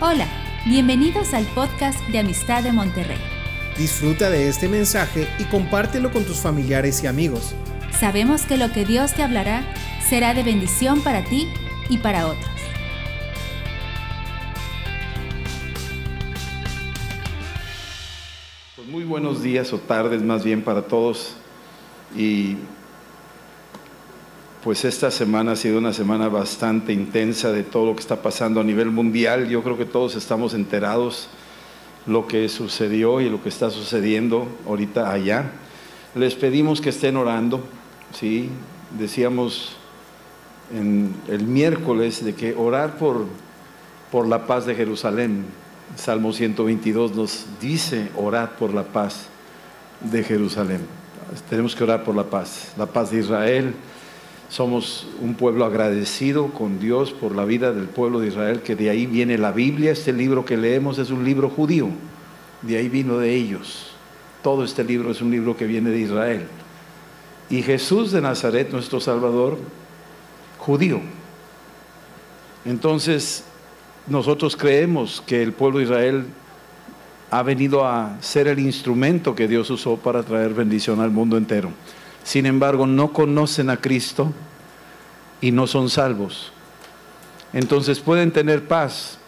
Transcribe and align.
Hola, 0.00 0.26
bienvenidos 0.66 1.34
al 1.34 1.44
podcast 1.54 2.00
de 2.08 2.18
Amistad 2.18 2.64
de 2.64 2.72
Monterrey. 2.72 3.16
Disfruta 3.78 4.28
de 4.28 4.48
este 4.48 4.68
mensaje 4.68 5.28
y 5.38 5.44
compártelo 5.44 6.10
con 6.10 6.24
tus 6.24 6.38
familiares 6.38 7.04
y 7.04 7.06
amigos. 7.06 7.54
Sabemos 7.92 8.42
que 8.42 8.56
lo 8.56 8.72
que 8.72 8.84
Dios 8.84 9.14
te 9.14 9.22
hablará 9.22 9.62
será 10.08 10.34
de 10.34 10.42
bendición 10.42 11.00
para 11.00 11.24
ti 11.24 11.48
y 11.88 11.98
para 11.98 12.26
otros. 12.26 12.50
Pues 18.74 18.88
muy 18.88 19.04
buenos 19.04 19.44
días 19.44 19.72
o 19.72 19.78
tardes 19.78 20.22
más 20.22 20.42
bien 20.42 20.62
para 20.62 20.82
todos 20.82 21.36
y 22.16 22.56
pues 24.64 24.86
esta 24.86 25.10
semana 25.10 25.52
ha 25.52 25.56
sido 25.56 25.76
una 25.76 25.92
semana 25.92 26.30
bastante 26.30 26.94
intensa 26.94 27.52
de 27.52 27.64
todo 27.64 27.84
lo 27.84 27.94
que 27.94 28.00
está 28.00 28.22
pasando 28.22 28.60
a 28.60 28.64
nivel 28.64 28.90
mundial. 28.90 29.46
Yo 29.46 29.62
creo 29.62 29.76
que 29.76 29.84
todos 29.84 30.16
estamos 30.16 30.54
enterados 30.54 31.28
lo 32.06 32.26
que 32.26 32.48
sucedió 32.48 33.20
y 33.20 33.28
lo 33.28 33.42
que 33.42 33.50
está 33.50 33.68
sucediendo 33.68 34.48
ahorita 34.66 35.12
allá. 35.12 35.50
Les 36.14 36.34
pedimos 36.34 36.80
que 36.80 36.88
estén 36.88 37.18
orando, 37.18 37.62
¿sí? 38.18 38.48
Decíamos 38.98 39.76
en 40.74 41.14
el 41.28 41.42
miércoles 41.42 42.24
de 42.24 42.34
que 42.34 42.54
orar 42.54 42.96
por, 42.96 43.26
por 44.10 44.26
la 44.26 44.46
paz 44.46 44.64
de 44.64 44.74
Jerusalén. 44.74 45.44
Salmo 45.96 46.32
122 46.32 47.14
nos 47.14 47.44
dice 47.60 48.08
orar 48.16 48.56
por 48.56 48.72
la 48.72 48.84
paz 48.84 49.26
de 50.00 50.24
Jerusalén. 50.24 50.80
Tenemos 51.50 51.76
que 51.76 51.84
orar 51.84 52.02
por 52.02 52.14
la 52.14 52.24
paz, 52.24 52.72
la 52.78 52.86
paz 52.86 53.10
de 53.10 53.18
Israel, 53.18 53.74
somos 54.48 55.06
un 55.20 55.34
pueblo 55.34 55.64
agradecido 55.64 56.48
con 56.48 56.78
Dios 56.78 57.12
por 57.12 57.34
la 57.34 57.44
vida 57.44 57.72
del 57.72 57.86
pueblo 57.86 58.20
de 58.20 58.28
Israel, 58.28 58.62
que 58.62 58.76
de 58.76 58.90
ahí 58.90 59.06
viene 59.06 59.38
la 59.38 59.52
Biblia. 59.52 59.92
Este 59.92 60.12
libro 60.12 60.44
que 60.44 60.56
leemos 60.56 60.98
es 60.98 61.10
un 61.10 61.24
libro 61.24 61.50
judío, 61.50 61.88
de 62.62 62.76
ahí 62.76 62.88
vino 62.88 63.18
de 63.18 63.34
ellos. 63.34 63.90
Todo 64.42 64.64
este 64.64 64.84
libro 64.84 65.10
es 65.10 65.20
un 65.20 65.30
libro 65.30 65.56
que 65.56 65.66
viene 65.66 65.90
de 65.90 66.00
Israel. 66.00 66.46
Y 67.50 67.62
Jesús 67.62 68.12
de 68.12 68.20
Nazaret, 68.20 68.70
nuestro 68.70 69.00
Salvador, 69.00 69.58
judío. 70.58 71.00
Entonces, 72.64 73.44
nosotros 74.06 74.56
creemos 74.56 75.22
que 75.26 75.42
el 75.42 75.52
pueblo 75.52 75.78
de 75.78 75.84
Israel 75.84 76.24
ha 77.30 77.42
venido 77.42 77.86
a 77.86 78.16
ser 78.20 78.48
el 78.48 78.58
instrumento 78.58 79.34
que 79.34 79.48
Dios 79.48 79.68
usó 79.70 79.96
para 79.96 80.22
traer 80.22 80.54
bendición 80.54 81.00
al 81.00 81.10
mundo 81.10 81.36
entero 81.36 81.70
sin 82.24 82.46
embargo 82.46 82.86
no 82.86 83.12
conocen 83.12 83.70
a 83.70 83.76
Cristo 83.76 84.32
y 85.40 85.52
no 85.52 85.66
son 85.66 85.90
salvos. 85.90 86.52
Entonces 87.52 88.00
pueden 88.00 88.32
tener 88.32 88.66
paz, 88.66 89.18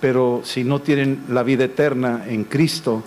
pero 0.00 0.40
si 0.42 0.64
no 0.64 0.80
tienen 0.80 1.22
la 1.28 1.44
vida 1.44 1.64
eterna 1.64 2.24
en 2.26 2.44
Cristo, 2.44 3.04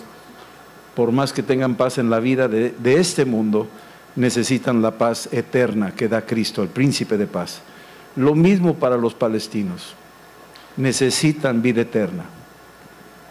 por 0.94 1.12
más 1.12 1.32
que 1.32 1.42
tengan 1.42 1.74
paz 1.74 1.98
en 1.98 2.10
la 2.10 2.20
vida 2.20 2.48
de, 2.48 2.74
este 2.84 3.24
mundo, 3.24 3.68
necesitan 4.16 4.80
la 4.80 4.92
paz 4.92 5.28
eterna 5.32 5.94
que 5.94 6.08
da 6.08 6.22
Cristo, 6.22 6.62
el 6.62 6.68
príncipe 6.68 7.18
de 7.18 7.26
paz. 7.26 7.60
Lo 8.16 8.34
mismo 8.34 8.74
para 8.74 8.96
los 8.96 9.14
palestinos, 9.14 9.94
necesitan 10.76 11.62
vida 11.62 11.82
eterna. 11.82 12.24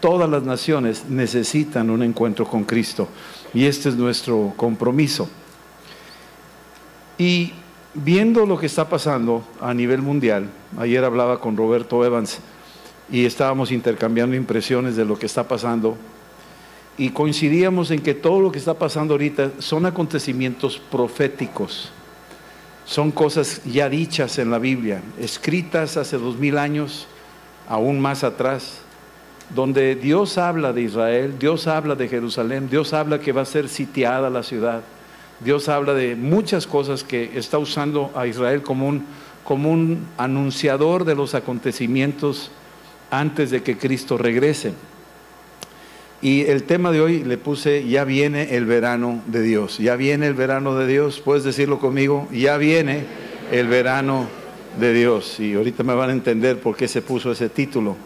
Todas 0.00 0.30
las 0.30 0.42
naciones 0.42 1.04
necesitan 1.08 1.90
un 1.90 2.02
encuentro 2.02 2.46
con 2.46 2.64
Cristo 2.64 3.08
y 3.52 3.66
este 3.66 3.88
es 3.90 3.96
nuestro 3.96 4.54
compromiso. 4.56 5.28
Y 7.20 7.52
viendo 7.92 8.46
lo 8.46 8.58
que 8.58 8.64
está 8.64 8.88
pasando 8.88 9.44
a 9.60 9.74
nivel 9.74 10.00
mundial, 10.00 10.48
ayer 10.78 11.04
hablaba 11.04 11.38
con 11.38 11.54
Roberto 11.54 12.02
Evans 12.02 12.38
y 13.12 13.26
estábamos 13.26 13.72
intercambiando 13.72 14.34
impresiones 14.34 14.96
de 14.96 15.04
lo 15.04 15.18
que 15.18 15.26
está 15.26 15.46
pasando 15.46 15.98
y 16.96 17.10
coincidíamos 17.10 17.90
en 17.90 18.00
que 18.00 18.14
todo 18.14 18.40
lo 18.40 18.50
que 18.50 18.58
está 18.58 18.72
pasando 18.72 19.12
ahorita 19.12 19.50
son 19.58 19.84
acontecimientos 19.84 20.78
proféticos, 20.78 21.92
son 22.86 23.10
cosas 23.10 23.60
ya 23.66 23.90
dichas 23.90 24.38
en 24.38 24.50
la 24.50 24.58
Biblia, 24.58 25.02
escritas 25.18 25.98
hace 25.98 26.16
dos 26.16 26.38
mil 26.38 26.56
años, 26.56 27.06
aún 27.68 28.00
más 28.00 28.24
atrás, 28.24 28.80
donde 29.54 29.94
Dios 29.94 30.38
habla 30.38 30.72
de 30.72 30.80
Israel, 30.80 31.34
Dios 31.38 31.66
habla 31.66 31.96
de 31.96 32.08
Jerusalén, 32.08 32.70
Dios 32.70 32.94
habla 32.94 33.20
que 33.20 33.32
va 33.32 33.42
a 33.42 33.44
ser 33.44 33.68
sitiada 33.68 34.30
la 34.30 34.42
ciudad. 34.42 34.80
Dios 35.40 35.68
habla 35.68 35.94
de 35.94 36.16
muchas 36.16 36.66
cosas 36.66 37.02
que 37.02 37.30
está 37.34 37.58
usando 37.58 38.10
a 38.14 38.26
Israel 38.26 38.62
como 38.62 38.86
un, 38.86 39.04
como 39.44 39.70
un 39.70 40.06
anunciador 40.18 41.04
de 41.04 41.14
los 41.14 41.34
acontecimientos 41.34 42.50
antes 43.10 43.50
de 43.50 43.62
que 43.62 43.78
Cristo 43.78 44.18
regrese. 44.18 44.72
Y 46.22 46.42
el 46.42 46.64
tema 46.64 46.92
de 46.92 47.00
hoy 47.00 47.24
le 47.24 47.38
puse, 47.38 47.88
ya 47.88 48.04
viene 48.04 48.54
el 48.54 48.66
verano 48.66 49.22
de 49.26 49.40
Dios, 49.40 49.78
ya 49.78 49.96
viene 49.96 50.26
el 50.26 50.34
verano 50.34 50.76
de 50.76 50.86
Dios, 50.86 51.20
puedes 51.24 51.44
decirlo 51.44 51.78
conmigo, 51.78 52.28
ya 52.30 52.58
viene 52.58 53.04
el 53.50 53.66
verano 53.68 54.28
de 54.78 54.92
Dios. 54.92 55.40
Y 55.40 55.54
ahorita 55.54 55.82
me 55.82 55.94
van 55.94 56.10
a 56.10 56.12
entender 56.12 56.60
por 56.60 56.76
qué 56.76 56.86
se 56.88 57.00
puso 57.00 57.32
ese 57.32 57.48
título. 57.48 57.96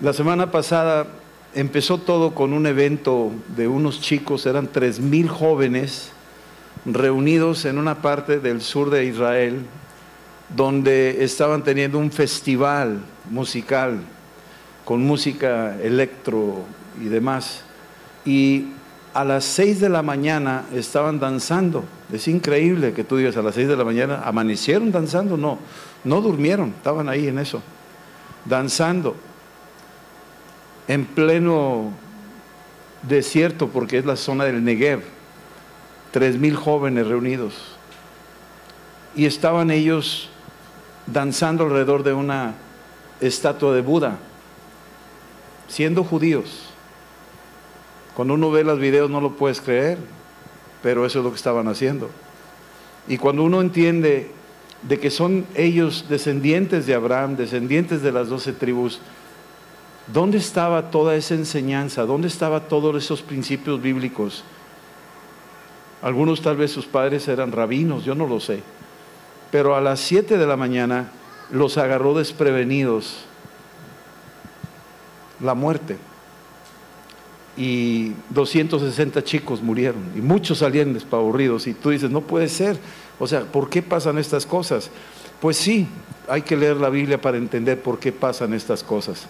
La 0.00 0.12
semana 0.12 0.50
pasada 0.50 1.06
empezó 1.54 1.98
todo 1.98 2.34
con 2.34 2.52
un 2.52 2.66
evento 2.66 3.32
de 3.56 3.68
unos 3.68 4.00
chicos, 4.00 4.46
eran 4.46 4.68
tres 4.68 5.00
mil 5.00 5.28
jóvenes 5.28 6.12
reunidos 6.84 7.64
en 7.64 7.78
una 7.78 8.02
parte 8.02 8.40
del 8.40 8.60
sur 8.60 8.90
de 8.90 9.04
Israel, 9.04 9.62
donde 10.54 11.24
estaban 11.24 11.62
teniendo 11.62 11.98
un 11.98 12.10
festival 12.10 13.00
musical 13.30 14.00
con 14.84 15.02
música 15.02 15.76
electro 15.82 16.64
y 17.00 17.04
demás. 17.04 17.62
Y 18.24 18.68
a 19.12 19.24
las 19.24 19.44
seis 19.44 19.80
de 19.80 19.88
la 19.88 20.02
mañana 20.02 20.64
estaban 20.72 21.18
danzando. 21.18 21.84
Es 22.12 22.28
increíble 22.28 22.92
que 22.92 23.04
tú 23.04 23.16
digas 23.16 23.36
a 23.36 23.42
las 23.42 23.54
seis 23.54 23.68
de 23.68 23.76
la 23.76 23.84
mañana, 23.84 24.22
amanecieron 24.24 24.92
danzando, 24.92 25.36
no, 25.36 25.58
no 26.04 26.20
durmieron, 26.20 26.70
estaban 26.70 27.08
ahí 27.08 27.28
en 27.28 27.38
eso, 27.38 27.62
danzando 28.44 29.16
en 30.88 31.04
pleno 31.04 31.92
desierto, 33.02 33.68
porque 33.68 33.98
es 33.98 34.06
la 34.06 34.16
zona 34.16 34.44
del 34.44 34.64
Negev, 34.64 35.02
tres 36.10 36.38
mil 36.38 36.56
jóvenes 36.56 37.06
reunidos. 37.06 37.54
Y 39.14 39.26
estaban 39.26 39.70
ellos 39.70 40.30
danzando 41.06 41.64
alrededor 41.64 42.02
de 42.02 42.14
una 42.14 42.54
estatua 43.20 43.74
de 43.74 43.82
Buda, 43.82 44.18
siendo 45.68 46.04
judíos. 46.04 46.64
Cuando 48.14 48.34
uno 48.34 48.50
ve 48.50 48.64
los 48.64 48.78
videos 48.78 49.10
no 49.10 49.20
lo 49.20 49.36
puedes 49.36 49.60
creer, 49.60 49.98
pero 50.82 51.06
eso 51.06 51.18
es 51.18 51.24
lo 51.24 51.30
que 51.30 51.36
estaban 51.36 51.68
haciendo. 51.68 52.10
Y 53.06 53.18
cuando 53.18 53.42
uno 53.42 53.60
entiende 53.60 54.30
de 54.82 54.98
que 54.98 55.10
son 55.10 55.46
ellos 55.54 56.06
descendientes 56.08 56.86
de 56.86 56.94
Abraham, 56.94 57.36
descendientes 57.36 58.02
de 58.02 58.12
las 58.12 58.28
doce 58.28 58.52
tribus, 58.52 59.00
¿Dónde 60.12 60.38
estaba 60.38 60.90
toda 60.90 61.16
esa 61.16 61.34
enseñanza? 61.34 62.06
¿Dónde 62.06 62.28
estaban 62.28 62.66
todos 62.68 62.96
esos 63.02 63.20
principios 63.20 63.80
bíblicos? 63.82 64.42
Algunos 66.00 66.40
tal 66.40 66.56
vez 66.56 66.70
sus 66.70 66.86
padres 66.86 67.28
eran 67.28 67.52
rabinos, 67.52 68.04
yo 68.04 68.14
no 68.14 68.26
lo 68.26 68.40
sé. 68.40 68.62
Pero 69.50 69.76
a 69.76 69.80
las 69.80 70.00
7 70.00 70.38
de 70.38 70.46
la 70.46 70.56
mañana 70.56 71.10
los 71.50 71.76
agarró 71.76 72.14
desprevenidos 72.14 73.18
la 75.40 75.54
muerte. 75.54 75.96
Y 77.56 78.12
260 78.30 79.24
chicos 79.24 79.62
murieron 79.62 80.12
y 80.16 80.20
muchos 80.20 80.58
salían 80.58 80.94
despavoridos. 80.94 81.66
Y 81.66 81.74
tú 81.74 81.90
dices, 81.90 82.10
no 82.10 82.20
puede 82.22 82.48
ser. 82.48 82.78
O 83.18 83.26
sea, 83.26 83.42
¿por 83.42 83.68
qué 83.68 83.82
pasan 83.82 84.16
estas 84.16 84.46
cosas? 84.46 84.90
Pues 85.40 85.56
sí, 85.56 85.88
hay 86.28 86.42
que 86.42 86.56
leer 86.56 86.76
la 86.76 86.88
Biblia 86.88 87.20
para 87.20 87.36
entender 87.36 87.82
por 87.82 87.98
qué 87.98 88.12
pasan 88.12 88.54
estas 88.54 88.84
cosas. 88.84 89.26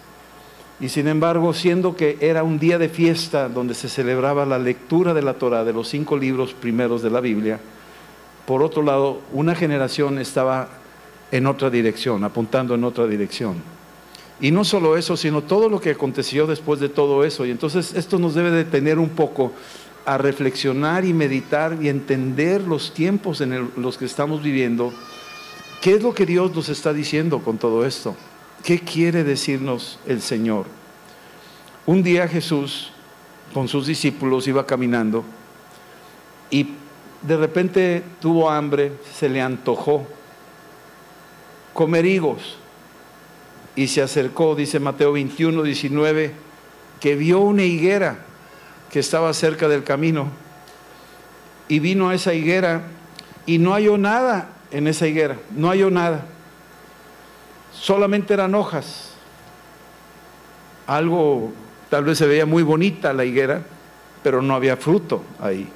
Y 0.79 0.89
sin 0.89 1.07
embargo, 1.07 1.53
siendo 1.53 1.95
que 1.95 2.17
era 2.21 2.43
un 2.43 2.57
día 2.57 2.77
de 2.77 2.87
fiesta 2.87 3.49
donde 3.49 3.73
se 3.73 3.89
celebraba 3.89 4.45
la 4.45 4.57
lectura 4.57 5.13
de 5.13 5.21
la 5.21 5.33
Torah, 5.33 5.65
de 5.65 5.73
los 5.73 5.89
cinco 5.89 6.17
libros 6.17 6.53
primeros 6.53 7.01
de 7.01 7.09
la 7.09 7.19
Biblia, 7.19 7.59
por 8.45 8.63
otro 8.63 8.81
lado, 8.81 9.21
una 9.33 9.55
generación 9.55 10.19
estaba 10.19 10.69
en 11.31 11.45
otra 11.47 11.69
dirección, 11.69 12.23
apuntando 12.23 12.75
en 12.75 12.83
otra 12.83 13.07
dirección. 13.07 13.57
Y 14.41 14.51
no 14.51 14.63
solo 14.63 14.95
eso, 14.95 15.17
sino 15.17 15.43
todo 15.43 15.67
lo 15.69 15.81
que 15.81 15.91
aconteció 15.91 16.47
después 16.47 16.79
de 16.79 16.87
todo 16.89 17.25
eso. 17.25 17.45
Y 17.45 17.51
entonces 17.51 17.93
esto 17.93 18.17
nos 18.17 18.33
debe 18.33 18.51
detener 18.51 18.97
un 18.97 19.09
poco 19.09 19.51
a 20.05 20.17
reflexionar 20.17 21.03
y 21.03 21.13
meditar 21.13 21.77
y 21.81 21.89
entender 21.89 22.61
los 22.61 22.93
tiempos 22.93 23.41
en 23.41 23.69
los 23.75 23.97
que 23.97 24.05
estamos 24.05 24.41
viviendo. 24.41 24.93
¿Qué 25.81 25.95
es 25.95 26.01
lo 26.01 26.13
que 26.13 26.25
Dios 26.25 26.55
nos 26.55 26.69
está 26.69 26.93
diciendo 26.93 27.39
con 27.39 27.57
todo 27.57 27.85
esto? 27.85 28.15
¿Qué 28.63 28.79
quiere 28.79 29.23
decirnos 29.23 29.99
el 30.07 30.21
Señor? 30.21 30.65
Un 31.85 32.03
día 32.03 32.27
Jesús 32.27 32.91
con 33.53 33.67
sus 33.67 33.87
discípulos 33.87 34.47
iba 34.47 34.65
caminando 34.65 35.23
y 36.51 36.69
de 37.21 37.37
repente 37.37 38.03
tuvo 38.21 38.49
hambre, 38.49 38.93
se 39.17 39.27
le 39.29 39.41
antojó 39.41 40.07
comer 41.73 42.05
higos. 42.05 42.57
y 43.75 43.87
se 43.87 44.01
acercó, 44.01 44.55
dice 44.55 44.79
Mateo 44.79 45.13
21, 45.13 45.63
19, 45.63 46.33
que 46.99 47.15
vio 47.15 47.39
una 47.39 47.63
higuera 47.63 48.25
que 48.91 48.99
estaba 48.99 49.33
cerca 49.33 49.69
del 49.69 49.85
camino 49.85 50.27
y 51.69 51.79
vino 51.79 52.09
a 52.09 52.15
esa 52.15 52.33
higuera 52.33 52.81
y 53.45 53.57
no 53.57 53.73
halló 53.73 53.97
nada 53.97 54.49
en 54.71 54.87
esa 54.87 55.07
higuera, 55.07 55.37
no 55.55 55.69
halló 55.69 55.89
nada, 55.89 56.25
solamente 57.79 58.33
eran 58.33 58.55
hojas, 58.55 59.11
algo, 60.87 61.51
tal 61.89 62.03
vez 62.03 62.17
se 62.17 62.27
veía 62.27 62.45
muy 62.45 62.63
bonita 62.63 63.13
la 63.13 63.25
higuera, 63.25 63.63
pero 64.23 64.41
no 64.41 64.55
había 64.55 64.75
fruto 64.75 65.23
ahí. 65.39 65.67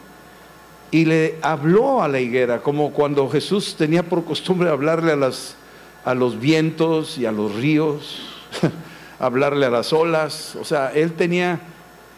Y 0.91 1.05
le 1.05 1.37
habló 1.41 2.03
a 2.03 2.07
la 2.07 2.19
higuera, 2.19 2.61
como 2.61 2.91
cuando 2.91 3.29
Jesús 3.29 3.75
tenía 3.77 4.03
por 4.03 4.25
costumbre 4.25 4.69
hablarle 4.69 5.11
a, 5.11 6.13
los 6.13 6.39
vientos 6.39 7.17
y 7.17 7.25
a 7.25 7.31
los 7.31 7.55
ríos, 7.55 8.21
hablarle 9.19 9.65
a 9.65 9.69
las 9.69 9.93
olas. 9.93 10.55
O 10.55 10.65
sea, 10.65 10.91
él 10.93 11.13
tenía 11.13 11.61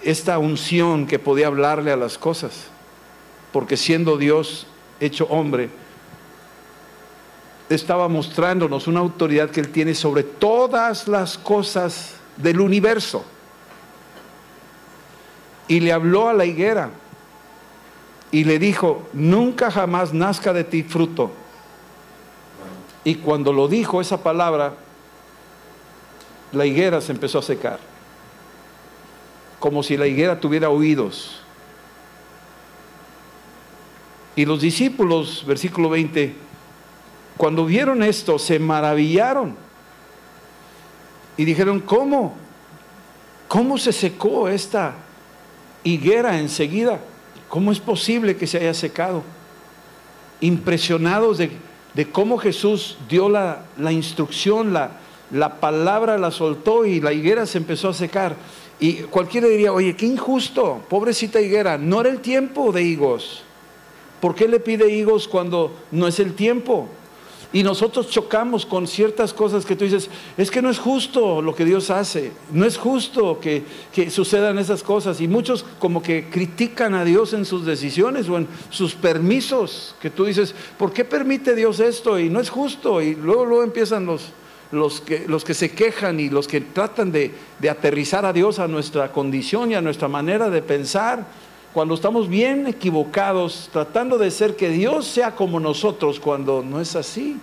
esta 0.03 0.37
unción 0.39 1.07
que 1.07 1.19
podía 1.19 1.47
hablarle 1.47 1.91
a 1.91 1.97
las 1.97 2.17
cosas, 2.17 2.65
porque 3.53 3.77
siendo 3.77 4.17
Dios 4.17 4.67
hecho 4.99 5.25
hombre, 5.29 5.69
estaba 7.69 8.07
mostrándonos 8.07 8.87
una 8.87 8.99
autoridad 8.99 9.49
que 9.49 9.59
él 9.59 9.69
tiene 9.69 9.95
sobre 9.95 10.23
todas 10.23 11.07
las 11.07 11.37
cosas 11.37 12.15
del 12.37 12.59
universo. 12.59 13.23
Y 15.67 15.79
le 15.79 15.91
habló 15.91 16.29
a 16.29 16.33
la 16.33 16.45
higuera 16.45 16.91
y 18.31 18.43
le 18.43 18.59
dijo, 18.59 19.07
nunca 19.13 19.71
jamás 19.71 20.13
nazca 20.13 20.53
de 20.53 20.63
ti 20.63 20.83
fruto. 20.83 21.31
Y 23.03 23.15
cuando 23.15 23.53
lo 23.53 23.67
dijo 23.67 24.01
esa 24.01 24.21
palabra, 24.21 24.75
la 26.51 26.65
higuera 26.65 27.01
se 27.01 27.11
empezó 27.11 27.39
a 27.39 27.43
secar, 27.43 27.79
como 29.59 29.83
si 29.83 29.97
la 29.97 30.07
higuera 30.07 30.39
tuviera 30.39 30.69
oídos. 30.69 31.41
Y 34.35 34.45
los 34.45 34.61
discípulos, 34.61 35.43
versículo 35.47 35.89
20, 35.89 36.35
cuando 37.37 37.65
vieron 37.65 38.01
esto, 38.03 38.39
se 38.39 38.59
maravillaron 38.59 39.55
y 41.37 41.43
dijeron, 41.43 41.81
¿cómo? 41.81 42.33
¿Cómo 43.47 43.77
se 43.77 43.91
secó 43.91 44.47
esta 44.47 44.93
higuera 45.83 46.39
enseguida? 46.39 46.99
¿Cómo 47.49 47.71
es 47.71 47.79
posible 47.79 48.37
que 48.37 48.47
se 48.47 48.57
haya 48.57 48.73
secado? 48.73 49.23
Impresionados 50.39 51.37
de, 51.37 51.51
cómo 52.11 52.37
Jesús 52.37 52.97
dio 53.09 53.29
la, 53.29 53.63
instrucción, 53.91 54.73
la, 54.73 54.91
la 55.31 55.59
palabra 55.59 56.17
la 56.17 56.31
soltó 56.31 56.85
y 56.85 57.01
la 57.01 57.11
higuera 57.11 57.45
se 57.45 57.57
empezó 57.57 57.89
a 57.89 57.93
secar. 57.93 58.35
Y 58.79 59.03
cualquiera 59.03 59.47
diría, 59.47 59.73
oye, 59.73 59.95
qué 59.95 60.05
injusto, 60.05 60.83
pobrecita 60.89 61.41
higuera, 61.41 61.77
no 61.77 62.01
era 62.01 62.09
el 62.09 62.19
tiempo 62.19 62.71
de 62.71 62.83
higos. 62.83 63.43
¿Por 64.21 64.35
qué 64.35 64.47
le 64.47 64.59
pide 64.59 64.89
higos 64.89 65.27
cuando 65.27 65.75
no 65.91 66.07
es 66.07 66.19
el 66.19 66.33
tiempo? 66.33 66.87
Y 67.55 67.63
nosotros 67.63 68.09
chocamos 68.09 68.65
con 68.65 68.85
ciertas 68.85 69.33
cosas 69.33 69.65
que 69.65 69.77
tú 69.77 69.85
dices, 69.85 70.09
es 70.37 70.51
que 70.51 70.61
no 70.61 70.69
es 70.69 70.77
justo 70.77 71.41
lo 71.41 71.55
que 71.55 71.63
Dios 71.63 71.89
hace, 71.89 72.33
no 72.51 72.65
es 72.65 72.77
justo 72.77 73.39
que, 73.39 73.63
sucedan 74.09 74.59
esas 74.59 74.83
cosas. 74.83 75.21
Y 75.21 75.29
muchos 75.29 75.63
como 75.79 76.03
que 76.03 76.29
critican 76.29 76.93
a 76.93 77.05
Dios 77.05 77.31
en 77.31 77.45
sus 77.45 77.65
decisiones 77.65 78.27
o 78.27 78.37
en 78.37 78.47
sus 78.69 78.93
permisos, 78.95 79.95
que 80.01 80.09
tú 80.09 80.25
dices, 80.25 80.53
¿por 80.77 80.91
qué 80.91 81.05
permite 81.05 81.55
Dios 81.55 81.79
esto? 81.79 82.19
Y 82.19 82.29
no 82.29 82.41
es 82.41 82.49
justo. 82.49 83.01
Y 83.01 83.15
luego, 83.15 83.45
luego 83.45 83.63
empiezan 83.63 84.05
los, 84.05 84.33
los, 84.71 84.99
que, 84.99 85.25
los 85.27 85.45
que 85.45 85.53
se 85.53 85.71
quejan 85.71 86.19
y 86.19 86.29
los 86.29 86.49
que 86.49 86.59
tratan 86.59 87.13
de, 87.13 87.33
de 87.59 87.69
aterrizar 87.69 88.25
a 88.25 88.33
Dios 88.33 88.59
a 88.59 88.67
nuestra 88.67 89.13
condición 89.13 89.71
y 89.71 89.75
a 89.75 89.81
nuestra 89.81 90.07
manera 90.09 90.49
de 90.49 90.61
pensar 90.61 91.25
cuando 91.75 91.93
estamos 91.93 92.29
bien 92.29 92.67
equivocados, 92.67 93.69
tratando 93.69 94.17
de 94.17 94.31
ser 94.31 94.55
que 94.55 94.69
Dios 94.69 95.05
sea 95.05 95.35
como 95.35 95.59
nosotros, 95.59 96.21
cuando 96.21 96.63
no 96.63 96.79
es 96.79 96.95
así. 96.95 97.37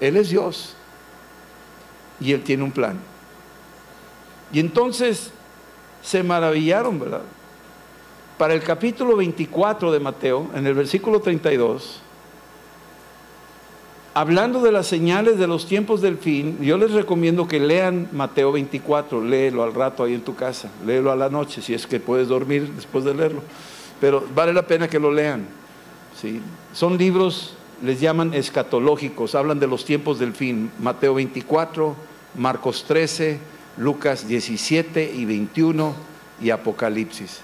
Él 0.00 0.16
es 0.16 0.30
Dios 0.30 0.74
y 2.18 2.32
Él 2.32 2.42
tiene 2.42 2.62
un 2.62 2.72
plan. 2.72 2.98
Y 4.54 4.58
entonces 4.58 5.32
se 6.02 6.22
maravillaron, 6.22 6.98
¿verdad? 6.98 7.20
Para 8.38 8.54
el 8.54 8.62
capítulo 8.62 9.16
24 9.16 9.92
de 9.92 10.00
Mateo, 10.00 10.48
en 10.54 10.66
el 10.66 10.72
versículo 10.72 11.20
32, 11.20 12.00
hablando 14.14 14.62
de 14.62 14.72
las 14.72 14.86
señales 14.86 15.38
de 15.38 15.48
los 15.48 15.66
tiempos 15.66 16.00
del 16.00 16.16
fin, 16.16 16.58
yo 16.60 16.78
les 16.78 16.92
recomiendo 16.92 17.48
que 17.48 17.58
lean 17.58 18.08
Mateo 18.12 18.52
24, 18.52 19.22
léelo 19.22 19.64
al 19.64 19.74
rato 19.74 20.04
ahí 20.04 20.14
en 20.14 20.22
tu 20.22 20.36
casa, 20.36 20.70
léelo 20.86 21.10
a 21.10 21.16
la 21.16 21.28
noche, 21.28 21.60
si 21.60 21.74
es 21.74 21.86
que 21.86 21.98
puedes 21.98 22.28
dormir 22.28 22.70
después 22.76 23.04
de 23.04 23.12
leerlo, 23.12 23.42
pero 24.00 24.24
vale 24.34 24.52
la 24.52 24.66
pena 24.66 24.88
que 24.88 25.00
lo 25.00 25.12
lean. 25.12 25.46
¿sí? 26.20 26.40
Son 26.72 26.96
libros, 26.96 27.54
les 27.82 28.00
llaman 28.00 28.32
escatológicos, 28.34 29.34
hablan 29.34 29.58
de 29.58 29.66
los 29.66 29.84
tiempos 29.84 30.20
del 30.20 30.32
fin, 30.32 30.70
Mateo 30.78 31.14
24, 31.14 31.96
Marcos 32.36 32.84
13, 32.86 33.40
Lucas 33.76 34.28
17 34.28 35.12
y 35.12 35.24
21 35.24 35.94
y 36.40 36.50
Apocalipsis. 36.50 37.40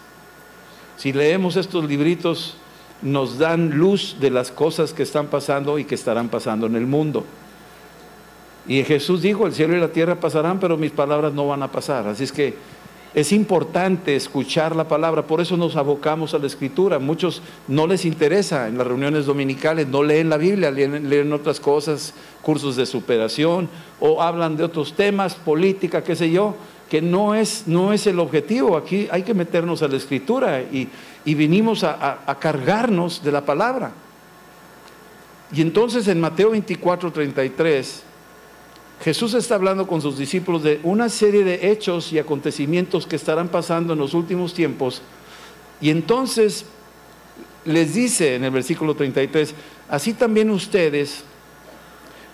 Si 0.97 1.13
leemos 1.13 1.57
estos 1.57 1.85
libritos, 1.85 2.57
nos 3.03 3.39
dan 3.39 3.79
luz 3.79 4.17
de 4.21 4.31
las 4.31 4.51
cosas 4.51 4.93
que 4.93 5.03
están 5.03 5.29
pasando 5.29 5.79
y 5.79 5.85
que 5.85 5.95
estarán 5.95 6.29
pasando 6.29 6.67
en 6.67 6.77
el 6.77 6.87
mundo. 6.87 7.25
Y 8.67 8.83
Jesús 8.85 9.23
dijo, 9.23 9.47
el 9.47 9.55
cielo 9.55 9.77
y 9.77 9.81
la 9.81 9.89
tierra 9.89 10.21
pasarán, 10.21 10.61
pero 10.61 10.77
mis 10.77 10.93
palabras 10.93 11.33
no 11.33 11.49
van 11.49 11.63
a 11.63 11.73
pasar. 11.73 12.07
Así 12.07 12.25
es 12.25 12.33
que 12.33 12.55
es 13.13 13.33
importante 13.33 14.15
escuchar 14.15 14.77
la 14.77 14.87
palabra, 14.87 15.27
por 15.27 15.41
eso 15.41 15.57
nos 15.57 15.75
abocamos 15.75 16.33
a 16.33 16.39
la 16.39 16.47
escritura. 16.47 17.01
Muchos 17.01 17.43
no 17.67 17.89
les 17.89 18.05
interesa 18.05 18.69
en 18.69 18.79
las 18.79 18.87
reuniones 18.87 19.27
dominicales, 19.27 19.89
no 19.89 20.05
leen 20.05 20.29
la 20.29 20.37
Biblia, 20.37 20.71
leen, 20.71 21.09
leen 21.09 21.33
otras 21.33 21.59
cosas, 21.59 22.15
cursos 22.43 22.77
de 22.77 22.87
superación 22.87 23.69
o 23.99 24.23
hablan 24.23 24.57
de 24.57 24.63
otros 24.63 24.93
temas, 24.93 25.35
política, 25.35 26.05
qué 26.05 26.15
sé 26.15 26.31
yo, 26.31 26.55
que 26.91 27.01
no 27.01 27.37
es, 27.37 27.63
no 27.67 27.93
es 27.93 28.07
el 28.09 28.19
objetivo. 28.19 28.77
Aquí 28.77 29.09
hay 29.13 29.23
que 29.23 29.33
meternos 29.33 29.81
a 29.83 29.89
la 29.89 29.97
escritura 29.97 30.61
y, 30.61 30.89
y 31.25 31.35
vinimos 31.35 31.85
a, 31.85 32.37
cargarnos 32.41 33.23
de 33.23 33.31
la 33.31 33.47
palabra. 33.47 33.93
Y 35.53 35.63
entonces 35.63 36.09
en 36.09 36.21
Mateo 36.21 36.51
24, 36.51 37.13
33, 37.13 38.03
Jesús 39.03 39.35
está 39.35 39.55
hablando 39.55 39.87
con 39.87 40.03
sus 40.03 40.19
discípulos 40.19 40.65
de 40.65 40.81
una 40.83 41.09
serie 41.09 41.45
de 41.45 41.71
hechos 41.71 42.13
y 42.13 42.19
acontecimientos 42.19 43.07
que 43.07 43.17
estarán 43.17 43.49
pasando 43.49 43.93
en 43.93 44.01
los 44.01 44.13
últimos 44.13 44.53
tiempos. 44.53 45.01
Y 45.81 45.91
entonces 45.91 46.67
les 47.65 47.95
dice 47.95 48.35
en 48.35 48.45
el 48.45 48.51
versículo 48.51 48.97
33, 48.97 49.55
así 49.89 50.13
también 50.13 50.51
ustedes, 50.51 51.23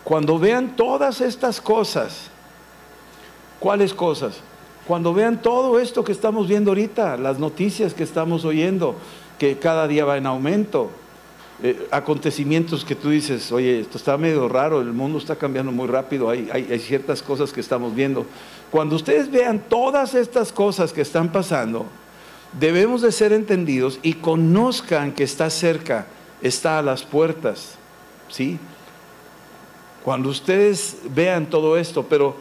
cuando 0.03 0.39
vean 0.39 0.77
todas 0.77 1.21
estas 1.21 1.61
cosas, 1.61 2.31
¿cuáles 3.67 3.95
cosas? 3.95 4.37
Cuando 4.87 5.13
vean 5.13 5.43
todo 5.43 5.81
esto 5.81 6.05
que 6.05 6.13
estamos 6.13 6.47
viendo 6.47 6.71
ahorita, 6.71 7.17
las 7.17 7.41
noticias 7.41 7.95
que 7.95 8.05
estamos 8.05 8.45
oyendo, 8.45 8.95
que 9.41 9.59
cada 9.59 9.89
día 9.89 10.05
va 10.05 10.17
en 10.19 10.27
aumento, 10.27 10.89
eh, 11.65 11.89
acontecimientos 11.91 12.85
que 12.85 12.95
tú 12.95 13.11
dices, 13.11 13.51
oye, 13.51 13.81
esto 13.81 13.99
está 13.99 14.17
medio 14.19 14.49
raro, 14.49 14.81
el 14.81 14.93
mundo 14.93 15.19
está 15.19 15.35
cambiando 15.35 15.73
muy 15.73 15.89
rápido, 15.89 16.31
hay, 16.31 16.49
hay 16.53 16.79
ciertas 16.79 17.25
cosas 17.25 17.53
que 17.53 17.61
estamos 17.61 17.93
viendo. 17.93 18.25
Cuando 18.71 18.95
ustedes 18.95 19.33
vean 19.33 19.59
todas 19.69 20.15
estas 20.15 20.53
cosas 20.53 20.93
que 20.93 21.01
están 21.01 21.33
pasando, 21.33 21.87
debemos 22.61 23.03
de 23.03 23.11
ser 23.11 23.33
entendidos 23.33 23.99
y 24.01 24.13
conozcan 24.13 25.11
que 25.11 25.25
está 25.25 25.51
cerca, 25.51 26.07
está 26.41 26.79
a 26.79 26.83
las 26.83 27.03
puertas, 27.03 27.75
¿sí? 28.29 28.61
Cuando 30.05 30.29
ustedes 30.29 30.99
vean 31.13 31.47
todo 31.47 31.77
esto, 31.77 32.05
pero 32.05 32.37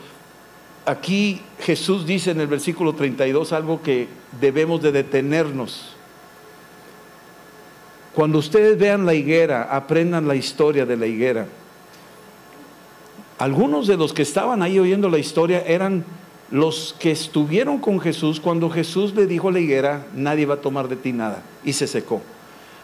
aquí 0.86 1.42
Jesús 1.60 2.06
dice 2.06 2.32
en 2.32 2.42
el 2.42 2.48
versículo 2.48 2.94
32 2.94 3.54
algo 3.54 3.82
que 3.82 4.08
debemos 4.40 4.82
de 4.82 4.92
detenernos. 4.92 5.96
Cuando 8.14 8.40
ustedes 8.40 8.78
vean 8.78 9.06
la 9.06 9.14
higuera, 9.14 9.64
aprendan 9.64 10.28
la 10.28 10.36
historia 10.36 10.86
de 10.86 10.96
la 10.96 11.06
higuera. 11.06 11.48
Algunos 13.38 13.88
de 13.88 13.98
los 13.98 14.14
que 14.14 14.22
estaban 14.22 14.62
ahí 14.62 14.80
oyendo 14.80 15.10
la 15.10 15.18
historia 15.18 15.62
eran 15.68 16.06
los 16.50 16.96
que 16.98 17.12
estuvieron 17.12 17.80
con 17.80 18.00
Jesús 18.00 18.40
cuando 18.40 18.70
Jesús 18.70 19.14
le 19.14 19.28
dijo 19.28 19.50
a 19.50 19.52
la 19.52 19.60
higuera, 19.60 20.08
nadie 20.16 20.46
va 20.46 20.54
a 20.54 20.62
tomar 20.62 20.88
de 20.88 20.96
ti 20.96 21.12
nada, 21.12 21.44
y 21.66 21.74
se 21.74 21.88
secó. 21.88 22.22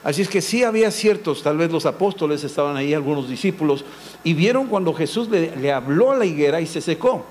Así 0.03 0.23
es 0.23 0.27
que 0.27 0.41
sí 0.41 0.63
había 0.63 0.89
ciertos, 0.91 1.43
tal 1.43 1.57
vez 1.57 1.71
los 1.71 1.85
apóstoles 1.85 2.43
estaban 2.43 2.75
ahí, 2.75 2.93
algunos 2.93 3.29
discípulos, 3.29 3.85
y 4.23 4.33
vieron 4.33 4.67
cuando 4.67 4.93
Jesús 4.93 5.29
le, 5.29 5.55
le 5.55 5.71
habló 5.71 6.11
a 6.11 6.17
la 6.17 6.25
higuera 6.25 6.59
y 6.59 6.65
se 6.65 6.81
secó. 6.81 7.25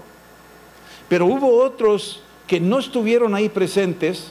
Pero 1.11 1.27
hubo 1.27 1.61
otros 1.65 2.21
que 2.47 2.61
no 2.61 2.79
estuvieron 2.79 3.35
ahí 3.35 3.49
presentes 3.49 4.31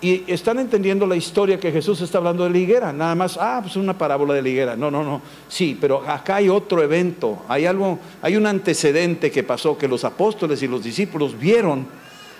y 0.00 0.24
están 0.32 0.58
entendiendo 0.58 1.06
la 1.06 1.14
historia 1.14 1.60
que 1.60 1.70
Jesús 1.70 2.00
está 2.00 2.16
hablando 2.16 2.44
de 2.44 2.50
la 2.50 2.56
higuera. 2.56 2.90
Nada 2.90 3.14
más, 3.14 3.36
ah, 3.38 3.58
pues 3.60 3.76
una 3.76 3.98
parábola 3.98 4.32
de 4.32 4.40
la 4.40 4.48
higuera. 4.48 4.76
No, 4.76 4.90
no, 4.90 5.04
no. 5.04 5.20
Sí, 5.46 5.76
pero 5.78 6.08
acá 6.08 6.36
hay 6.36 6.48
otro 6.48 6.82
evento. 6.82 7.42
Hay 7.48 7.66
algo, 7.66 7.98
hay 8.22 8.36
un 8.36 8.46
antecedente 8.46 9.30
que 9.30 9.42
pasó 9.42 9.76
que 9.76 9.86
los 9.86 10.04
apóstoles 10.04 10.62
y 10.62 10.68
los 10.68 10.82
discípulos 10.82 11.38
vieron 11.38 11.86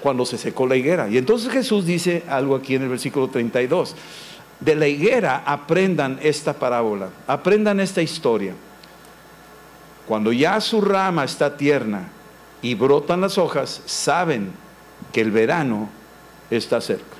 cuando 0.00 0.24
se 0.24 0.38
secó 0.38 0.66
la 0.66 0.76
higuera. 0.76 1.06
Y 1.10 1.18
entonces 1.18 1.52
Jesús 1.52 1.84
dice 1.84 2.22
algo 2.30 2.56
aquí 2.56 2.76
en 2.76 2.82
el 2.84 2.88
versículo 2.88 3.28
32. 3.28 3.94
De 4.58 4.74
la 4.74 4.88
higuera 4.88 5.42
aprendan 5.44 6.18
esta 6.22 6.54
parábola, 6.54 7.10
aprendan 7.26 7.78
esta 7.78 8.00
historia. 8.00 8.54
Cuando 10.06 10.32
ya 10.32 10.58
su 10.62 10.80
rama 10.80 11.24
está 11.24 11.58
tierna 11.58 12.15
y 12.62 12.74
brotan 12.74 13.20
las 13.20 13.38
hojas, 13.38 13.82
saben 13.86 14.52
que 15.12 15.20
el 15.20 15.30
verano 15.30 15.88
está 16.50 16.80
cerca. 16.80 17.16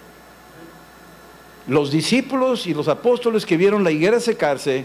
Los 1.66 1.90
discípulos 1.90 2.66
y 2.66 2.74
los 2.74 2.88
apóstoles 2.88 3.44
que 3.44 3.56
vieron 3.56 3.82
la 3.82 3.90
higuera 3.90 4.20
secarse, 4.20 4.84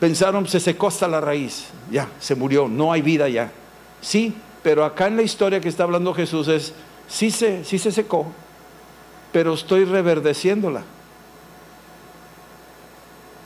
pensaron, 0.00 0.48
se 0.48 0.58
secó 0.58 0.88
hasta 0.88 1.06
la 1.06 1.20
raíz, 1.20 1.66
ya, 1.90 2.08
se 2.18 2.34
murió, 2.34 2.68
no 2.68 2.92
hay 2.92 3.02
vida 3.02 3.28
ya. 3.28 3.52
Sí, 4.00 4.34
pero 4.62 4.84
acá 4.84 5.06
en 5.06 5.16
la 5.16 5.22
historia 5.22 5.60
que 5.60 5.68
está 5.68 5.84
hablando 5.84 6.12
Jesús 6.12 6.48
es, 6.48 6.74
sí 7.08 7.30
se, 7.30 7.64
sí 7.64 7.78
se 7.78 7.92
secó, 7.92 8.26
pero 9.32 9.54
estoy 9.54 9.84
reverdeciéndola. 9.84 10.82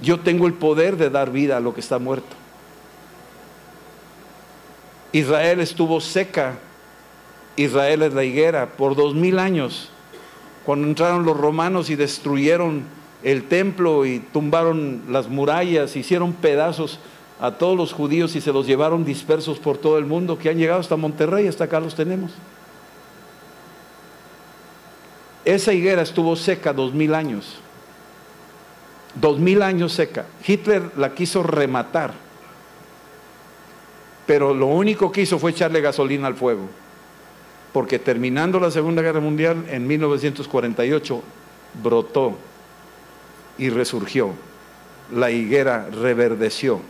Yo 0.02 0.20
tengo 0.20 0.46
el 0.46 0.54
poder 0.54 0.96
de 0.96 1.10
dar 1.10 1.30
vida 1.30 1.56
a 1.56 1.60
lo 1.60 1.74
que 1.74 1.80
está 1.80 1.98
muerto. 1.98 2.36
Israel 5.14 5.60
estuvo 5.60 6.00
seca, 6.02 6.58
Israel 7.56 8.02
es 8.02 8.12
la 8.12 8.24
higuera, 8.24 8.72
por 8.76 8.94
dos 8.94 9.14
mil 9.14 9.38
años 9.38 9.88
cuando 10.64 10.88
entraron 10.88 11.24
los 11.24 11.36
romanos 11.36 11.90
y 11.90 11.96
destruyeron 11.96 12.82
el 13.22 13.44
templo 13.44 14.06
y 14.06 14.18
tumbaron 14.18 15.02
las 15.08 15.28
murallas, 15.28 15.94
hicieron 15.94 16.32
pedazos 16.32 16.98
a 17.40 17.52
todos 17.52 17.76
los 17.76 17.92
judíos 17.92 18.34
y 18.34 18.40
se 18.40 18.52
los 18.52 18.66
llevaron 18.66 19.04
dispersos 19.04 19.58
por 19.58 19.78
todo 19.78 19.98
el 19.98 20.06
mundo, 20.06 20.38
que 20.38 20.48
han 20.48 20.58
llegado 20.58 20.80
hasta 20.80 20.96
Monterrey, 20.96 21.46
hasta 21.46 21.64
acá 21.64 21.80
los 21.80 21.94
tenemos. 21.94 22.32
Esa 25.44 25.72
higuera 25.72 26.02
estuvo 26.02 26.34
seca 26.36 26.72
dos 26.72 26.92
mil 26.94 27.14
años. 27.14 27.56
Dos 29.14 29.38
mil 29.38 29.62
años 29.62 29.92
seca. 29.92 30.26
Hitler 30.46 30.90
la 30.96 31.14
quiso 31.14 31.42
rematar, 31.42 32.14
pero 34.26 34.54
lo 34.54 34.66
único 34.66 35.12
que 35.12 35.22
hizo 35.22 35.38
fue 35.38 35.50
echarle 35.50 35.80
gasolina 35.80 36.26
al 36.26 36.34
fuego 36.34 36.68
porque 37.74 37.98
terminando 37.98 38.60
la 38.60 38.70
Segunda 38.70 39.02
Guerra 39.02 39.18
Mundial, 39.18 39.64
en 39.68 39.84
1948, 39.84 41.22
brotó 41.82 42.36
y 43.58 43.68
resurgió. 43.68 44.30
La 45.12 45.32
higuera 45.32 45.88
reverdeció. 45.90 46.80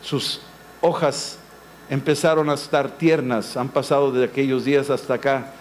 Sus 0.00 0.40
hojas 0.80 1.38
empezaron 1.90 2.48
a 2.48 2.54
estar 2.54 2.92
tiernas. 2.92 3.58
Han 3.58 3.68
pasado 3.68 4.10
de 4.10 4.24
aquellos 4.24 4.64
días 4.64 4.88
hasta 4.88 5.14
acá 5.14 5.52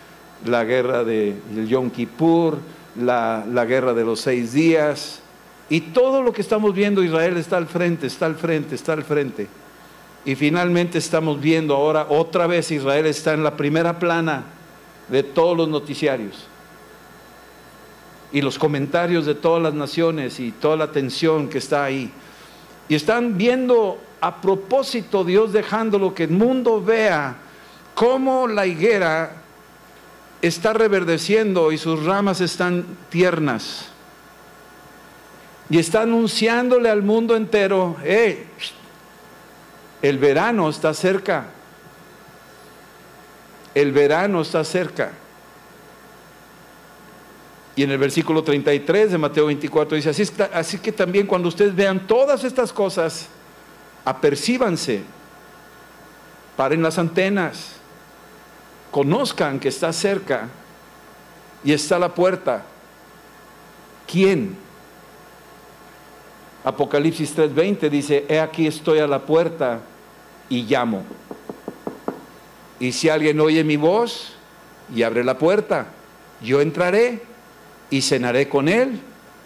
la 0.46 0.64
guerra 0.64 1.04
de 1.04 1.36
Yom 1.68 1.90
Kippur, 1.90 2.60
la, 2.98 3.46
la 3.46 3.66
guerra 3.66 3.94
de 3.94 4.06
los 4.06 4.22
seis 4.22 4.54
días. 4.54 5.20
Y 5.70 5.82
todo 5.82 6.24
lo 6.24 6.32
que 6.32 6.40
estamos 6.40 6.74
viendo, 6.74 7.04
Israel 7.04 7.36
está 7.36 7.58
al 7.58 7.68
frente, 7.68 8.08
está 8.08 8.26
al 8.26 8.36
frente, 8.36 8.74
está 8.74 8.94
al 8.94 9.04
frente. 9.04 9.50
Y 10.28 10.36
finalmente 10.36 10.98
estamos 10.98 11.40
viendo 11.40 11.74
ahora 11.74 12.08
otra 12.10 12.48
vez 12.48 12.70
Israel 12.70 13.06
está 13.06 13.34
en 13.34 13.46
la 13.46 13.56
primera 13.56 13.98
plana 13.98 14.44
de 15.08 15.24
todos 15.24 15.56
los 15.56 15.70
noticiarios. 15.70 16.48
Y 18.34 18.42
los 18.42 18.60
comentarios 18.60 19.26
de 19.26 19.36
todas 19.36 19.64
las 19.64 19.74
naciones 19.74 20.42
y 20.42 20.52
toda 20.52 20.76
la 20.76 20.84
atención 20.84 21.48
que 21.48 21.60
está 21.60 21.86
ahí. 21.86 22.12
Y 22.90 22.96
están 22.96 23.38
viendo 23.38 24.00
a 24.20 24.42
propósito 24.42 25.24
Dios 25.24 25.54
dejándolo 25.54 26.14
que 26.14 26.26
el 26.26 26.32
mundo 26.32 26.84
vea 26.84 27.38
cómo 27.96 28.50
la 28.50 28.66
higuera 28.66 29.32
está 30.42 30.74
reverdeciendo 30.74 31.72
y 31.72 31.78
sus 31.78 32.04
ramas 32.04 32.42
están 32.42 32.84
tiernas. 33.10 33.86
Y 35.70 35.78
está 35.78 36.02
anunciándole 36.02 36.90
al 36.90 37.02
mundo 37.02 37.34
entero, 37.34 37.96
hey, 38.04 38.46
el 40.02 40.18
verano 40.18 40.70
está 40.70 40.94
cerca. 40.94 41.46
El 43.74 43.92
verano 43.92 44.42
está 44.42 44.64
cerca. 44.64 45.12
Y 47.76 47.84
en 47.84 47.92
el 47.92 47.98
versículo 48.00 48.44
33 48.44 49.12
de 49.12 49.18
Mateo 49.18 49.46
24 49.46 49.96
dice, 49.96 50.10
así, 50.10 50.24
así 50.54 50.80
que 50.80 50.92
también 50.92 51.28
cuando 51.28 51.48
ustedes 51.48 51.76
vean 51.76 52.08
todas 52.08 52.44
estas 52.44 52.74
cosas, 52.74 53.28
apercíbanse, 54.04 55.04
paren 56.56 56.82
las 56.82 56.98
antenas, 56.98 57.74
conozcan 58.90 59.60
que 59.60 59.70
está 59.70 59.94
cerca 59.94 60.50
y 61.64 61.72
está 61.72 62.00
la 62.00 62.16
puerta. 62.16 62.64
¿Quién? 64.08 64.58
Apocalipsis 66.68 67.34
3:20 67.34 67.90
dice, 67.90 68.26
he 68.28 68.42
aquí 68.42 68.68
estoy 68.68 69.00
a 69.00 69.08
la 69.08 69.20
puerta 69.20 69.80
y 70.50 70.64
llamo. 70.64 71.04
Y 72.78 72.92
si 72.92 73.08
alguien 73.08 73.40
oye 73.40 73.64
mi 73.64 73.78
voz 73.78 74.34
y 74.94 75.04
abre 75.04 75.24
la 75.24 75.38
puerta, 75.38 75.88
yo 76.42 76.60
entraré 76.60 77.22
y 77.90 78.02
cenaré 78.02 78.50
con 78.50 78.68
él 78.68 79.00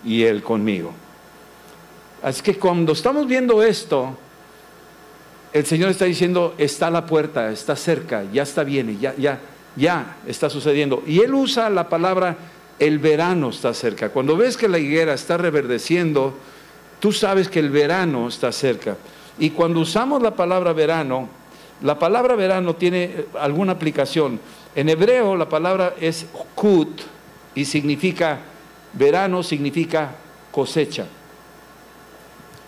y 0.03 0.23
él 0.23 0.41
conmigo. 0.41 0.93
Así 2.23 2.41
que 2.41 2.57
cuando 2.57 2.93
estamos 2.93 3.27
viendo 3.27 3.61
esto, 3.61 4.17
el 5.53 5.65
Señor 5.67 5.91
está 5.91 6.05
diciendo, 6.05 6.55
está 6.57 6.87
a 6.87 6.91
la 6.91 7.05
puerta, 7.05 7.51
está 7.51 7.75
cerca, 7.75 8.23
ya 8.33 8.41
está 8.41 8.63
bien, 8.63 8.99
ya, 8.99 9.13
ya, 9.15 9.39
ya 9.75 10.17
está 10.25 10.49
sucediendo. 10.49 11.03
Y 11.05 11.19
Él 11.19 11.35
usa 11.35 11.69
la 11.69 11.87
palabra, 11.87 12.35
el 12.79 12.97
verano 12.97 13.51
está 13.51 13.75
cerca. 13.75 14.09
Cuando 14.09 14.35
ves 14.35 14.57
que 14.57 14.67
la 14.67 14.79
higuera 14.79 15.13
está 15.13 15.37
reverdeciendo, 15.37 16.35
tú 17.01 17.11
sabes 17.11 17.49
que 17.49 17.59
el 17.59 17.69
verano 17.69 18.29
está 18.29 18.53
cerca. 18.53 18.95
Y 19.37 19.49
cuando 19.49 19.81
usamos 19.81 20.21
la 20.21 20.35
palabra 20.35 20.71
verano, 20.71 21.27
la 21.81 21.97
palabra 21.97 22.35
verano 22.35 22.75
tiene 22.75 23.03
eh, 23.03 23.25
alguna 23.39 23.73
aplicación. 23.73 24.39
En 24.75 24.87
hebreo 24.87 25.35
la 25.35 25.49
palabra 25.49 25.95
es 25.99 26.27
kut 26.55 27.01
y 27.55 27.65
significa, 27.65 28.39
verano 28.93 29.43
significa 29.43 30.11
cosecha. 30.51 31.07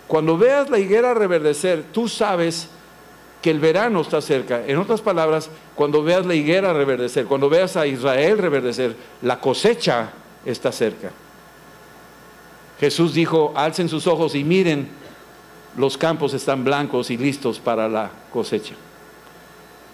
Cuando 0.08 0.38
veas 0.38 0.70
la 0.70 0.80
higuera 0.80 1.14
reverdecer, 1.14 1.86
tú 1.94 2.10
sabes 2.10 2.68
que 3.42 3.52
el 3.52 3.60
verano 3.60 4.02
está 4.02 4.20
cerca. 4.20 4.64
En 4.66 4.78
otras 4.78 5.02
palabras, 5.02 5.50
cuando 5.76 6.02
veas 6.04 6.26
la 6.26 6.34
higuera 6.34 6.74
reverdecer, 6.74 7.26
cuando 7.26 7.50
veas 7.50 7.78
a 7.78 7.86
Israel 7.86 8.38
reverdecer, 8.40 8.96
la 9.22 9.40
cosecha 9.40 10.10
está 10.46 10.72
cerca. 10.72 11.12
Jesús 12.84 13.14
dijo, 13.14 13.54
alcen 13.56 13.88
sus 13.88 14.08
ojos 14.08 14.36
y 14.36 14.44
miren, 14.44 14.90
los 15.78 15.98
campos 15.98 16.34
están 16.34 16.66
blancos 16.66 17.12
y 17.12 17.18
listos 17.18 17.58
para 17.58 17.88
la 17.88 18.12
cosecha. 18.30 18.74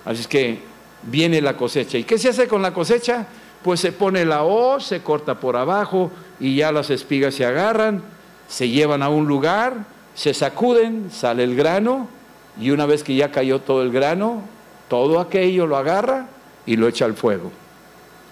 Así 0.05 0.22
es 0.22 0.27
que 0.27 0.60
viene 1.03 1.39
la 1.39 1.55
cosecha. 1.55 2.00
¿Y 2.00 2.03
qué 2.03 2.17
se 2.17 2.29
hace 2.29 2.48
con 2.48 2.63
la 2.63 2.74
cosecha? 2.74 3.27
Pues 3.62 3.79
se 3.79 3.91
pone 3.91 4.25
la 4.25 4.41
hoz, 4.41 4.86
se 4.86 5.03
corta 5.03 5.39
por 5.39 5.55
abajo 5.55 6.10
y 6.39 6.55
ya 6.55 6.72
las 6.72 6.89
espigas 6.89 7.36
se 7.36 7.46
agarran, 7.46 8.01
se 8.48 8.69
llevan 8.69 9.03
a 9.03 9.10
un 9.10 9.27
lugar, 9.27 9.86
se 10.15 10.34
sacuden, 10.34 11.12
sale 11.12 11.43
el 11.43 11.55
grano 11.55 12.08
y 12.60 12.72
una 12.72 12.88
vez 12.88 13.03
que 13.03 13.13
ya 13.13 13.29
cayó 13.29 13.60
todo 13.60 13.84
el 13.84 13.91
grano, 13.91 14.41
todo 14.88 15.19
aquello 15.19 15.67
lo 15.67 15.77
agarra 15.77 16.27
y 16.65 16.75
lo 16.75 16.88
echa 16.88 17.05
al 17.05 17.13
fuego. 17.13 17.51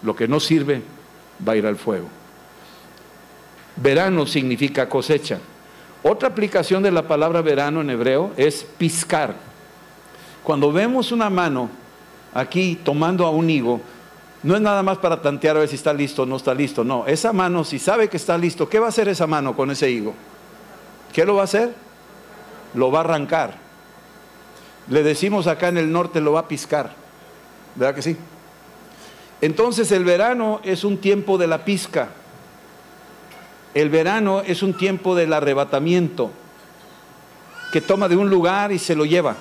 Lo 0.02 0.16
que 0.16 0.28
no 0.28 0.40
sirve 0.40 0.82
va 1.48 1.54
a 1.54 1.58
ir 1.58 1.68
al 1.68 1.76
fuego. 1.76 2.17
Verano 3.77 4.25
significa 4.25 4.89
cosecha. 4.89 5.39
Otra 6.03 6.29
aplicación 6.29 6.84
de 6.84 6.91
la 6.91 7.07
palabra 7.07 7.41
verano 7.41 7.81
en 7.81 7.89
hebreo 7.89 8.31
es 8.38 8.65
piscar. 8.77 9.36
Cuando 10.43 10.72
vemos 10.72 11.12
una 11.12 11.29
mano 11.29 11.69
aquí 12.34 12.79
tomando 12.84 13.25
a 13.25 13.31
un 13.31 13.50
higo, 13.50 13.81
no 14.43 14.55
es 14.55 14.62
nada 14.62 14.84
más 14.84 14.98
para 15.00 15.22
tantear 15.22 15.57
a 15.57 15.60
ver 15.60 15.69
si 15.69 15.75
está 15.75 15.93
listo 15.93 16.24
o 16.24 16.25
no 16.25 16.38
está 16.38 16.53
listo. 16.53 16.84
No, 16.84 17.05
esa 17.07 17.34
mano, 17.34 17.63
si 17.63 17.79
sabe 17.79 18.07
que 18.07 18.17
está 18.17 18.38
listo, 18.38 18.69
¿qué 18.69 18.79
va 18.79 18.86
a 18.86 18.89
hacer 18.89 19.10
esa 19.10 19.27
mano 19.27 19.55
con 19.55 19.72
ese 19.72 19.89
higo? 19.91 20.13
¿Qué 21.12 21.25
lo 21.25 21.36
va 21.36 21.41
a 21.41 21.46
hacer? 21.46 21.74
Lo 22.74 22.91
va 22.91 23.00
a 23.00 23.01
arrancar. 23.01 23.55
Le 24.89 25.03
decimos 25.03 25.48
acá 25.48 25.67
en 25.67 25.77
el 25.77 25.91
norte, 25.91 26.22
lo 26.22 26.34
va 26.34 26.41
a 26.41 26.48
piscar. 26.48 26.93
¿Verdad 27.75 27.96
que 27.96 28.01
sí? 28.01 28.17
Entonces 29.41 29.91
el 29.91 30.05
verano 30.05 30.62
es 30.63 30.84
un 30.84 30.98
tiempo 30.98 31.38
de 31.38 31.48
la 31.48 31.65
pizca. 31.65 32.10
El 33.77 33.91
verano 33.91 34.41
es 34.41 34.63
un 34.63 34.74
tiempo 34.74 35.13
del 35.13 35.31
arrebatamiento, 35.31 36.31
que 37.72 37.79
toma 37.79 38.07
de 38.07 38.15
un 38.15 38.27
lugar 38.27 38.72
y 38.72 38.79
se 38.79 38.96
lo 38.96 39.05
lleva. 39.05 39.36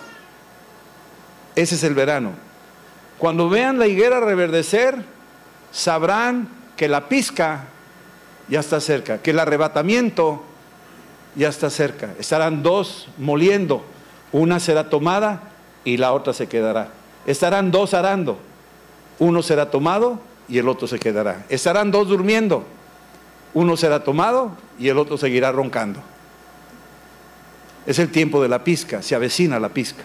Ese 1.54 1.76
es 1.76 1.82
el 1.84 1.94
verano. 1.94 2.32
Cuando 3.16 3.48
vean 3.48 3.78
la 3.78 3.86
higuera 3.86 4.20
reverdecer, 4.20 5.02
sabrán 5.72 6.50
que 6.76 6.86
la 6.86 7.08
pizca 7.08 7.68
ya 8.46 8.60
está 8.60 8.78
cerca, 8.78 9.22
que 9.22 9.30
el 9.30 9.38
arrebatamiento 9.38 10.44
ya 11.34 11.48
está 11.48 11.70
cerca. 11.70 12.12
Estarán 12.18 12.62
dos 12.62 13.08
moliendo, 13.16 13.86
una 14.32 14.60
será 14.60 14.90
tomada 14.90 15.44
y 15.82 15.96
la 15.96 16.12
otra 16.12 16.34
se 16.34 16.46
quedará. 16.46 16.88
Estarán 17.24 17.70
dos 17.70 17.94
arando, 17.94 18.36
uno 19.18 19.42
será 19.42 19.70
tomado 19.70 20.20
y 20.46 20.58
el 20.58 20.68
otro 20.68 20.86
se 20.86 20.98
quedará. 20.98 21.46
Estarán 21.48 21.90
dos 21.90 22.08
durmiendo, 22.08 22.66
uno 23.56 23.74
será 23.78 24.04
tomado 24.04 24.50
y 24.78 24.90
el 24.90 24.98
otro 24.98 25.16
seguirá 25.16 25.50
roncando. 25.50 26.00
Es 27.86 27.98
el 27.98 28.10
tiempo 28.10 28.42
de 28.42 28.50
la 28.50 28.62
pizca, 28.62 29.00
se 29.00 29.14
avecina 29.14 29.58
la 29.58 29.70
pizca. 29.70 30.04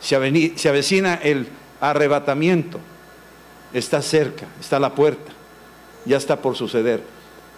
Se, 0.00 0.16
avecina 0.16 1.16
el 1.16 1.46
arrebatamiento. 1.82 2.80
Está 3.74 4.00
cerca, 4.00 4.46
está 4.58 4.78
la 4.78 4.94
puerta. 4.94 5.32
Ya 6.06 6.16
está 6.16 6.40
por 6.40 6.56
suceder. 6.56 7.02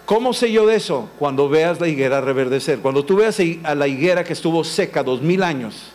¿Cómo 0.05 0.33
sé 0.33 0.51
yo 0.51 0.67
de 0.67 0.75
eso? 0.75 1.09
Cuando 1.17 1.47
veas 1.47 1.79
la 1.79 1.87
higuera 1.87 2.19
reverdecer. 2.19 2.79
Cuando 2.79 3.05
tú 3.05 3.15
veas 3.15 3.39
a 3.63 3.73
la 3.73 3.87
higuera 3.87 4.25
que 4.25 4.33
estuvo 4.33 4.65
seca 4.65 5.01
dos 5.01 5.21
mil 5.21 5.43
años 5.43 5.93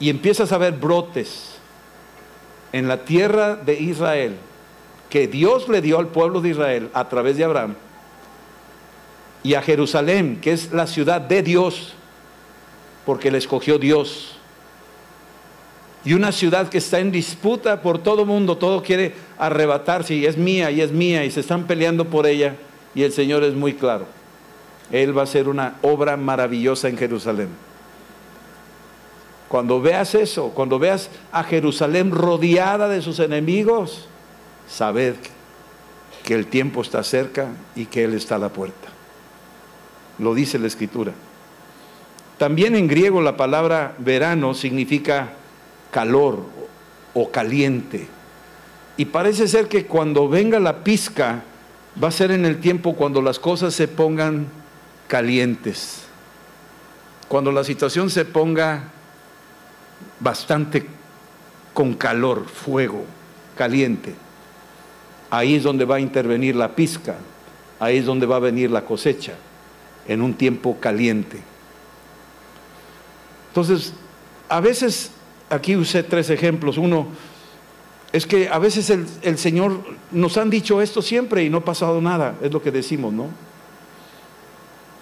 y 0.00 0.10
empiezas 0.10 0.50
a 0.50 0.58
ver 0.58 0.72
brotes 0.72 1.52
en 2.72 2.88
la 2.88 3.04
tierra 3.04 3.54
de 3.54 3.74
Israel 3.74 4.38
que 5.10 5.26
Dios 5.26 5.68
le 5.68 5.80
dio 5.80 5.98
al 5.98 6.08
pueblo 6.08 6.40
de 6.40 6.50
Israel 6.50 6.90
a 6.92 7.08
través 7.08 7.36
de 7.36 7.44
Abraham 7.44 7.74
y 9.42 9.54
a 9.54 9.62
Jerusalén, 9.62 10.38
que 10.40 10.52
es 10.52 10.72
la 10.72 10.86
ciudad 10.86 11.20
de 11.20 11.42
Dios, 11.42 11.94
porque 13.06 13.30
le 13.30 13.38
escogió 13.38 13.78
Dios. 13.78 14.34
Y 16.04 16.12
una 16.14 16.32
ciudad 16.32 16.68
que 16.68 16.78
está 16.78 17.00
en 17.00 17.10
disputa 17.10 17.82
por 17.82 17.98
todo 17.98 18.24
mundo, 18.24 18.56
todo 18.56 18.82
quiere 18.82 19.14
arrebatarse 19.38 20.14
y 20.14 20.26
es 20.26 20.36
mía 20.36 20.70
y 20.70 20.80
es 20.80 20.92
mía 20.92 21.24
y 21.24 21.30
se 21.30 21.40
están 21.40 21.66
peleando 21.66 22.04
por 22.04 22.26
ella 22.26 22.56
y 22.94 23.02
el 23.02 23.12
Señor 23.12 23.44
es 23.44 23.54
muy 23.54 23.74
claro. 23.74 24.06
Él 24.90 25.16
va 25.16 25.22
a 25.22 25.24
hacer 25.24 25.48
una 25.48 25.76
obra 25.82 26.16
maravillosa 26.16 26.88
en 26.88 26.96
Jerusalén. 26.96 27.48
Cuando 29.48 29.80
veas 29.80 30.14
eso, 30.14 30.50
cuando 30.50 30.78
veas 30.78 31.10
a 31.32 31.42
Jerusalén 31.42 32.10
rodeada 32.10 32.88
de 32.88 33.02
sus 33.02 33.18
enemigos, 33.18 34.07
sabed 34.68 35.16
que 36.24 36.34
el 36.34 36.46
tiempo 36.46 36.82
está 36.82 37.02
cerca 37.02 37.48
y 37.74 37.86
que 37.86 38.04
Él 38.04 38.14
está 38.14 38.36
a 38.36 38.38
la 38.38 38.50
puerta. 38.50 38.88
Lo 40.18 40.34
dice 40.34 40.58
la 40.58 40.66
escritura. 40.66 41.12
También 42.38 42.76
en 42.76 42.86
griego 42.86 43.20
la 43.20 43.36
palabra 43.36 43.94
verano 43.98 44.54
significa 44.54 45.30
calor 45.90 46.44
o 47.14 47.30
caliente. 47.30 48.06
Y 48.96 49.06
parece 49.06 49.48
ser 49.48 49.68
que 49.68 49.86
cuando 49.86 50.28
venga 50.28 50.60
la 50.60 50.84
pizca 50.84 51.42
va 52.02 52.08
a 52.08 52.12
ser 52.12 52.30
en 52.30 52.44
el 52.44 52.60
tiempo 52.60 52.94
cuando 52.94 53.22
las 53.22 53.38
cosas 53.38 53.74
se 53.74 53.88
pongan 53.88 54.46
calientes. 55.08 56.02
Cuando 57.26 57.52
la 57.52 57.64
situación 57.64 58.10
se 58.10 58.24
ponga 58.24 58.84
bastante 60.20 60.86
con 61.74 61.94
calor, 61.94 62.46
fuego, 62.46 63.04
caliente. 63.56 64.14
Ahí 65.30 65.56
es 65.56 65.62
donde 65.62 65.84
va 65.84 65.96
a 65.96 66.00
intervenir 66.00 66.56
la 66.56 66.74
pizca, 66.74 67.16
ahí 67.78 67.98
es 67.98 68.06
donde 68.06 68.26
va 68.26 68.36
a 68.36 68.40
venir 68.40 68.70
la 68.70 68.84
cosecha, 68.84 69.34
en 70.06 70.22
un 70.22 70.34
tiempo 70.34 70.78
caliente. 70.80 71.38
Entonces, 73.48 73.92
a 74.48 74.60
veces, 74.60 75.10
aquí 75.50 75.76
usé 75.76 76.02
tres 76.02 76.30
ejemplos. 76.30 76.78
Uno, 76.78 77.08
es 78.12 78.26
que 78.26 78.48
a 78.48 78.58
veces 78.58 78.90
el, 78.90 79.38
Señor 79.38 79.80
nos 80.10 80.38
han 80.38 80.48
dicho 80.48 80.80
esto 80.80 81.02
siempre 81.02 81.44
y 81.44 81.50
no 81.50 81.58
ha 81.58 81.64
pasado 81.64 82.00
nada, 82.00 82.36
es 82.42 82.52
lo 82.52 82.62
que 82.62 82.70
decimos, 82.70 83.12
¿no? 83.12 83.26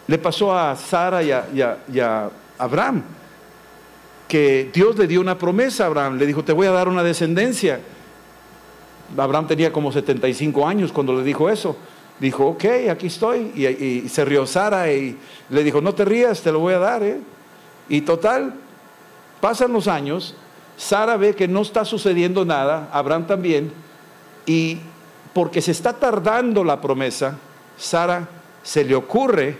Le 0.08 0.18
pasó 0.18 0.56
a 0.56 0.74
Sara 0.76 1.22
y 1.22 1.30
a 2.00 2.30
Abraham 2.58 3.02
que 4.28 4.70
Dios 4.72 4.96
le 4.96 5.06
dio 5.06 5.20
una 5.20 5.38
promesa 5.38 5.84
a 5.84 5.86
Abraham, 5.86 6.18
le 6.18 6.26
dijo, 6.26 6.42
te 6.42 6.52
voy 6.52 6.66
a 6.66 6.72
dar 6.72 6.88
una 6.88 7.02
descendencia. 7.02 7.80
Abraham 9.16 9.46
tenía 9.46 9.72
como 9.72 9.92
75 9.92 10.66
años 10.66 10.92
cuando 10.92 11.14
le 11.14 11.22
dijo 11.22 11.48
eso. 11.50 11.76
Dijo, 12.18 12.46
ok, 12.46 12.64
aquí 12.90 13.08
estoy. 13.08 13.52
Y, 13.54 14.08
se 14.08 14.24
rió 14.24 14.46
Sara 14.46 14.90
y 14.92 15.18
le 15.50 15.64
dijo, 15.64 15.80
no 15.80 15.94
te 15.94 16.04
rías, 16.04 16.40
te 16.40 16.52
lo 16.52 16.60
voy 16.60 16.74
a 16.74 16.78
dar. 16.78 17.02
¿eh? 17.02 17.20
Y 17.88 18.00
total, 18.02 18.54
pasan 19.40 19.72
los 19.72 19.86
años, 19.86 20.34
Sara 20.76 21.16
ve 21.16 21.34
que 21.34 21.48
no 21.48 21.62
está 21.62 21.84
sucediendo 21.84 22.44
nada, 22.44 22.88
Abraham 22.92 23.26
también, 23.26 23.72
y 24.44 24.78
porque 25.32 25.60
se 25.60 25.70
está 25.70 25.92
tardando 25.92 26.64
la 26.64 26.80
promesa, 26.80 27.38
Sara 27.76 28.28
se 28.62 28.84
le 28.84 28.94
ocurre 28.94 29.58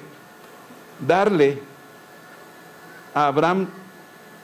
darle 1.06 1.60
a 3.14 3.26
Abraham 3.28 3.68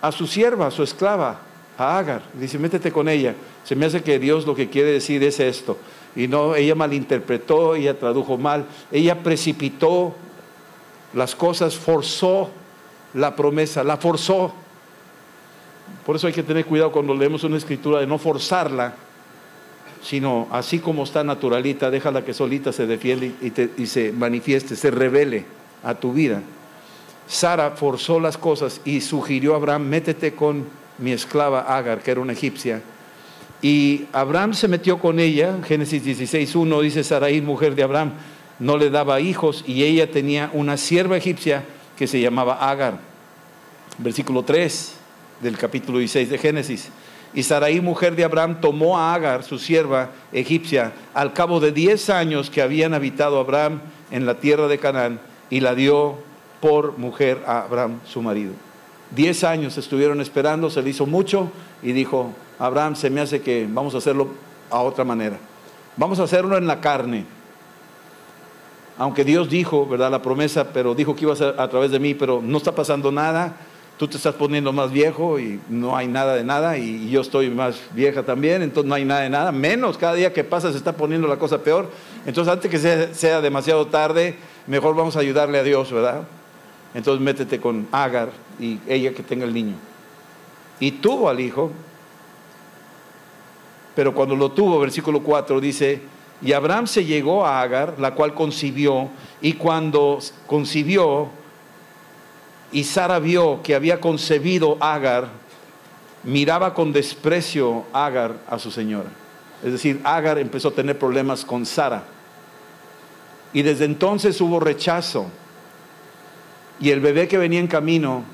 a 0.00 0.12
su 0.12 0.26
sierva, 0.26 0.66
a 0.66 0.70
su 0.70 0.82
esclava, 0.82 1.38
a 1.78 1.98
Agar. 1.98 2.22
Dice, 2.34 2.58
métete 2.58 2.92
con 2.92 3.08
ella. 3.08 3.34
Se 3.64 3.76
me 3.76 3.86
hace 3.86 4.02
que 4.02 4.18
Dios 4.18 4.46
lo 4.46 4.54
que 4.54 4.68
quiere 4.68 4.92
decir 4.92 5.22
es 5.22 5.40
esto. 5.40 5.76
Y 6.14 6.28
no, 6.28 6.54
ella 6.54 6.74
malinterpretó, 6.74 7.74
ella 7.74 7.98
tradujo 7.98 8.36
mal, 8.36 8.66
ella 8.90 9.22
precipitó 9.22 10.14
las 11.14 11.34
cosas, 11.34 11.76
forzó 11.76 12.50
la 13.14 13.34
promesa, 13.36 13.84
la 13.84 13.96
forzó. 13.96 14.52
Por 16.04 16.16
eso 16.16 16.26
hay 16.26 16.32
que 16.32 16.42
tener 16.42 16.66
cuidado 16.66 16.92
cuando 16.92 17.14
leemos 17.14 17.44
una 17.44 17.56
escritura 17.56 18.00
de 18.00 18.06
no 18.06 18.18
forzarla, 18.18 18.94
sino 20.02 20.48
así 20.50 20.80
como 20.80 21.04
está 21.04 21.22
naturalita, 21.22 21.90
déjala 21.90 22.24
que 22.24 22.34
solita 22.34 22.72
se 22.72 22.86
defiende 22.86 23.32
y, 23.40 23.82
y 23.82 23.86
se 23.86 24.12
manifieste, 24.12 24.74
se 24.76 24.90
revele 24.90 25.44
a 25.82 25.94
tu 25.94 26.12
vida. 26.12 26.42
Sara 27.26 27.70
forzó 27.70 28.20
las 28.20 28.36
cosas 28.36 28.80
y 28.84 29.00
sugirió 29.00 29.54
a 29.54 29.56
Abraham, 29.56 29.84
métete 29.84 30.34
con 30.34 30.66
mi 30.98 31.12
esclava 31.12 31.60
Agar, 31.60 32.02
que 32.02 32.10
era 32.10 32.20
una 32.20 32.32
egipcia. 32.32 32.82
Y 33.62 34.06
Abraham 34.12 34.54
se 34.54 34.66
metió 34.66 34.98
con 34.98 35.20
ella, 35.20 35.56
Génesis 35.64 36.04
16.1 36.04 36.82
dice, 36.82 37.04
Sarai, 37.04 37.40
mujer 37.40 37.76
de 37.76 37.84
Abraham, 37.84 38.12
no 38.58 38.76
le 38.76 38.90
daba 38.90 39.20
hijos 39.20 39.64
y 39.66 39.84
ella 39.84 40.10
tenía 40.10 40.50
una 40.52 40.76
sierva 40.76 41.16
egipcia 41.16 41.64
que 41.96 42.08
se 42.08 42.20
llamaba 42.20 42.68
Agar. 42.68 42.98
Versículo 43.98 44.42
3 44.42 44.94
del 45.40 45.56
capítulo 45.56 45.98
16 45.98 46.30
de 46.30 46.38
Génesis. 46.38 46.88
Y 47.34 47.44
Sarai, 47.44 47.80
mujer 47.80 48.16
de 48.16 48.24
Abraham, 48.24 48.60
tomó 48.60 48.98
a 48.98 49.14
Agar, 49.14 49.44
su 49.44 49.58
sierva 49.58 50.10
egipcia, 50.32 50.92
al 51.14 51.32
cabo 51.32 51.60
de 51.60 51.70
10 51.70 52.10
años 52.10 52.50
que 52.50 52.62
habían 52.62 52.94
habitado 52.94 53.38
Abraham 53.38 53.80
en 54.10 54.26
la 54.26 54.34
tierra 54.34 54.66
de 54.66 54.78
Canaán, 54.78 55.20
y 55.50 55.60
la 55.60 55.74
dio 55.74 56.18
por 56.60 56.98
mujer 56.98 57.42
a 57.46 57.62
Abraham, 57.62 58.00
su 58.06 58.22
marido. 58.22 58.52
Diez 59.14 59.44
años 59.44 59.76
estuvieron 59.78 60.20
esperando, 60.20 60.70
se 60.70 60.82
le 60.82 60.90
hizo 60.90 61.06
mucho 61.06 61.50
y 61.82 61.92
dijo, 61.92 62.32
Abraham, 62.62 62.94
se 62.94 63.10
me 63.10 63.20
hace 63.20 63.40
que 63.40 63.66
vamos 63.68 63.94
a 63.94 63.98
hacerlo 63.98 64.28
a 64.70 64.80
otra 64.80 65.04
manera. 65.04 65.36
Vamos 65.96 66.20
a 66.20 66.22
hacerlo 66.22 66.56
en 66.56 66.66
la 66.66 66.80
carne. 66.80 67.24
Aunque 68.98 69.24
Dios 69.24 69.50
dijo, 69.50 69.86
¿verdad? 69.86 70.10
La 70.10 70.22
promesa, 70.22 70.72
pero 70.72 70.94
dijo 70.94 71.16
que 71.16 71.22
iba 71.22 71.32
a 71.32 71.36
ser 71.36 71.54
a 71.58 71.68
través 71.68 71.90
de 71.90 71.98
mí, 71.98 72.14
pero 72.14 72.40
no 72.40 72.58
está 72.58 72.72
pasando 72.72 73.10
nada. 73.10 73.56
Tú 73.98 74.06
te 74.06 74.16
estás 74.16 74.34
poniendo 74.34 74.72
más 74.72 74.92
viejo 74.92 75.40
y 75.40 75.60
no 75.68 75.96
hay 75.96 76.06
nada 76.06 76.34
de 76.34 76.44
nada 76.44 76.78
y 76.78 77.10
yo 77.10 77.20
estoy 77.20 77.50
más 77.50 77.80
vieja 77.94 78.22
también, 78.22 78.62
entonces 78.62 78.88
no 78.88 78.94
hay 78.94 79.04
nada 79.04 79.22
de 79.22 79.30
nada. 79.30 79.52
Menos, 79.52 79.98
cada 79.98 80.14
día 80.14 80.32
que 80.32 80.44
pasa 80.44 80.70
se 80.70 80.78
está 80.78 80.92
poniendo 80.92 81.26
la 81.26 81.36
cosa 81.36 81.58
peor. 81.58 81.90
Entonces 82.26 82.52
antes 82.52 82.70
que 82.70 82.78
sea, 82.78 83.12
sea 83.12 83.40
demasiado 83.40 83.88
tarde, 83.88 84.36
mejor 84.66 84.94
vamos 84.94 85.16
a 85.16 85.20
ayudarle 85.20 85.58
a 85.58 85.62
Dios, 85.62 85.92
¿verdad? 85.92 86.22
entonces 86.94 87.22
métete 87.22 87.58
con 87.58 87.88
Agar 87.90 88.30
y 88.60 88.78
ella 88.86 89.12
que 89.12 89.22
tenga 89.22 89.44
el 89.44 89.54
niño. 89.54 89.74
Y 90.78 90.92
tuvo 90.92 91.28
al 91.28 91.40
hijo, 91.40 91.70
pero 93.94 94.14
cuando 94.14 94.36
lo 94.36 94.50
tuvo, 94.52 94.78
versículo 94.80 95.22
4 95.22 95.60
dice, 95.60 96.02
y 96.40 96.52
Abraham 96.52 96.86
se 96.86 97.04
llegó 97.04 97.46
a 97.46 97.62
Agar, 97.62 97.94
la 97.98 98.14
cual 98.14 98.34
concibió, 98.34 99.08
y 99.40 99.54
cuando 99.54 100.18
concibió, 100.46 101.28
y 102.72 102.84
Sara 102.84 103.18
vio 103.18 103.62
que 103.62 103.74
había 103.74 104.00
concebido 104.00 104.76
Agar, 104.80 105.28
miraba 106.24 106.74
con 106.74 106.92
desprecio 106.92 107.84
Agar 107.92 108.36
a 108.48 108.58
su 108.58 108.70
señora. 108.70 109.10
Es 109.62 109.72
decir, 109.72 110.00
Agar 110.04 110.38
empezó 110.38 110.68
a 110.68 110.72
tener 110.72 110.98
problemas 110.98 111.44
con 111.44 111.66
Sara. 111.66 112.04
Y 113.52 113.62
desde 113.62 113.84
entonces 113.84 114.40
hubo 114.40 114.58
rechazo 114.58 115.26
y 116.80 116.90
el 116.90 117.00
bebé 117.00 117.28
que 117.28 117.38
venía 117.38 117.60
en 117.60 117.68
camino 117.68 118.24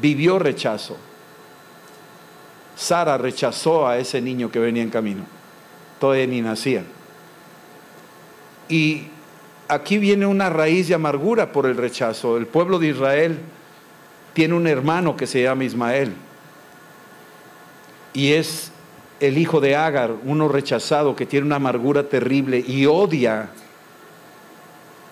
vivió 0.00 0.38
rechazo. 0.38 0.96
Sara 2.76 3.18
rechazó 3.18 3.86
a 3.86 3.98
ese 3.98 4.20
niño 4.20 4.50
que 4.50 4.58
venía 4.58 4.82
en 4.82 4.90
camino. 4.90 5.24
Todavía 6.00 6.26
ni 6.26 6.40
nacía. 6.40 6.82
Y 8.68 9.08
aquí 9.68 9.98
viene 9.98 10.26
una 10.26 10.50
raíz 10.50 10.88
de 10.88 10.94
amargura 10.94 11.52
por 11.52 11.66
el 11.66 11.76
rechazo. 11.76 12.36
El 12.36 12.46
pueblo 12.46 12.78
de 12.78 12.88
Israel 12.88 13.38
tiene 14.32 14.54
un 14.54 14.66
hermano 14.66 15.16
que 15.16 15.26
se 15.26 15.42
llama 15.42 15.64
Ismael. 15.64 16.12
Y 18.12 18.32
es 18.32 18.70
el 19.20 19.38
hijo 19.38 19.60
de 19.60 19.76
Agar, 19.76 20.12
uno 20.24 20.48
rechazado 20.48 21.16
que 21.16 21.26
tiene 21.26 21.46
una 21.46 21.56
amargura 21.56 22.08
terrible 22.08 22.64
y 22.66 22.86
odia 22.86 23.50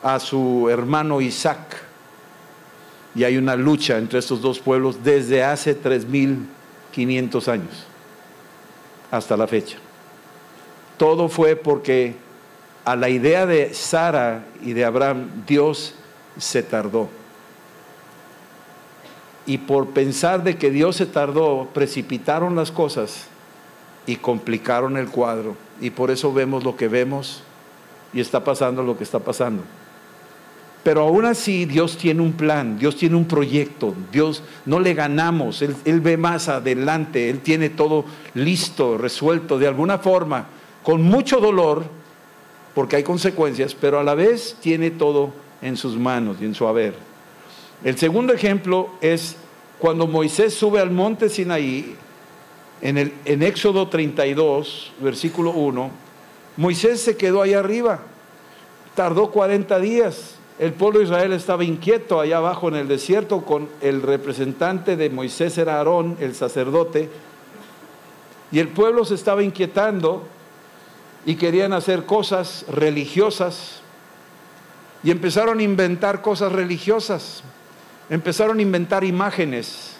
a 0.02 0.18
su 0.18 0.68
hermano 0.68 1.20
Isaac. 1.20 1.82
Y 3.14 3.24
hay 3.24 3.36
una 3.36 3.56
lucha 3.56 3.98
entre 3.98 4.18
estos 4.18 4.40
dos 4.40 4.58
pueblos 4.58 5.04
desde 5.04 5.44
hace 5.44 5.80
3.500 5.80 6.22
años 6.24 6.61
hasta 9.10 9.36
la 9.36 9.46
fecha. 9.46 9.78
Todo 10.96 11.28
fue 11.28 11.56
porque 11.56 12.14
a 12.84 12.96
la 12.96 13.08
idea 13.08 13.46
de 13.46 13.74
Sara 13.74 14.44
y 14.62 14.72
de 14.72 14.84
Abraham 14.84 15.44
Dios 15.46 15.94
se 16.38 16.62
tardó. 16.62 17.08
Y 19.44 19.58
por 19.58 19.88
pensar 19.88 20.44
de 20.44 20.56
que 20.56 20.70
Dios 20.70 20.96
se 20.96 21.06
tardó, 21.06 21.68
precipitaron 21.74 22.54
las 22.54 22.70
cosas 22.70 23.26
y 24.06 24.16
complicaron 24.16 24.96
el 24.96 25.08
cuadro. 25.08 25.56
Y 25.80 25.90
por 25.90 26.10
eso 26.10 26.32
vemos 26.32 26.64
lo 26.64 26.76
que 26.76 26.88
vemos 26.88 27.42
y 28.12 28.20
está 28.20 28.44
pasando 28.44 28.82
lo 28.82 28.96
que 28.96 29.04
está 29.04 29.18
pasando. 29.18 29.62
Pero 30.82 31.02
aún 31.02 31.24
así 31.24 31.64
Dios 31.64 31.96
tiene 31.96 32.22
un 32.22 32.32
plan, 32.32 32.78
Dios 32.78 32.96
tiene 32.96 33.14
un 33.14 33.26
proyecto, 33.26 33.94
Dios 34.10 34.42
no 34.66 34.80
le 34.80 34.94
ganamos, 34.94 35.62
Él, 35.62 36.00
ve 36.00 36.16
más 36.16 36.48
adelante, 36.48 37.30
Él 37.30 37.38
tiene 37.38 37.70
todo 37.70 38.04
listo, 38.34 38.98
resuelto 38.98 39.58
de 39.58 39.68
alguna 39.68 39.98
forma, 39.98 40.46
con 40.82 41.02
mucho 41.02 41.38
dolor, 41.38 41.84
porque 42.74 42.96
hay 42.96 43.04
consecuencias, 43.04 43.74
pero 43.74 44.00
a 44.00 44.04
la 44.04 44.14
vez 44.14 44.56
tiene 44.60 44.90
todo 44.90 45.32
en 45.60 45.76
sus 45.76 45.96
manos 45.96 46.38
y 46.40 46.46
en 46.46 46.54
su 46.54 46.66
haber. 46.66 46.94
El 47.84 47.96
segundo 47.96 48.32
ejemplo 48.32 48.90
es 49.00 49.36
cuando 49.78 50.08
Moisés 50.08 50.54
sube 50.54 50.80
al 50.80 50.90
monte 50.90 51.28
Sinaí, 51.28 51.94
en, 52.80 52.98
el, 52.98 53.12
en 53.24 53.44
Éxodo 53.44 53.88
32, 53.88 54.92
versículo 55.00 55.52
1, 55.52 55.90
Moisés 56.56 57.00
se 57.00 57.16
quedó 57.16 57.42
ahí 57.42 57.54
arriba, 57.54 58.00
tardó 58.96 59.30
40 59.30 59.78
días, 59.78 60.36
el 60.62 60.74
pueblo 60.74 61.00
de 61.00 61.06
Israel 61.06 61.32
estaba 61.32 61.64
inquieto 61.64 62.20
allá 62.20 62.36
abajo 62.36 62.68
en 62.68 62.76
el 62.76 62.86
desierto 62.86 63.40
con 63.40 63.68
el 63.80 64.00
representante 64.00 64.96
de 64.96 65.10
Moisés 65.10 65.58
era 65.58 65.78
Aarón, 65.78 66.16
el 66.20 66.36
sacerdote, 66.36 67.10
y 68.52 68.60
el 68.60 68.68
pueblo 68.68 69.04
se 69.04 69.16
estaba 69.16 69.42
inquietando 69.42 70.22
y 71.26 71.34
querían 71.34 71.72
hacer 71.72 72.06
cosas 72.06 72.64
religiosas 72.68 73.80
y 75.02 75.10
empezaron 75.10 75.58
a 75.58 75.64
inventar 75.64 76.22
cosas 76.22 76.52
religiosas, 76.52 77.42
empezaron 78.08 78.60
a 78.60 78.62
inventar 78.62 79.02
imágenes, 79.02 79.96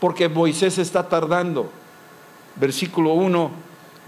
porque 0.00 0.28
Moisés 0.28 0.76
está 0.76 1.08
tardando. 1.08 1.70
Versículo 2.56 3.14
1, 3.14 3.50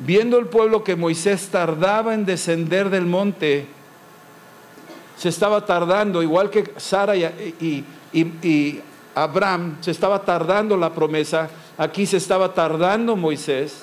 viendo 0.01 0.39
el 0.39 0.45
pueblo 0.45 0.85
que 0.85 0.95
Moisés 0.95 1.49
tardaba 1.49 2.13
en 2.13 2.27
descender 2.27 2.91
del 2.91 3.07
monte, 3.07 3.78
se 5.19 5.29
estaba 5.29 5.67
tardando, 5.67 6.23
igual 6.23 6.49
que 6.49 6.73
Sara 6.77 7.17
y, 7.17 7.25
y, 7.61 7.85
y, 8.23 8.81
Abraham, 9.17 9.79
se 9.81 9.91
estaba 9.91 10.23
tardando 10.23 10.77
la 10.77 10.95
promesa, 10.95 11.51
aquí 11.77 12.07
se 12.07 12.19
estaba 12.19 12.55
tardando 12.55 13.17
Moisés. 13.17 13.81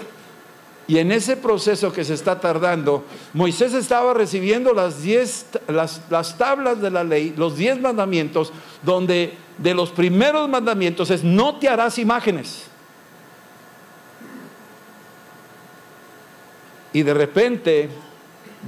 Y 0.88 0.98
en 0.98 1.12
ese 1.12 1.36
proceso 1.36 1.92
que 1.92 2.06
se 2.06 2.14
está 2.14 2.40
tardando, 2.40 3.04
Moisés 3.34 3.74
estaba 3.74 4.14
recibiendo 4.14 4.74
las, 4.74 5.02
diez, 5.02 5.48
las, 5.68 6.04
las 6.10 6.38
tablas 6.38 6.80
de 6.80 6.90
la 6.90 7.04
ley, 7.04 7.34
los 7.36 7.58
diez 7.58 7.82
mandamientos, 7.82 8.54
donde 8.82 9.34
de 9.58 9.74
los 9.74 9.90
primeros 9.90 10.48
mandamientos 10.48 11.10
es 11.10 11.24
no 11.24 11.58
te 11.58 11.68
harás 11.68 12.00
imágenes. 12.00 12.68
Y 16.94 17.04
de 17.04 17.14
repente 17.14 17.90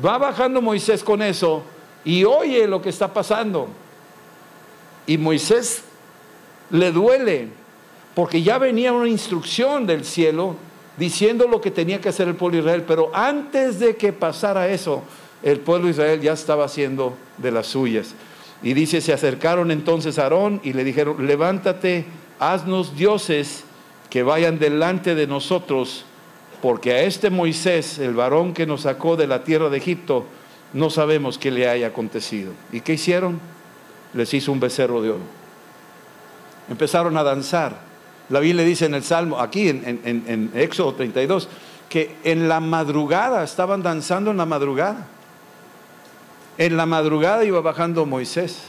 va 0.03 0.17
bajando 0.17 0.61
Moisés 0.61 1.01
con 1.01 1.21
eso 1.21 1.63
y 2.07 2.23
oye 2.23 2.65
lo 2.67 2.81
que 2.81 2.87
está 2.87 3.13
pasando. 3.13 3.67
Y 5.05 5.17
Moisés 5.17 5.83
le 6.69 6.93
duele 6.93 7.49
porque 8.15 8.41
ya 8.41 8.57
venía 8.57 8.93
una 8.93 9.09
instrucción 9.09 9.85
del 9.85 10.05
cielo 10.05 10.55
diciendo 10.95 11.49
lo 11.49 11.59
que 11.59 11.69
tenía 11.69 11.99
que 11.99 12.07
hacer 12.07 12.29
el 12.29 12.35
pueblo 12.35 12.55
de 12.55 12.61
Israel, 12.61 12.85
pero 12.87 13.11
antes 13.13 13.77
de 13.79 13.97
que 13.97 14.13
pasara 14.13 14.69
eso, 14.69 15.03
el 15.43 15.59
pueblo 15.59 15.87
de 15.87 15.91
Israel 15.91 16.21
ya 16.21 16.31
estaba 16.31 16.63
haciendo 16.63 17.13
de 17.39 17.51
las 17.51 17.67
suyas. 17.67 18.15
Y 18.63 18.73
dice, 18.73 19.01
se 19.01 19.11
acercaron 19.11 19.69
entonces 19.69 20.17
a 20.17 20.23
Aarón 20.23 20.61
y 20.63 20.71
le 20.71 20.85
dijeron, 20.85 21.27
levántate, 21.27 22.05
haznos 22.39 22.95
dioses 22.95 23.65
que 24.09 24.23
vayan 24.23 24.59
delante 24.59 25.13
de 25.13 25.27
nosotros, 25.27 26.05
porque 26.61 26.93
a 26.93 27.01
este 27.01 27.29
Moisés, 27.29 27.99
el 27.99 28.13
varón 28.13 28.53
que 28.53 28.65
nos 28.65 28.83
sacó 28.83 29.17
de 29.17 29.27
la 29.27 29.43
tierra 29.43 29.69
de 29.69 29.77
Egipto, 29.77 30.25
no 30.73 30.89
sabemos 30.89 31.37
qué 31.37 31.51
le 31.51 31.69
haya 31.69 31.87
acontecido. 31.87 32.51
¿Y 32.71 32.81
qué 32.81 32.93
hicieron? 32.93 33.39
Les 34.13 34.33
hizo 34.33 34.51
un 34.51 34.59
becerro 34.59 35.01
de 35.01 35.11
oro. 35.11 35.23
Empezaron 36.69 37.15
a 37.17 37.23
danzar. 37.23 37.79
La 38.29 38.39
Biblia 38.39 38.65
dice 38.65 38.85
en 38.85 38.93
el 38.93 39.03
Salmo, 39.03 39.39
aquí 39.39 39.69
en, 39.69 40.51
Éxodo 40.53 40.93
32, 40.95 41.47
que 41.87 42.15
en 42.23 42.49
la 42.49 42.59
madrugada, 42.59 43.43
estaban 43.43 43.81
danzando 43.81 44.31
en 44.31 44.37
la 44.37 44.45
madrugada. 44.45 45.07
En 46.57 46.75
la 46.75 46.85
madrugada 46.85 47.45
iba 47.45 47.61
bajando 47.61 48.05
Moisés. 48.05 48.63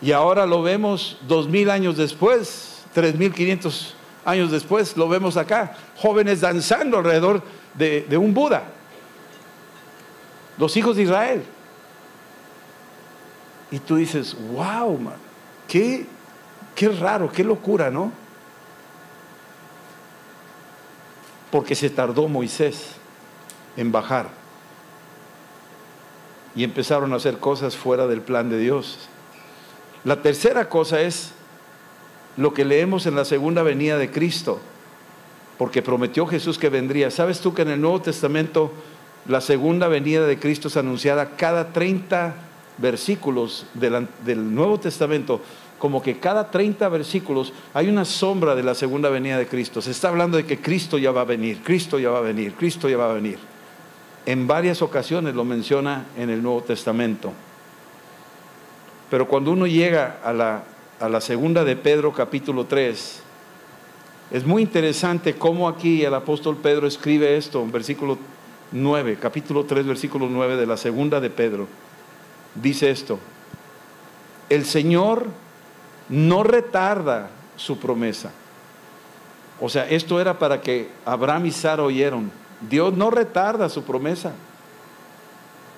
Y 0.00 0.12
ahora 0.12 0.46
lo 0.46 0.62
vemos 0.62 1.18
dos 1.26 1.48
mil 1.48 1.68
años 1.68 1.96
después, 1.96 2.84
tres 2.94 3.16
mil 3.16 3.34
quinientos 3.34 3.94
años 4.24 4.50
después, 4.50 4.96
lo 4.96 5.08
vemos 5.08 5.36
acá, 5.36 5.76
jóvenes 5.96 6.40
danzando 6.40 6.98
alrededor 6.98 7.42
de, 7.74 8.06
de 8.08 8.16
un 8.16 8.32
Buda 8.32 8.77
los 10.58 10.76
hijos 10.76 10.96
de 10.96 11.04
Israel. 11.04 11.42
Y 13.70 13.78
tú 13.78 13.96
dices, 13.96 14.36
wow, 14.52 14.98
man, 14.98 15.14
qué, 15.66 16.06
qué 16.74 16.88
raro, 16.88 17.30
qué 17.30 17.44
locura, 17.44 17.90
¿no? 17.90 18.12
Porque 21.50 21.74
se 21.74 21.90
tardó 21.90 22.28
Moisés 22.28 22.92
en 23.76 23.92
bajar. 23.92 24.28
Y 26.54 26.64
empezaron 26.64 27.12
a 27.12 27.16
hacer 27.16 27.38
cosas 27.38 27.76
fuera 27.76 28.06
del 28.06 28.20
plan 28.20 28.50
de 28.50 28.58
Dios. 28.58 29.08
La 30.04 30.22
tercera 30.22 30.68
cosa 30.68 31.00
es 31.00 31.32
lo 32.36 32.54
que 32.54 32.64
leemos 32.64 33.06
en 33.06 33.14
la 33.14 33.24
segunda 33.24 33.62
venida 33.62 33.98
de 33.98 34.10
Cristo, 34.10 34.60
porque 35.58 35.82
prometió 35.82 36.26
Jesús 36.26 36.58
que 36.58 36.68
vendría. 36.68 37.10
¿Sabes 37.10 37.40
tú 37.40 37.52
que 37.52 37.62
en 37.62 37.68
el 37.68 37.80
Nuevo 37.80 38.00
Testamento 38.00 38.72
la 39.28 39.42
segunda 39.42 39.88
venida 39.88 40.26
de 40.26 40.38
Cristo 40.38 40.68
es 40.68 40.76
anunciada 40.78 41.36
cada 41.36 41.72
30 41.72 42.34
versículos 42.78 43.66
del, 43.74 44.54
Nuevo 44.54 44.80
Testamento, 44.80 45.40
como 45.78 46.02
que 46.02 46.18
cada 46.18 46.50
30 46.50 46.88
versículos 46.88 47.52
hay 47.74 47.88
una 47.88 48.06
sombra 48.06 48.54
de 48.54 48.62
la 48.62 48.74
segunda 48.74 49.10
venida 49.10 49.36
de 49.36 49.46
Cristo. 49.46 49.82
Se 49.82 49.90
está 49.90 50.08
hablando 50.08 50.38
de 50.38 50.46
que 50.46 50.60
Cristo 50.60 50.96
ya 50.96 51.12
va 51.12 51.20
a 51.20 51.24
venir, 51.24 51.62
Cristo 51.62 51.98
ya 51.98 52.08
va 52.08 52.18
a 52.18 52.22
venir, 52.22 52.54
Cristo 52.54 52.88
ya 52.88 52.96
va 52.96 53.10
a 53.10 53.14
venir. 53.14 53.38
En 54.24 54.46
varias 54.46 54.80
ocasiones 54.80 55.34
lo 55.34 55.44
menciona 55.44 56.06
en 56.16 56.30
el 56.30 56.42
Nuevo 56.42 56.62
Testamento. 56.62 57.32
Pero 59.10 59.28
cuando 59.28 59.52
uno 59.52 59.66
llega 59.66 60.20
a 60.24 60.32
la, 60.32 60.64
a 61.00 61.08
la 61.08 61.20
segunda 61.20 61.64
de 61.64 61.76
Pedro 61.76 62.12
capítulo 62.14 62.64
3, 62.64 63.22
es 64.30 64.44
muy 64.46 64.62
interesante 64.62 65.34
cómo 65.34 65.68
aquí 65.68 66.02
el 66.02 66.14
apóstol 66.14 66.56
Pedro 66.56 66.86
escribe 66.86 67.36
esto, 67.36 67.62
en 67.62 67.72
versículo 67.72 68.18
9, 68.72 69.18
capítulo 69.20 69.64
3, 69.64 69.86
versículo 69.86 70.28
9 70.28 70.56
de 70.56 70.66
la 70.66 70.76
segunda 70.76 71.20
de 71.20 71.30
Pedro, 71.30 71.68
dice 72.54 72.90
esto, 72.90 73.18
el 74.48 74.64
Señor 74.64 75.26
no 76.08 76.42
retarda 76.42 77.30
su 77.56 77.78
promesa. 77.78 78.30
O 79.60 79.68
sea, 79.68 79.88
esto 79.88 80.20
era 80.20 80.38
para 80.38 80.60
que 80.60 80.88
Abraham 81.04 81.46
y 81.46 81.50
Sara 81.50 81.82
oyeron. 81.82 82.30
Dios 82.68 82.94
no 82.94 83.10
retarda 83.10 83.68
su 83.68 83.82
promesa, 83.84 84.32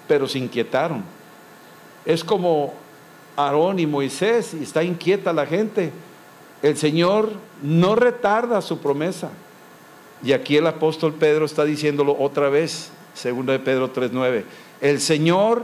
pero 0.06 0.28
se 0.28 0.38
inquietaron. 0.38 1.02
Es 2.04 2.24
como 2.24 2.74
Aarón 3.36 3.78
y 3.78 3.86
Moisés, 3.86 4.54
y 4.54 4.62
está 4.62 4.82
inquieta 4.82 5.32
la 5.32 5.46
gente. 5.46 5.92
El 6.62 6.76
Señor 6.76 7.30
no 7.62 7.94
retarda 7.94 8.60
su 8.60 8.78
promesa. 8.78 9.30
Y 10.22 10.32
aquí 10.32 10.56
el 10.56 10.66
apóstol 10.66 11.14
Pedro 11.14 11.44
está 11.44 11.64
diciéndolo 11.64 12.16
otra 12.18 12.48
vez, 12.48 12.90
segundo 13.14 13.52
de 13.52 13.58
Pedro 13.58 13.92
3:9. 13.92 14.44
El 14.80 15.00
Señor, 15.00 15.62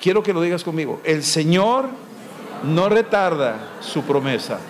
quiero 0.00 0.22
que 0.22 0.32
lo 0.32 0.40
digas 0.40 0.64
conmigo, 0.64 1.00
el 1.04 1.22
Señor 1.22 1.86
no 2.64 2.88
retarda 2.88 3.70
su 3.80 4.02
promesa. 4.02 4.60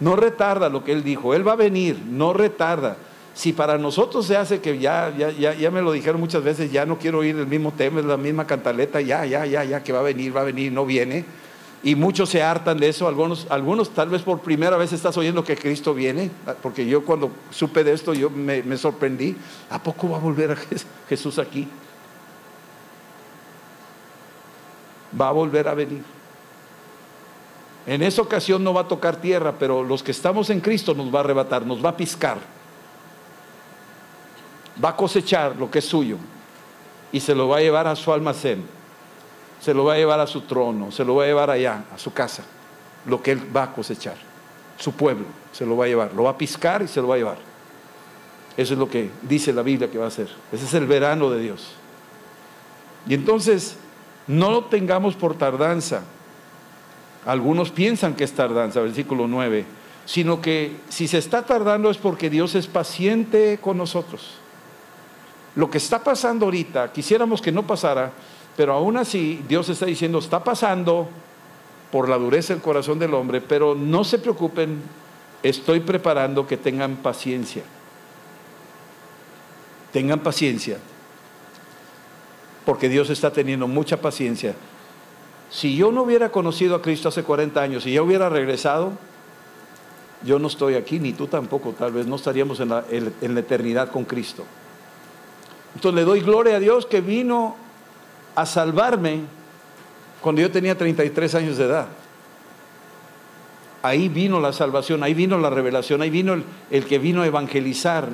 No 0.00 0.16
retarda 0.16 0.68
lo 0.68 0.82
que 0.82 0.92
Él 0.92 1.04
dijo. 1.04 1.34
Él 1.34 1.46
va 1.46 1.52
a 1.52 1.56
venir, 1.56 2.00
no 2.08 2.32
retarda. 2.32 2.96
Si 3.32 3.52
para 3.52 3.78
nosotros 3.78 4.26
se 4.26 4.36
hace 4.36 4.60
que 4.60 4.78
ya, 4.78 5.12
ya, 5.16 5.30
ya, 5.30 5.54
ya 5.54 5.70
me 5.70 5.82
lo 5.82 5.92
dijeron 5.92 6.20
muchas 6.20 6.42
veces, 6.44 6.70
ya 6.70 6.86
no 6.86 6.98
quiero 6.98 7.18
oír 7.18 7.36
el 7.36 7.46
mismo 7.46 7.72
tema, 7.72 8.00
es 8.00 8.06
la 8.06 8.16
misma 8.16 8.46
cantaleta, 8.46 9.00
ya, 9.00 9.24
ya, 9.24 9.44
ya, 9.44 9.64
ya, 9.64 9.82
que 9.82 9.92
va 9.92 10.00
a 10.00 10.02
venir, 10.02 10.36
va 10.36 10.42
a 10.42 10.44
venir, 10.44 10.72
no 10.72 10.86
viene. 10.86 11.24
Y 11.84 11.96
muchos 11.96 12.30
se 12.30 12.42
hartan 12.42 12.78
de 12.78 12.88
eso, 12.88 13.06
algunos, 13.06 13.46
algunos 13.50 13.90
tal 13.90 14.08
vez 14.08 14.22
por 14.22 14.40
primera 14.40 14.78
vez 14.78 14.94
estás 14.94 15.18
oyendo 15.18 15.44
que 15.44 15.54
Cristo 15.54 15.92
viene, 15.92 16.30
porque 16.62 16.86
yo 16.86 17.04
cuando 17.04 17.30
supe 17.50 17.84
de 17.84 17.92
esto 17.92 18.14
yo 18.14 18.30
me, 18.30 18.62
me 18.62 18.78
sorprendí. 18.78 19.36
¿A 19.68 19.82
poco 19.82 20.08
va 20.08 20.16
a 20.16 20.20
volver 20.20 20.52
a 20.52 20.56
Jesús 21.06 21.38
aquí? 21.38 21.68
Va 25.20 25.28
a 25.28 25.32
volver 25.32 25.68
a 25.68 25.74
venir. 25.74 26.02
En 27.86 28.02
esa 28.02 28.22
ocasión 28.22 28.64
no 28.64 28.72
va 28.72 28.80
a 28.80 28.88
tocar 28.88 29.16
tierra, 29.16 29.56
pero 29.58 29.84
los 29.84 30.02
que 30.02 30.12
estamos 30.12 30.48
en 30.48 30.60
Cristo 30.60 30.94
nos 30.94 31.14
va 31.14 31.18
a 31.18 31.20
arrebatar, 31.24 31.66
nos 31.66 31.84
va 31.84 31.90
a 31.90 31.96
piscar. 31.98 32.38
Va 34.82 34.88
a 34.88 34.96
cosechar 34.96 35.54
lo 35.56 35.70
que 35.70 35.80
es 35.80 35.84
suyo 35.84 36.16
y 37.12 37.20
se 37.20 37.34
lo 37.34 37.46
va 37.46 37.58
a 37.58 37.60
llevar 37.60 37.86
a 37.86 37.94
su 37.94 38.10
almacén 38.10 38.64
se 39.64 39.72
lo 39.72 39.86
va 39.86 39.94
a 39.94 39.96
llevar 39.96 40.20
a 40.20 40.26
su 40.26 40.42
trono, 40.42 40.92
se 40.92 41.06
lo 41.06 41.14
va 41.14 41.24
a 41.24 41.26
llevar 41.26 41.48
allá, 41.48 41.84
a 41.90 41.96
su 41.96 42.12
casa, 42.12 42.42
lo 43.06 43.22
que 43.22 43.30
él 43.30 43.56
va 43.56 43.62
a 43.62 43.72
cosechar. 43.72 44.16
Su 44.76 44.92
pueblo 44.92 45.24
se 45.52 45.64
lo 45.64 45.74
va 45.74 45.86
a 45.86 45.88
llevar, 45.88 46.12
lo 46.12 46.24
va 46.24 46.32
a 46.32 46.36
piscar 46.36 46.82
y 46.82 46.86
se 46.86 47.00
lo 47.00 47.08
va 47.08 47.14
a 47.14 47.16
llevar. 47.16 47.38
Eso 48.58 48.74
es 48.74 48.78
lo 48.78 48.90
que 48.90 49.10
dice 49.22 49.54
la 49.54 49.62
Biblia 49.62 49.90
que 49.90 49.96
va 49.96 50.04
a 50.04 50.08
hacer. 50.08 50.28
Ese 50.52 50.66
es 50.66 50.74
el 50.74 50.86
verano 50.86 51.30
de 51.30 51.40
Dios. 51.40 51.70
Y 53.08 53.14
entonces, 53.14 53.78
no 54.26 54.50
lo 54.50 54.64
tengamos 54.66 55.14
por 55.14 55.34
tardanza. 55.38 56.02
Algunos 57.24 57.70
piensan 57.70 58.16
que 58.16 58.24
es 58.24 58.32
tardanza, 58.32 58.82
versículo 58.82 59.26
9, 59.26 59.64
sino 60.04 60.42
que 60.42 60.76
si 60.90 61.08
se 61.08 61.16
está 61.16 61.46
tardando 61.46 61.88
es 61.88 61.96
porque 61.96 62.28
Dios 62.28 62.54
es 62.54 62.66
paciente 62.66 63.58
con 63.62 63.78
nosotros. 63.78 64.34
Lo 65.56 65.70
que 65.70 65.78
está 65.78 66.04
pasando 66.04 66.44
ahorita, 66.44 66.92
quisiéramos 66.92 67.40
que 67.40 67.50
no 67.50 67.66
pasara, 67.66 68.12
pero 68.56 68.74
aún 68.74 68.96
así, 68.96 69.42
Dios 69.48 69.68
está 69.68 69.86
diciendo, 69.86 70.18
está 70.18 70.44
pasando 70.44 71.08
por 71.90 72.08
la 72.08 72.18
dureza 72.18 72.52
del 72.54 72.62
corazón 72.62 72.98
del 72.98 73.14
hombre, 73.14 73.40
pero 73.40 73.74
no 73.74 74.04
se 74.04 74.18
preocupen, 74.18 74.80
estoy 75.42 75.80
preparando 75.80 76.46
que 76.46 76.56
tengan 76.56 76.96
paciencia. 76.96 77.62
Tengan 79.92 80.20
paciencia, 80.20 80.78
porque 82.64 82.88
Dios 82.88 83.10
está 83.10 83.32
teniendo 83.32 83.68
mucha 83.68 84.00
paciencia. 84.00 84.54
Si 85.50 85.76
yo 85.76 85.92
no 85.92 86.02
hubiera 86.02 86.32
conocido 86.32 86.74
a 86.74 86.82
Cristo 86.82 87.10
hace 87.10 87.22
40 87.22 87.60
años 87.60 87.86
y 87.86 87.92
ya 87.92 88.02
hubiera 88.02 88.28
regresado, 88.28 88.92
yo 90.24 90.38
no 90.40 90.48
estoy 90.48 90.74
aquí, 90.74 90.98
ni 90.98 91.12
tú 91.12 91.28
tampoco, 91.28 91.72
tal 91.72 91.92
vez 91.92 92.06
no 92.06 92.16
estaríamos 92.16 92.58
en 92.58 92.70
la, 92.70 92.84
en 92.90 93.34
la 93.34 93.40
eternidad 93.40 93.90
con 93.90 94.04
Cristo. 94.04 94.44
Entonces 95.76 95.94
le 95.94 96.04
doy 96.04 96.20
gloria 96.20 96.56
a 96.56 96.60
Dios 96.60 96.86
que 96.86 97.00
vino 97.00 97.56
a 98.34 98.46
salvarme 98.46 99.20
cuando 100.20 100.40
yo 100.40 100.50
tenía 100.50 100.76
33 100.76 101.34
años 101.34 101.58
de 101.58 101.64
edad. 101.64 101.88
Ahí 103.82 104.08
vino 104.08 104.40
la 104.40 104.52
salvación, 104.52 105.02
ahí 105.02 105.12
vino 105.12 105.36
la 105.38 105.50
revelación, 105.50 106.00
ahí 106.00 106.10
vino 106.10 106.42
el, 106.70 106.86
que 106.86 106.98
vino 106.98 107.22
a 107.22 107.26
evangelizar 107.26 108.08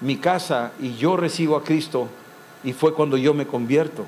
mi 0.00 0.16
casa 0.16 0.72
y 0.80 0.94
yo 0.94 1.16
recibo 1.16 1.56
a 1.56 1.64
Cristo 1.64 2.08
y 2.62 2.72
fue 2.72 2.94
cuando 2.94 3.16
yo 3.16 3.34
me 3.34 3.46
convierto. 3.46 4.06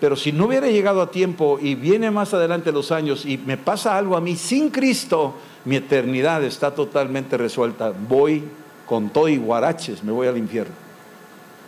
Pero 0.00 0.16
si 0.16 0.32
no 0.32 0.46
hubiera 0.46 0.68
llegado 0.68 1.02
a 1.02 1.10
tiempo 1.10 1.58
y 1.60 1.74
viene 1.74 2.10
más 2.10 2.32
adelante 2.34 2.72
los 2.72 2.90
años 2.90 3.26
y 3.26 3.36
me 3.36 3.58
pasa 3.58 3.96
algo 3.96 4.16
a 4.16 4.20
mí 4.20 4.34
sin 4.34 4.70
Cristo, 4.70 5.34
mi 5.66 5.76
eternidad 5.76 6.42
está 6.42 6.74
totalmente 6.74 7.36
resuelta. 7.36 7.92
Voy 8.08 8.42
con 8.86 9.10
todo 9.10 9.28
y 9.28 9.36
guaraches, 9.36 10.02
me 10.02 10.10
voy 10.10 10.26
al 10.26 10.38
infierno 10.38 10.91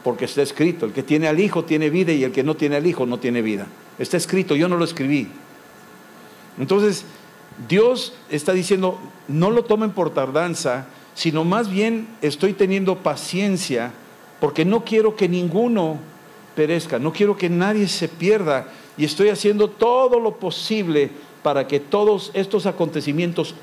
porque 0.04 0.26
está 0.26 0.42
escrito, 0.42 0.84
el 0.84 0.92
que 0.92 1.02
tiene 1.02 1.26
al 1.26 1.40
Hijo 1.40 1.64
tiene 1.64 1.88
vida 1.88 2.12
y 2.12 2.22
el 2.22 2.30
que 2.30 2.44
no 2.44 2.54
tiene 2.54 2.76
al 2.76 2.86
Hijo 2.86 3.06
no 3.06 3.18
tiene 3.18 3.40
vida. 3.40 3.66
Está 3.98 4.18
escrito, 4.18 4.54
yo 4.54 4.68
no 4.68 4.76
lo 4.76 4.84
escribí. 4.84 5.28
Entonces, 6.58 7.06
Dios 7.68 8.12
está 8.28 8.52
diciendo, 8.52 9.00
no 9.28 9.50
lo 9.50 9.64
tomen 9.64 9.92
por 9.92 10.12
tardanza, 10.12 10.86
sino 11.14 11.44
más 11.44 11.70
bien 11.70 12.06
estoy 12.20 12.52
teniendo 12.52 12.98
paciencia 12.98 13.92
porque 14.40 14.66
no 14.66 14.84
quiero 14.84 15.16
que 15.16 15.26
ninguno 15.26 15.98
perezca, 16.54 16.98
no 16.98 17.12
quiero 17.12 17.38
que 17.38 17.48
nadie 17.48 17.88
se 17.88 18.08
pierda 18.08 18.68
y 18.98 19.06
estoy 19.06 19.30
haciendo 19.30 19.68
todo 19.70 20.20
lo 20.20 20.36
posible 20.36 21.10
para 21.42 21.66
que 21.66 21.80
todos 21.80 22.30
estos 22.34 22.66
acontecimientos 22.66 23.54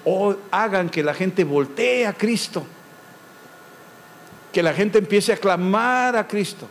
hagan 0.50 0.90
que 0.90 1.04
la 1.04 1.14
gente 1.14 1.44
voltee 1.44 2.08
a 2.08 2.14
Cristo 2.14 2.66
que 4.52 4.64
la 4.64 4.74
gente 4.74 4.98
empiece 4.98 5.34
a 5.34 5.38
clamar 5.38 6.16
a 6.16 6.28
Cristo. 6.28 6.68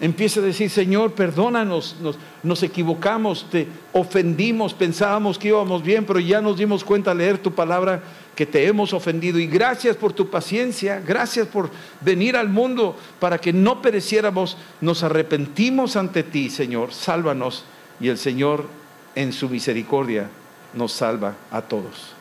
Empiece 0.00 0.40
a 0.40 0.42
decir, 0.42 0.70
Señor, 0.70 1.12
perdónanos, 1.12 1.96
nos, 2.42 2.62
equivocamos, 2.62 3.46
te 3.50 3.68
ofendimos, 3.92 4.72
pensábamos 4.72 5.38
que 5.38 5.48
íbamos 5.48 5.82
bien, 5.82 6.06
pero 6.06 6.18
ya 6.18 6.40
nos 6.40 6.56
dimos 6.56 6.84
cuenta 6.84 7.10
al 7.10 7.18
leer 7.18 7.36
tu 7.36 7.52
palabra 7.52 8.02
que 8.34 8.46
te 8.46 8.66
hemos 8.66 8.94
ofendido. 8.94 9.38
Y 9.38 9.46
gracias 9.46 9.96
por 9.96 10.14
tu 10.14 10.30
paciencia, 10.30 11.02
gracias 11.06 11.46
por 11.48 11.68
venir 12.00 12.34
al 12.38 12.48
mundo 12.48 12.96
para 13.18 13.36
que 13.36 13.52
no 13.52 13.82
pereciéramos. 13.82 14.56
Nos 14.80 15.02
arrepentimos 15.02 15.96
ante 15.96 16.22
ti, 16.22 16.48
Señor, 16.48 16.94
sálvanos. 16.94 17.64
Y 18.00 18.08
el 18.08 18.16
Señor, 18.16 18.68
en 19.14 19.34
su 19.34 19.50
misericordia, 19.50 20.30
nos 20.72 20.92
salva 20.92 21.34
a 21.50 21.60
todos. 21.60 22.14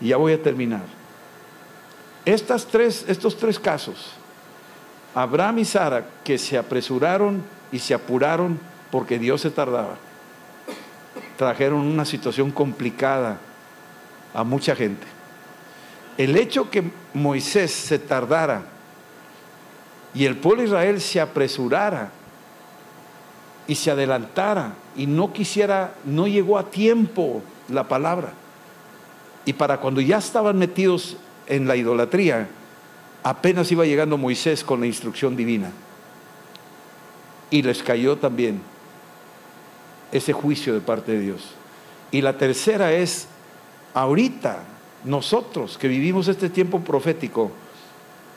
Y 0.00 0.08
ya 0.08 0.16
voy 0.16 0.32
a 0.32 0.42
terminar. 0.42 0.95
Estas 2.26 2.66
tres, 2.66 3.04
estos 3.06 3.36
tres 3.36 3.56
casos, 3.56 4.10
Abraham 5.14 5.60
y 5.60 5.64
Sara, 5.64 6.04
que 6.24 6.38
se 6.38 6.58
apresuraron 6.58 7.42
y 7.70 7.78
se 7.78 7.94
apuraron 7.94 8.58
porque 8.90 9.16
Dios 9.18 9.42
se 9.42 9.50
tardaba, 9.50 9.94
trajeron 11.38 11.80
una 11.80 12.04
situación 12.04 12.50
complicada 12.50 13.38
a 14.34 14.42
mucha 14.42 14.74
gente. 14.74 15.06
El 16.18 16.36
hecho 16.36 16.68
que 16.68 16.90
Moisés 17.14 17.70
se 17.70 18.00
tardara 18.00 18.62
y 20.12 20.24
el 20.24 20.36
pueblo 20.36 20.62
de 20.62 20.68
Israel 20.68 21.00
se 21.00 21.20
apresurara 21.20 22.10
y 23.68 23.76
se 23.76 23.92
adelantara 23.92 24.72
y 24.96 25.06
no 25.06 25.32
quisiera, 25.32 25.94
no 26.04 26.26
llegó 26.26 26.58
a 26.58 26.70
tiempo 26.70 27.40
la 27.68 27.86
palabra. 27.86 28.32
Y 29.44 29.52
para 29.52 29.78
cuando 29.78 30.00
ya 30.00 30.18
estaban 30.18 30.58
metidos 30.58 31.16
en 31.46 31.66
la 31.66 31.76
idolatría, 31.76 32.48
apenas 33.22 33.70
iba 33.72 33.84
llegando 33.84 34.16
Moisés 34.16 34.62
con 34.62 34.80
la 34.80 34.86
instrucción 34.86 35.36
divina. 35.36 35.70
Y 37.50 37.62
les 37.62 37.82
cayó 37.82 38.16
también 38.16 38.60
ese 40.12 40.32
juicio 40.32 40.74
de 40.74 40.80
parte 40.80 41.12
de 41.12 41.20
Dios. 41.20 41.54
Y 42.10 42.20
la 42.20 42.38
tercera 42.38 42.92
es, 42.92 43.28
ahorita, 43.94 44.62
nosotros 45.04 45.78
que 45.78 45.88
vivimos 45.88 46.28
este 46.28 46.50
tiempo 46.50 46.80
profético, 46.80 47.50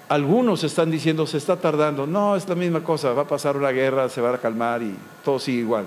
algunos 0.09 0.63
están 0.63 0.89
diciendo, 0.89 1.27
se 1.27 1.37
está 1.37 1.57
tardando. 1.57 2.07
No, 2.07 2.35
es 2.35 2.49
la 2.49 2.55
misma 2.55 2.83
cosa, 2.83 3.13
va 3.13 3.23
a 3.23 3.27
pasar 3.27 3.55
una 3.55 3.69
guerra, 3.69 4.09
se 4.09 4.21
va 4.21 4.33
a 4.33 4.37
calmar 4.39 4.81
y 4.81 4.95
todo 5.23 5.37
sigue 5.37 5.59
igual. 5.59 5.85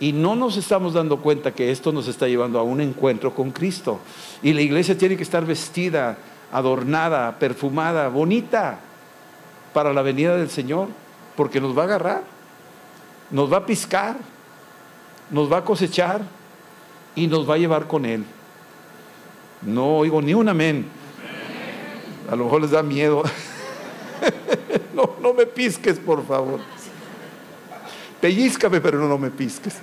Y 0.00 0.12
no 0.12 0.34
nos 0.34 0.56
estamos 0.56 0.94
dando 0.94 1.18
cuenta 1.18 1.52
que 1.52 1.70
esto 1.70 1.92
nos 1.92 2.08
está 2.08 2.26
llevando 2.26 2.58
a 2.58 2.64
un 2.64 2.80
encuentro 2.80 3.32
con 3.32 3.52
Cristo. 3.52 4.00
Y 4.42 4.52
la 4.52 4.62
iglesia 4.62 4.98
tiene 4.98 5.16
que 5.16 5.22
estar 5.22 5.46
vestida 5.46 6.18
adornada, 6.52 7.38
perfumada, 7.38 8.08
bonita 8.08 8.78
para 9.72 9.92
la 9.92 10.02
venida 10.02 10.36
del 10.36 10.50
Señor, 10.50 10.88
porque 11.34 11.60
nos 11.60 11.76
va 11.76 11.82
a 11.82 11.86
agarrar, 11.86 12.22
nos 13.30 13.50
va 13.52 13.58
a 13.58 13.66
piscar, 13.66 14.16
nos 15.30 15.50
va 15.50 15.58
a 15.58 15.64
cosechar 15.64 16.20
y 17.16 17.26
nos 17.26 17.48
va 17.48 17.54
a 17.54 17.58
llevar 17.58 17.86
con 17.86 18.04
Él. 18.04 18.24
No 19.62 19.96
oigo 19.96 20.20
ni 20.20 20.34
un 20.34 20.48
amén. 20.48 20.86
A 22.30 22.36
lo 22.36 22.44
mejor 22.44 22.62
les 22.62 22.70
da 22.70 22.82
miedo. 22.82 23.22
no, 24.94 25.16
no 25.20 25.34
me 25.34 25.46
pisques, 25.46 25.98
por 25.98 26.24
favor. 26.26 26.60
Pellízcame, 28.20 28.80
pero 28.80 28.98
no, 29.08 29.18
me 29.18 29.30
pisques. 29.30 29.74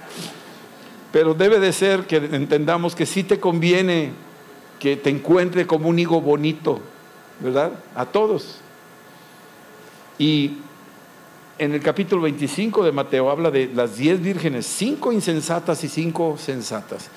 Pero 1.12 1.34
debe 1.34 1.60
de 1.60 1.73
ser 1.73 2.05
que 2.05 2.17
entendamos 2.17 2.95
que 2.95 3.05
sí 3.05 3.23
te 3.23 3.39
conviene 3.39 4.13
que 4.80 4.96
te 4.96 5.10
encuentre 5.10 5.68
como 5.68 5.89
un 5.89 6.00
hijo 6.00 6.22
bonito, 6.22 6.80
¿verdad? 7.39 7.72
A 7.96 8.06
todos. 8.06 8.60
Y 10.18 10.58
en 11.58 11.74
el 11.74 11.82
capítulo 11.82 12.22
25 12.24 12.86
de 12.86 12.92
Mateo 12.92 13.30
habla 13.30 13.52
de 13.52 13.70
las 13.74 13.98
diez 13.98 14.22
vírgenes, 14.22 14.65
cinco 14.65 15.12
insensatas 15.12 15.84
y 15.84 15.89
cinco 15.89 16.38
sensatas. 16.38 17.10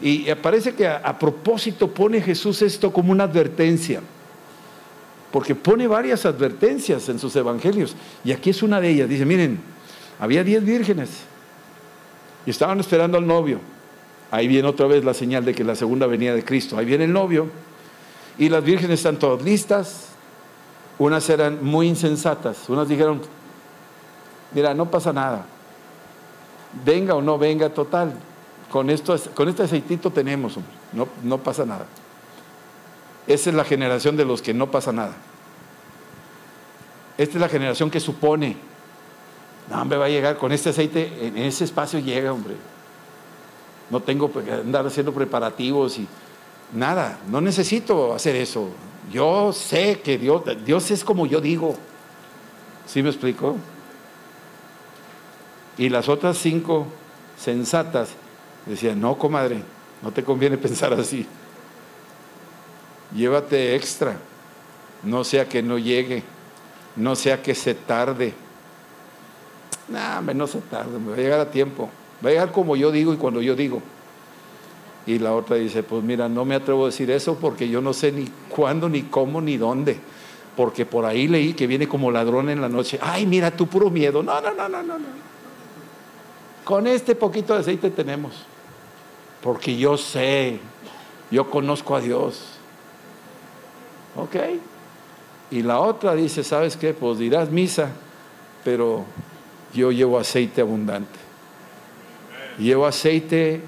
Y 0.00 0.34
parece 0.36 0.74
que 0.74 0.88
a, 0.88 1.18
propósito 1.18 1.88
pone 1.88 2.22
Jesús 2.22 2.62
esto 2.62 2.90
como 2.90 3.12
una 3.12 3.24
advertencia, 3.24 4.00
porque 5.30 5.54
pone 5.54 5.86
varias 5.86 6.24
advertencias 6.24 7.08
en 7.10 7.18
sus 7.18 7.36
evangelios. 7.36 7.94
Y 8.24 8.32
aquí 8.32 8.50
es 8.50 8.62
una 8.62 8.80
de 8.80 8.88
ellas. 8.88 9.08
Dice, 9.10 9.26
miren, 9.26 9.60
había 10.18 10.42
diez 10.42 10.64
vírgenes 10.64 11.10
y 12.46 12.50
estaban 12.50 12.80
esperando 12.80 13.18
al 13.18 13.26
novio. 13.26 13.60
Ahí 14.30 14.46
viene 14.46 14.68
otra 14.68 14.86
vez 14.86 15.04
la 15.04 15.14
señal 15.14 15.44
de 15.44 15.54
que 15.54 15.64
la 15.64 15.74
segunda 15.74 16.06
venida 16.06 16.34
de 16.34 16.44
Cristo. 16.44 16.78
Ahí 16.78 16.84
viene 16.84 17.04
el 17.04 17.12
novio. 17.12 17.48
Y 18.38 18.48
las 18.48 18.62
vírgenes 18.62 19.00
están 19.00 19.18
todas 19.18 19.42
listas. 19.42 20.06
Unas 20.98 21.28
eran 21.28 21.64
muy 21.64 21.88
insensatas. 21.88 22.68
Unas 22.68 22.88
dijeron, 22.88 23.20
mira, 24.52 24.74
no 24.74 24.90
pasa 24.90 25.12
nada. 25.12 25.46
Venga 26.84 27.14
o 27.14 27.22
no 27.22 27.38
venga, 27.38 27.70
total. 27.70 28.12
con, 28.70 28.88
esto, 28.88 29.16
con 29.34 29.48
este 29.48 29.64
aceitito 29.64 30.10
tenemos, 30.10 30.56
hombre. 30.56 30.72
No, 30.92 31.08
no 31.24 31.38
pasa 31.38 31.64
nada. 31.64 31.86
Esa 33.26 33.50
es 33.50 33.56
la 33.56 33.64
generación 33.64 34.16
de 34.16 34.24
los 34.24 34.42
que 34.42 34.54
no 34.54 34.70
pasa 34.70 34.92
nada. 34.92 35.14
Esta 37.18 37.36
es 37.36 37.40
la 37.40 37.48
generación 37.48 37.90
que 37.90 38.00
supone, 38.00 38.56
no, 39.68 39.82
hombre, 39.82 39.98
va 39.98 40.06
a 40.06 40.08
llegar 40.08 40.38
con 40.38 40.52
este 40.52 40.70
aceite, 40.70 41.26
en 41.26 41.36
ese 41.36 41.64
espacio 41.64 41.98
llega, 41.98 42.32
hombre. 42.32 42.54
No 43.90 44.00
tengo 44.00 44.32
que 44.32 44.50
andar 44.50 44.86
haciendo 44.86 45.12
preparativos 45.12 45.98
y 45.98 46.06
nada, 46.72 47.18
no 47.28 47.40
necesito 47.40 48.14
hacer 48.14 48.36
eso. 48.36 48.70
Yo 49.12 49.52
sé 49.52 50.00
que 50.00 50.16
Dios, 50.18 50.42
Dios 50.64 50.90
es 50.90 51.04
como 51.04 51.26
yo 51.26 51.40
digo. 51.40 51.74
¿Sí 52.86 53.02
me 53.02 53.10
explico? 53.10 53.56
Y 55.76 55.88
las 55.88 56.08
otras 56.08 56.38
cinco 56.38 56.86
sensatas 57.38 58.10
decían, 58.66 59.00
no, 59.00 59.16
comadre, 59.16 59.62
no 60.02 60.12
te 60.12 60.22
conviene 60.22 60.58
pensar 60.58 60.92
así. 60.92 61.26
Llévate 63.14 63.74
extra, 63.74 64.16
no 65.02 65.24
sea 65.24 65.48
que 65.48 65.62
no 65.62 65.78
llegue, 65.78 66.22
no 66.96 67.16
sea 67.16 67.42
que 67.42 67.54
se 67.54 67.74
tarde. 67.74 68.34
No, 69.88 70.20
no 70.20 70.46
se 70.46 70.60
tarde, 70.60 70.98
me 70.98 71.10
va 71.10 71.14
a 71.14 71.18
llegar 71.18 71.40
a 71.40 71.50
tiempo. 71.50 71.90
Va 72.24 72.28
a 72.28 72.32
llegar 72.32 72.52
como 72.52 72.76
yo 72.76 72.90
digo 72.90 73.12
y 73.14 73.16
cuando 73.16 73.40
yo 73.40 73.54
digo. 73.56 73.82
Y 75.06 75.18
la 75.18 75.34
otra 75.34 75.56
dice, 75.56 75.82
pues 75.82 76.02
mira, 76.02 76.28
no 76.28 76.44
me 76.44 76.54
atrevo 76.54 76.84
a 76.84 76.86
decir 76.86 77.10
eso 77.10 77.36
porque 77.36 77.68
yo 77.68 77.80
no 77.80 77.92
sé 77.92 78.12
ni 78.12 78.26
cuándo, 78.48 78.88
ni 78.88 79.02
cómo, 79.02 79.40
ni 79.40 79.56
dónde. 79.56 79.98
Porque 80.56 80.84
por 80.84 81.06
ahí 81.06 81.26
leí 81.26 81.54
que 81.54 81.66
viene 81.66 81.88
como 81.88 82.10
ladrón 82.10 82.50
en 82.50 82.60
la 82.60 82.68
noche. 82.68 82.98
Ay, 83.00 83.26
mira, 83.26 83.50
tu 83.50 83.66
puro 83.66 83.90
miedo. 83.90 84.22
No, 84.22 84.40
no, 84.40 84.52
no, 84.52 84.68
no, 84.68 84.82
no. 84.82 84.94
Con 86.64 86.86
este 86.86 87.14
poquito 87.14 87.54
de 87.54 87.60
aceite 87.60 87.90
tenemos. 87.90 88.44
Porque 89.42 89.76
yo 89.76 89.96
sé, 89.96 90.60
yo 91.30 91.48
conozco 91.48 91.96
a 91.96 92.00
Dios. 92.00 92.42
¿Ok? 94.16 94.36
Y 95.50 95.62
la 95.62 95.80
otra 95.80 96.14
dice, 96.14 96.44
¿sabes 96.44 96.76
qué? 96.76 96.92
Pues 96.92 97.18
dirás 97.18 97.50
misa, 97.50 97.90
pero 98.64 99.04
yo 99.72 99.90
llevo 99.92 100.18
aceite 100.18 100.60
abundante. 100.60 101.19
Llevo 102.60 102.86
aceite 102.86 103.62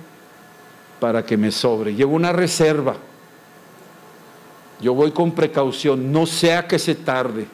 para 1.01 1.25
que 1.25 1.39
me 1.39 1.51
sobre. 1.51 1.95
Llevo 1.95 2.15
una 2.15 2.31
reserva. 2.31 2.95
Yo 4.81 4.93
voy 4.93 5.13
con 5.13 5.33
precaución, 5.33 6.13
no 6.13 6.27
sea 6.27 6.69
que 6.69 6.79
se 6.79 6.95
tarde. 6.95 7.47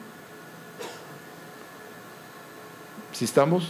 ¿Si 3.13 3.23
estamos? 3.23 3.69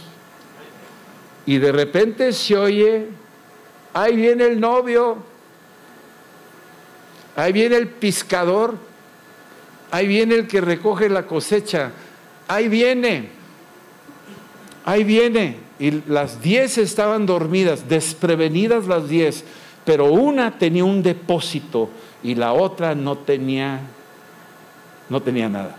Y 1.46 1.58
de 1.58 1.70
repente 1.70 2.32
se 2.32 2.56
oye, 2.56 3.06
ahí 3.94 4.16
viene 4.16 4.46
el 4.46 4.58
novio, 4.60 5.18
ahí 7.36 7.52
viene 7.52 7.76
el 7.76 7.88
pescador, 7.88 8.76
ahí 9.90 10.08
viene 10.08 10.34
el 10.34 10.48
que 10.48 10.60
recoge 10.60 11.08
la 11.08 11.26
cosecha, 11.26 11.92
ahí 12.48 12.68
viene, 12.68 13.28
ahí 14.84 15.04
viene 15.04 15.69
y 15.80 16.02
las 16.06 16.42
diez 16.42 16.76
estaban 16.76 17.24
dormidas, 17.24 17.88
desprevenidas 17.88 18.86
las 18.86 19.08
diez, 19.08 19.44
pero 19.86 20.12
una 20.12 20.58
tenía 20.58 20.84
un 20.84 21.02
depósito 21.02 21.88
y 22.22 22.34
la 22.34 22.52
otra 22.52 22.94
no 22.94 23.16
tenía, 23.16 23.80
no 25.08 25.22
tenía 25.22 25.48
nada. 25.48 25.74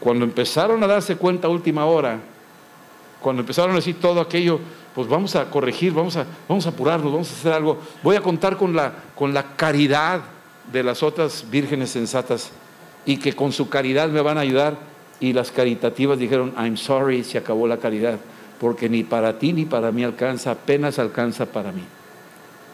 Cuando 0.00 0.24
empezaron 0.24 0.82
a 0.82 0.86
darse 0.86 1.16
cuenta 1.16 1.46
a 1.46 1.50
última 1.50 1.84
hora, 1.84 2.20
cuando 3.20 3.40
empezaron 3.40 3.72
a 3.72 3.76
decir 3.76 4.00
todo 4.00 4.18
aquello, 4.18 4.58
pues 4.94 5.06
vamos 5.06 5.36
a 5.36 5.50
corregir, 5.50 5.92
vamos 5.92 6.16
a, 6.16 6.24
vamos 6.48 6.64
a 6.64 6.70
apurarnos, 6.70 7.12
vamos 7.12 7.30
a 7.30 7.34
hacer 7.34 7.52
algo. 7.52 7.76
Voy 8.02 8.16
a 8.16 8.22
contar 8.22 8.56
con 8.56 8.74
la, 8.74 8.94
con 9.14 9.34
la 9.34 9.56
caridad 9.56 10.22
de 10.72 10.82
las 10.82 11.02
otras 11.02 11.44
vírgenes 11.50 11.90
sensatas 11.90 12.50
y 13.04 13.18
que 13.18 13.34
con 13.34 13.52
su 13.52 13.68
caridad 13.68 14.08
me 14.08 14.22
van 14.22 14.38
a 14.38 14.40
ayudar. 14.40 14.78
Y 15.20 15.34
las 15.34 15.50
caritativas 15.50 16.18
dijeron, 16.18 16.54
I'm 16.56 16.78
sorry, 16.78 17.22
se 17.24 17.36
acabó 17.36 17.68
la 17.68 17.76
caridad 17.76 18.18
porque 18.60 18.90
ni 18.90 19.02
para 19.02 19.38
ti 19.38 19.54
ni 19.54 19.64
para 19.64 19.90
mí 19.90 20.04
alcanza, 20.04 20.50
apenas 20.50 20.98
alcanza 20.98 21.46
para 21.46 21.72
mí. 21.72 21.82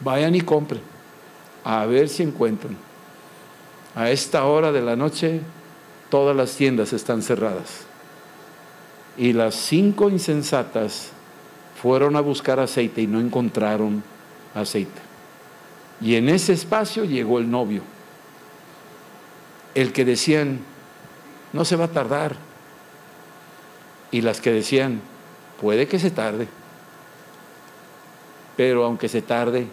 Vayan 0.00 0.34
y 0.34 0.40
compren, 0.40 0.82
a 1.64 1.86
ver 1.86 2.08
si 2.08 2.24
encuentran. 2.24 2.76
A 3.94 4.10
esta 4.10 4.44
hora 4.44 4.72
de 4.72 4.82
la 4.82 4.96
noche 4.96 5.40
todas 6.10 6.36
las 6.36 6.56
tiendas 6.56 6.92
están 6.92 7.22
cerradas. 7.22 7.84
Y 9.16 9.32
las 9.32 9.54
cinco 9.54 10.10
insensatas 10.10 11.10
fueron 11.80 12.16
a 12.16 12.20
buscar 12.20 12.58
aceite 12.58 13.02
y 13.02 13.06
no 13.06 13.20
encontraron 13.20 14.02
aceite. 14.54 15.00
Y 16.00 16.16
en 16.16 16.28
ese 16.28 16.52
espacio 16.52 17.04
llegó 17.04 17.38
el 17.38 17.50
novio, 17.50 17.82
el 19.74 19.92
que 19.92 20.04
decían, 20.04 20.58
no 21.52 21.64
se 21.64 21.76
va 21.76 21.84
a 21.84 21.92
tardar. 21.92 22.36
Y 24.10 24.20
las 24.20 24.40
que 24.40 24.52
decían, 24.52 25.00
Puede 25.60 25.86
que 25.88 25.98
se 25.98 26.10
tarde, 26.10 26.48
pero 28.56 28.84
aunque 28.84 29.08
se 29.08 29.22
tarde, 29.22 29.66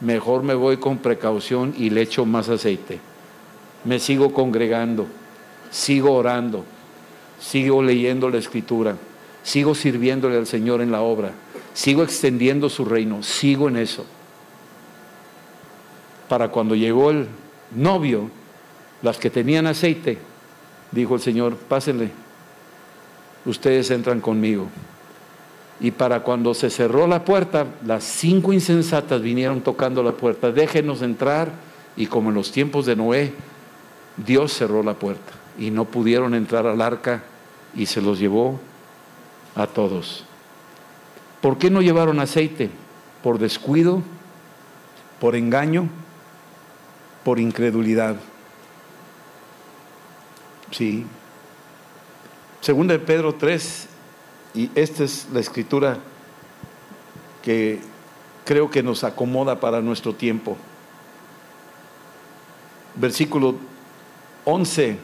mejor 0.00 0.42
me 0.42 0.54
voy 0.54 0.76
con 0.76 0.98
precaución 0.98 1.74
y 1.76 1.90
le 1.90 2.02
echo 2.02 2.26
más 2.26 2.48
aceite. 2.48 3.00
Me 3.84 3.98
sigo 3.98 4.32
congregando, 4.32 5.06
sigo 5.70 6.14
orando, 6.14 6.64
sigo 7.40 7.82
leyendo 7.82 8.30
la 8.30 8.38
escritura, 8.38 8.96
sigo 9.42 9.74
sirviéndole 9.74 10.36
al 10.36 10.46
Señor 10.46 10.80
en 10.80 10.92
la 10.92 11.02
obra, 11.02 11.32
sigo 11.74 12.02
extendiendo 12.02 12.68
su 12.68 12.84
reino, 12.84 13.22
sigo 13.22 13.68
en 13.68 13.76
eso. 13.76 14.04
Para 16.28 16.48
cuando 16.48 16.74
llegó 16.74 17.10
el 17.10 17.28
novio, 17.74 18.30
las 19.02 19.18
que 19.18 19.30
tenían 19.30 19.66
aceite, 19.66 20.18
dijo 20.90 21.14
el 21.14 21.20
Señor, 21.20 21.56
pásenle, 21.56 22.10
ustedes 23.44 23.90
entran 23.90 24.20
conmigo. 24.20 24.68
Y 25.80 25.90
para 25.90 26.20
cuando 26.20 26.54
se 26.54 26.70
cerró 26.70 27.06
la 27.06 27.24
puerta, 27.24 27.66
las 27.84 28.04
cinco 28.04 28.52
insensatas 28.52 29.20
vinieron 29.20 29.60
tocando 29.60 30.02
la 30.02 30.12
puerta, 30.12 30.52
déjenos 30.52 31.02
entrar. 31.02 31.50
Y 31.96 32.06
como 32.06 32.30
en 32.30 32.36
los 32.36 32.50
tiempos 32.50 32.86
de 32.86 32.96
Noé, 32.96 33.32
Dios 34.16 34.52
cerró 34.52 34.82
la 34.82 34.94
puerta 34.94 35.32
y 35.58 35.70
no 35.70 35.84
pudieron 35.84 36.34
entrar 36.34 36.66
al 36.66 36.80
arca 36.80 37.22
y 37.74 37.86
se 37.86 38.00
los 38.00 38.18
llevó 38.18 38.60
a 39.54 39.66
todos. 39.66 40.24
¿Por 41.40 41.58
qué 41.58 41.70
no 41.70 41.82
llevaron 41.82 42.20
aceite? 42.20 42.70
¿Por 43.22 43.38
descuido? 43.38 44.02
¿Por 45.20 45.36
engaño? 45.36 45.88
¿Por 47.22 47.38
incredulidad? 47.38 48.16
Sí, 50.70 51.06
Segunda 52.64 52.94
de 52.94 52.98
Pedro 52.98 53.34
3, 53.34 53.88
y 54.54 54.70
esta 54.74 55.04
es 55.04 55.28
la 55.34 55.40
escritura 55.40 55.98
que 57.42 57.78
creo 58.46 58.70
que 58.70 58.82
nos 58.82 59.04
acomoda 59.04 59.60
para 59.60 59.82
nuestro 59.82 60.14
tiempo. 60.14 60.56
Versículo 62.94 63.56
11, 64.46 64.96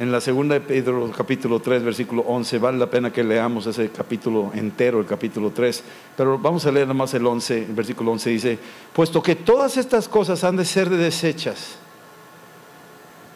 en 0.00 0.10
la 0.10 0.20
segunda 0.20 0.54
de 0.54 0.60
Pedro, 0.60 1.12
capítulo 1.16 1.60
3, 1.60 1.84
versículo 1.84 2.22
11, 2.22 2.58
vale 2.58 2.78
la 2.78 2.90
pena 2.90 3.12
que 3.12 3.22
leamos 3.22 3.68
ese 3.68 3.88
capítulo 3.90 4.50
entero, 4.52 4.98
el 4.98 5.06
capítulo 5.06 5.52
3, 5.52 5.84
pero 6.16 6.36
vamos 6.36 6.66
a 6.66 6.72
leer 6.72 6.88
nada 6.88 6.98
más 6.98 7.14
el 7.14 7.24
11, 7.24 7.66
el 7.66 7.74
versículo 7.74 8.10
11 8.10 8.28
dice, 8.30 8.58
puesto 8.92 9.22
que 9.22 9.36
todas 9.36 9.76
estas 9.76 10.08
cosas 10.08 10.42
han 10.42 10.56
de 10.56 10.64
ser 10.64 10.90
desechas, 10.90 11.76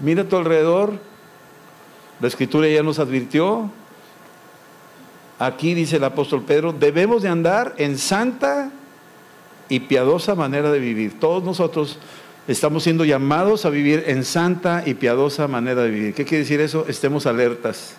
mira 0.01 0.23
a 0.23 0.29
tu 0.29 0.37
alrededor, 0.37 1.14
la 2.21 2.29
escritura 2.29 2.69
ya 2.69 2.83
nos 2.83 2.99
advirtió. 2.99 3.71
Aquí 5.39 5.75
dice 5.75 5.97
el 5.97 6.05
apóstol 6.05 6.43
Pedro, 6.43 6.73
debemos 6.73 7.23
de 7.23 7.29
andar 7.29 7.75
en 7.79 7.99
santa 7.99 8.71
y 9.69 9.81
piadosa 9.81 10.35
manera 10.35 10.71
de 10.71 10.79
vivir. 10.79 11.19
Todos 11.19 11.43
nosotros 11.43 11.99
estamos 12.47 12.85
siendo 12.85 13.05
llamados 13.05 13.65
a 13.65 13.71
vivir 13.71 14.05
en 14.07 14.25
santa 14.25 14.83
y 14.87 14.95
piadosa 14.95 15.49
manera 15.49 15.83
de 15.83 15.91
vivir. 15.91 16.15
¿Qué 16.15 16.25
quiere 16.25 16.45
decir 16.45 16.61
eso? 16.61 16.85
Estemos 16.89 17.27
alertas. 17.27 17.95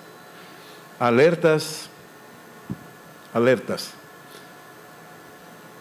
Alertas. 1.00 1.90
Alertas. 3.34 3.92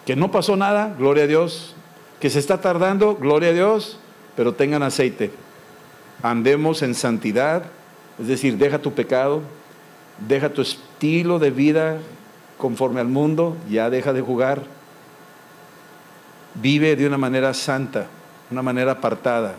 Que 0.05 0.17
no 0.17 0.31
pasó 0.31 0.57
nada, 0.57 0.95
gloria 0.99 1.25
a 1.25 1.29
Dios. 1.29 1.75
Que 2.21 2.31
se 2.31 2.39
está 2.39 2.61
tardando, 2.61 3.17
gloria 3.17 3.51
a 3.51 3.53
Dios, 3.53 3.99
pero 4.37 4.55
tengan 4.55 4.83
aceite. 4.83 5.31
Andemos 6.23 6.83
en 6.83 6.95
santidad 6.95 7.65
es 8.19 8.27
decir, 8.27 8.57
deja 8.57 8.79
tu 8.79 8.93
pecado, 8.93 9.43
deja 10.27 10.49
tu 10.53 10.62
estilo 10.62 11.39
de 11.39 11.51
vida 11.51 11.99
conforme 12.59 13.01
al 13.01 13.09
mundo, 13.09 13.57
ya 13.69 13.91
deja 13.91 14.12
de 14.12 14.21
jugar. 14.21 14.62
Vive 16.55 16.95
de 16.95 17.07
una 17.07 17.19
manera 17.19 17.53
santa, 17.53 18.07
una 18.51 18.62
manera 18.62 18.93
apartada. 18.93 19.57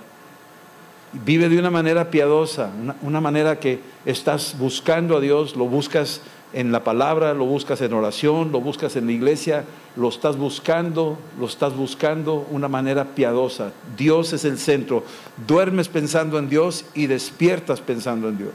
Vive 1.12 1.50
de 1.50 1.60
una 1.60 1.70
manera 1.70 2.10
piadosa, 2.10 2.72
una, 2.82 2.96
una 3.02 3.22
manera 3.22 3.60
que 3.60 3.80
estás 4.06 4.56
buscando 4.58 5.18
a 5.18 5.20
Dios, 5.20 5.56
lo 5.56 5.66
buscas 5.66 6.22
en 6.56 6.72
la 6.72 6.86
palabra, 6.86 7.34
lo 7.34 7.44
buscas 7.44 7.82
en 7.82 7.92
oración, 7.92 8.54
lo 8.54 8.62
buscas 8.62 8.96
en 8.96 9.08
la 9.08 9.12
iglesia, 9.12 9.66
lo 9.98 10.08
estás 10.08 10.38
buscando, 10.38 11.18
lo 11.38 11.48
estás 11.48 11.76
buscando 11.76 12.48
una 12.50 12.70
manera 12.70 13.04
piadosa. 13.14 13.74
Dios 13.98 14.32
es 14.32 14.46
el 14.46 14.58
centro. 14.58 15.04
Duermes 15.46 15.90
pensando 15.90 16.40
en 16.40 16.48
Dios 16.48 16.86
y 16.94 17.08
despiertas 17.08 17.82
pensando 17.82 18.30
en 18.30 18.38
Dios. 18.38 18.54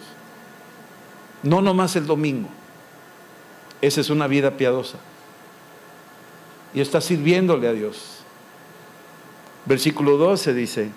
No 1.43 1.61
nomás 1.61 1.95
el 1.95 2.07
domingo. 2.07 2.49
Esa 3.83 4.01
es 4.01 4.09
una 4.09 4.27
vida 4.27 4.53
piadosa. 4.53 4.97
Y 6.73 6.81
estás 6.81 7.05
sirviéndole 7.05 7.69
a 7.69 7.75
Dios. 7.75 8.21
Versículo 9.67 10.17
12 10.17 10.55
dice, 10.55 10.91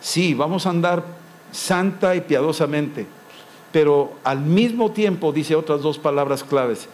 sí, 0.00 0.34
vamos 0.34 0.66
a 0.66 0.70
andar 0.70 1.04
santa 1.52 2.16
y 2.16 2.20
piadosamente, 2.22 3.06
pero 3.72 4.14
al 4.24 4.40
mismo 4.40 4.92
tiempo 4.92 5.32
dice 5.32 5.54
otras 5.54 5.82
dos 5.82 5.98
palabras 5.98 6.42
claves. 6.44 6.88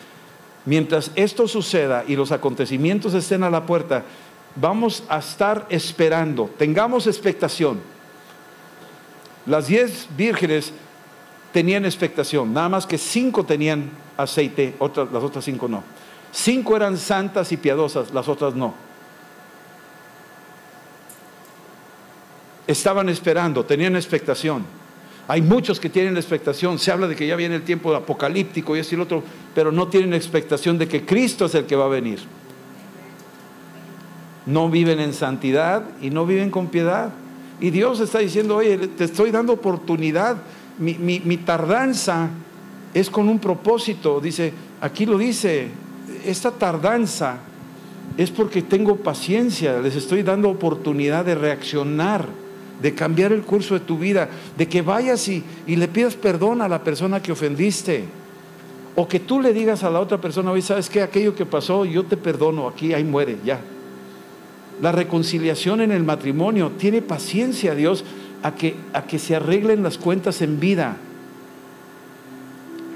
Mientras 0.66 1.10
esto 1.14 1.46
suceda 1.46 2.04
y 2.06 2.16
los 2.16 2.32
acontecimientos 2.32 3.14
estén 3.14 3.42
a 3.42 3.50
la 3.50 3.66
puerta, 3.66 4.04
vamos 4.56 5.04
a 5.08 5.18
estar 5.18 5.66
esperando, 5.68 6.50
tengamos 6.58 7.06
expectación. 7.06 7.80
Las 9.46 9.66
diez 9.66 10.08
vírgenes 10.16 10.72
tenían 11.52 11.84
expectación, 11.84 12.52
nada 12.52 12.68
más 12.68 12.86
que 12.86 12.98
cinco 12.98 13.44
tenían 13.44 13.90
aceite, 14.16 14.74
otras, 14.78 15.12
las 15.12 15.22
otras 15.22 15.44
cinco 15.44 15.68
no. 15.68 15.82
Cinco 16.32 16.76
eran 16.76 16.96
santas 16.96 17.52
y 17.52 17.56
piadosas, 17.56 18.12
las 18.12 18.26
otras 18.26 18.54
no. 18.54 18.74
Estaban 22.66 23.08
esperando, 23.08 23.64
tenían 23.64 23.94
expectación. 23.94 24.64
Hay 25.26 25.40
muchos 25.40 25.80
que 25.80 25.88
tienen 25.88 26.16
expectación, 26.16 26.78
se 26.78 26.92
habla 26.92 27.08
de 27.08 27.16
que 27.16 27.26
ya 27.26 27.36
viene 27.36 27.54
el 27.54 27.62
tiempo 27.62 27.94
apocalíptico 27.94 28.76
y 28.76 28.80
así 28.80 28.94
el 28.94 29.00
otro, 29.00 29.22
pero 29.54 29.72
no 29.72 29.88
tienen 29.88 30.12
expectación 30.12 30.76
de 30.76 30.86
que 30.86 31.06
Cristo 31.06 31.46
es 31.46 31.54
el 31.54 31.64
que 31.64 31.76
va 31.76 31.86
a 31.86 31.88
venir. 31.88 32.20
No 34.46 34.68
viven 34.68 35.00
en 35.00 35.14
santidad 35.14 35.84
y 36.02 36.10
no 36.10 36.26
viven 36.26 36.50
con 36.50 36.66
piedad. 36.66 37.10
Y 37.60 37.70
Dios 37.70 38.00
está 38.00 38.18
diciendo, 38.18 38.56
oye, 38.56 38.76
te 38.76 39.04
estoy 39.04 39.30
dando 39.30 39.54
oportunidad, 39.54 40.36
mi 40.78 41.36
tardanza 41.38 42.28
es 42.92 43.08
con 43.08 43.28
un 43.28 43.38
propósito. 43.38 44.20
Dice, 44.20 44.52
aquí 44.80 45.06
lo 45.06 45.16
dice, 45.16 45.68
esta 46.24 46.50
tardanza 46.50 47.38
es 48.16 48.30
porque 48.30 48.62
tengo 48.62 48.96
paciencia, 48.96 49.80
les 49.80 49.96
estoy 49.96 50.22
dando 50.22 50.50
oportunidad 50.50 51.24
de 51.24 51.34
reaccionar 51.34 52.43
de 52.80 52.94
cambiar 52.94 53.32
el 53.32 53.42
curso 53.42 53.74
de 53.74 53.80
tu 53.80 53.98
vida, 53.98 54.28
de 54.56 54.68
que 54.68 54.82
vayas 54.82 55.28
y, 55.28 55.44
le 55.66 55.88
pidas 55.88 56.14
perdón 56.14 56.60
a 56.60 56.68
la 56.68 56.82
persona 56.82 57.22
que 57.22 57.32
ofendiste. 57.32 58.04
O 58.96 59.08
que 59.08 59.18
tú 59.18 59.40
le 59.40 59.52
digas 59.52 59.82
a 59.82 59.90
la 59.90 60.00
otra 60.00 60.20
persona, 60.20 60.52
oye, 60.52 60.62
¿sabes 60.62 60.88
qué? 60.88 61.02
Aquello 61.02 61.34
que 61.34 61.46
pasó, 61.46 61.84
yo 61.84 62.04
te 62.04 62.16
perdono, 62.16 62.68
aquí, 62.68 62.94
ahí 62.94 63.02
muere, 63.02 63.38
ya. 63.44 63.60
La 64.80 64.92
reconciliación 64.92 65.80
en 65.80 65.90
el 65.90 66.04
matrimonio, 66.04 66.72
tiene 66.78 67.02
paciencia 67.02 67.74
Dios 67.74 68.04
a 68.42 68.54
que, 68.54 68.76
a 68.92 69.04
que 69.04 69.18
se 69.18 69.34
arreglen 69.34 69.82
las 69.82 69.98
cuentas 69.98 70.42
en 70.42 70.60
vida. 70.60 70.96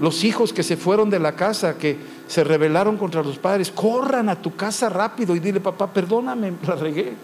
Los 0.01 0.23
hijos 0.23 0.53
que 0.53 0.63
se 0.63 0.77
fueron 0.77 1.11
de 1.11 1.19
la 1.19 1.35
casa, 1.35 1.77
que 1.77 1.97
se 2.29 2.45
rebelaron 2.45 2.97
contra 2.97 3.23
los 3.23 3.39
padres, 3.39 3.73
corran 3.73 4.29
a 4.29 4.37
tu 4.37 4.55
casa 4.55 4.89
rápido 4.89 5.35
y 5.35 5.41
dile, 5.41 5.61
papá, 5.61 5.93
perdóname, 5.93 6.53
la 6.67 6.77
regué. 6.77 7.15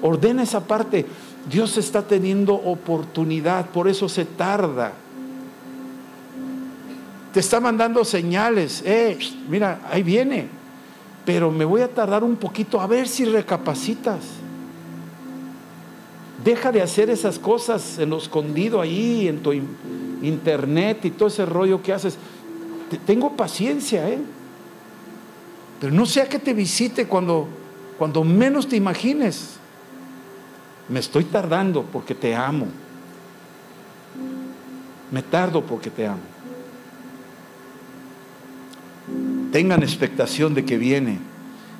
Ordena 0.00 0.42
esa 0.42 0.66
parte. 0.66 1.04
Dios 1.48 1.78
está 1.78 2.02
teniendo 2.02 2.54
oportunidad, 2.54 3.66
por 3.66 3.88
eso 3.88 4.08
se 4.08 4.24
tarda. 4.24 4.92
Te 7.32 7.40
está 7.40 7.60
mandando 7.60 8.04
señales, 8.04 8.82
eh, 8.84 9.18
mira, 9.48 9.80
ahí 9.90 10.02
viene, 10.02 10.48
pero 11.24 11.50
me 11.50 11.64
voy 11.64 11.82
a 11.82 11.88
tardar 11.88 12.24
un 12.24 12.36
poquito 12.36 12.80
a 12.80 12.86
ver 12.86 13.08
si 13.08 13.24
recapacitas. 13.24 14.20
Deja 16.44 16.72
de 16.72 16.82
hacer 16.82 17.10
esas 17.10 17.38
cosas 17.38 17.98
en 17.98 18.10
lo 18.10 18.18
escondido 18.18 18.80
ahí, 18.80 19.28
en 19.28 19.42
tu 19.42 19.52
internet 19.52 21.04
y 21.04 21.10
todo 21.10 21.28
ese 21.28 21.44
rollo 21.44 21.82
que 21.82 21.92
haces. 21.92 22.16
tengo 23.06 23.36
paciencia, 23.36 24.08
¿eh? 24.08 24.18
Pero 25.80 25.92
no 25.92 26.06
sea 26.06 26.28
que 26.28 26.38
te 26.38 26.54
visite 26.54 27.06
cuando, 27.06 27.46
cuando 27.98 28.24
menos 28.24 28.68
te 28.68 28.76
imagines. 28.76 29.58
Me 30.88 31.00
estoy 31.00 31.24
tardando 31.24 31.82
porque 31.82 32.14
te 32.14 32.34
amo. 32.34 32.66
Me 35.10 35.22
tardo 35.22 35.62
porque 35.62 35.90
te 35.90 36.06
amo. 36.06 36.20
Tengan 39.52 39.82
expectación 39.82 40.54
de 40.54 40.64
que 40.64 40.78
viene. 40.78 41.18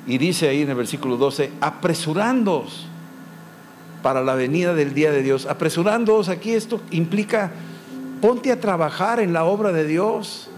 Y 0.07 0.17
dice 0.17 0.49
ahí 0.49 0.61
en 0.61 0.69
el 0.69 0.75
versículo 0.75 1.17
12, 1.17 1.51
apresurándoos 1.61 2.87
para 4.01 4.23
la 4.23 4.35
venida 4.35 4.73
del 4.73 4.93
día 4.93 5.11
de 5.11 5.21
Dios. 5.21 5.45
Apresurándoos 5.45 6.29
aquí 6.29 6.53
esto 6.53 6.81
implica, 6.91 7.51
ponte 8.21 8.51
a 8.51 8.59
trabajar 8.59 9.19
en 9.19 9.33
la 9.33 9.43
obra 9.45 9.71
de 9.71 9.85
Dios. 9.85 10.49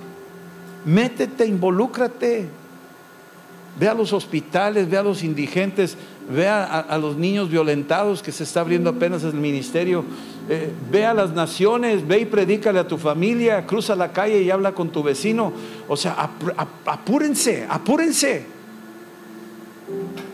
Métete, 0.85 1.45
involúcrate. 1.45 2.47
Ve 3.79 3.87
a 3.87 3.93
los 3.93 4.13
hospitales, 4.13 4.89
ve 4.89 4.97
a 4.97 5.03
los 5.03 5.23
indigentes, 5.23 5.97
ve 6.29 6.47
a, 6.47 6.97
los 6.97 7.17
niños 7.17 7.49
violentados 7.49 8.21
que 8.21 8.31
se 8.31 8.43
está 8.43 8.61
abriendo 8.61 8.89
apenas 8.89 9.23
el 9.23 9.33
ministerio, 9.33 10.03
eh, 10.49 10.71
ve 10.89 11.05
a 11.05 11.13
las 11.13 11.31
naciones, 11.31 12.07
ve 12.07 12.21
y 12.21 12.25
predícale 12.25 12.79
a 12.79 12.87
tu 12.87 12.97
familia, 12.97 13.65
cruza 13.65 13.95
la 13.95 14.11
calle 14.11 14.41
y 14.41 14.49
habla 14.49 14.73
con 14.73 14.89
tu 14.89 15.03
vecino. 15.03 15.51
O 15.87 15.97
sea, 15.97 16.29
apúrense, 16.85 17.65
apúrense. 17.69 18.45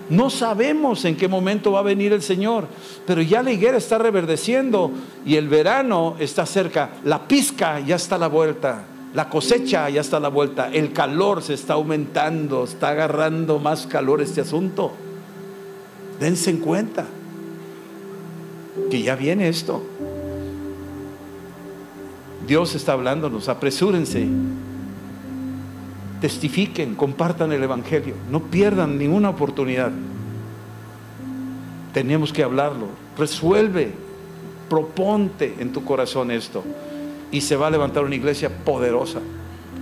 No 0.10 0.30
sabemos 0.30 1.04
en 1.06 1.18
qué 1.18 1.28
momento 1.28 1.74
va 1.74 1.80
a 1.80 1.84
venir 1.84 2.14
el 2.14 2.22
Señor, 2.22 2.68
pero 3.06 3.22
ya 3.22 3.44
la 3.44 3.52
higuera 3.52 3.78
está 3.78 3.98
reverdeciendo 3.98 4.92
y 5.26 5.36
el 5.36 5.50
verano 5.50 6.16
está 6.20 6.46
cerca, 6.46 6.92
la 7.04 7.28
pizca 7.28 7.80
ya 7.82 7.96
está 7.96 8.16
a 8.16 8.20
la 8.20 8.28
vuelta. 8.28 8.86
La 9.14 9.30
cosecha 9.30 9.90
ya 9.90 10.02
está 10.02 10.18
a 10.18 10.20
la 10.20 10.28
vuelta, 10.28 10.70
el 10.72 10.92
calor 10.92 11.42
se 11.42 11.54
está 11.54 11.74
aumentando, 11.74 12.66
está 12.66 12.90
agarrando 12.90 13.58
más 13.58 13.88
calor 13.88 14.22
este 14.22 14.42
asunto. 14.42 14.92
Dense 16.20 16.50
en 16.50 16.58
cuenta 16.58 17.06
que 18.90 19.02
ya 19.02 19.16
viene 19.16 19.48
esto. 19.48 19.84
Dios 22.48 22.76
está 22.76 22.94
hablándonos, 22.94 23.50
apresúrense, 23.50 24.26
testifiquen, 26.22 26.96
compartan 26.96 27.52
el 27.52 27.62
Evangelio, 27.62 28.16
no 28.32 28.44
pierdan 28.44 28.98
ninguna 28.98 29.30
oportunidad. 29.30 29.92
Tenemos 31.94 32.32
que 32.32 32.44
hablarlo, 32.44 32.88
resuelve, 33.18 33.92
proponte 34.70 35.56
en 35.60 35.74
tu 35.74 35.84
corazón 35.84 36.32
esto 36.32 36.64
y 37.32 37.42
se 37.42 37.56
va 37.56 37.68
a 37.68 37.72
levantar 37.72 38.04
una 38.04 38.16
iglesia 38.16 38.50
poderosa. 38.50 39.20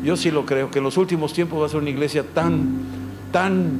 Yo 0.04 0.18
sí 0.18 0.32
lo 0.32 0.46
creo, 0.46 0.72
que 0.72 0.80
en 0.80 0.84
los 0.86 0.98
últimos 0.98 1.34
tiempos 1.34 1.62
va 1.62 1.68
a 1.68 1.70
ser 1.70 1.80
una 1.80 1.90
iglesia 1.90 2.24
tan, 2.34 2.80
tan, 3.32 3.80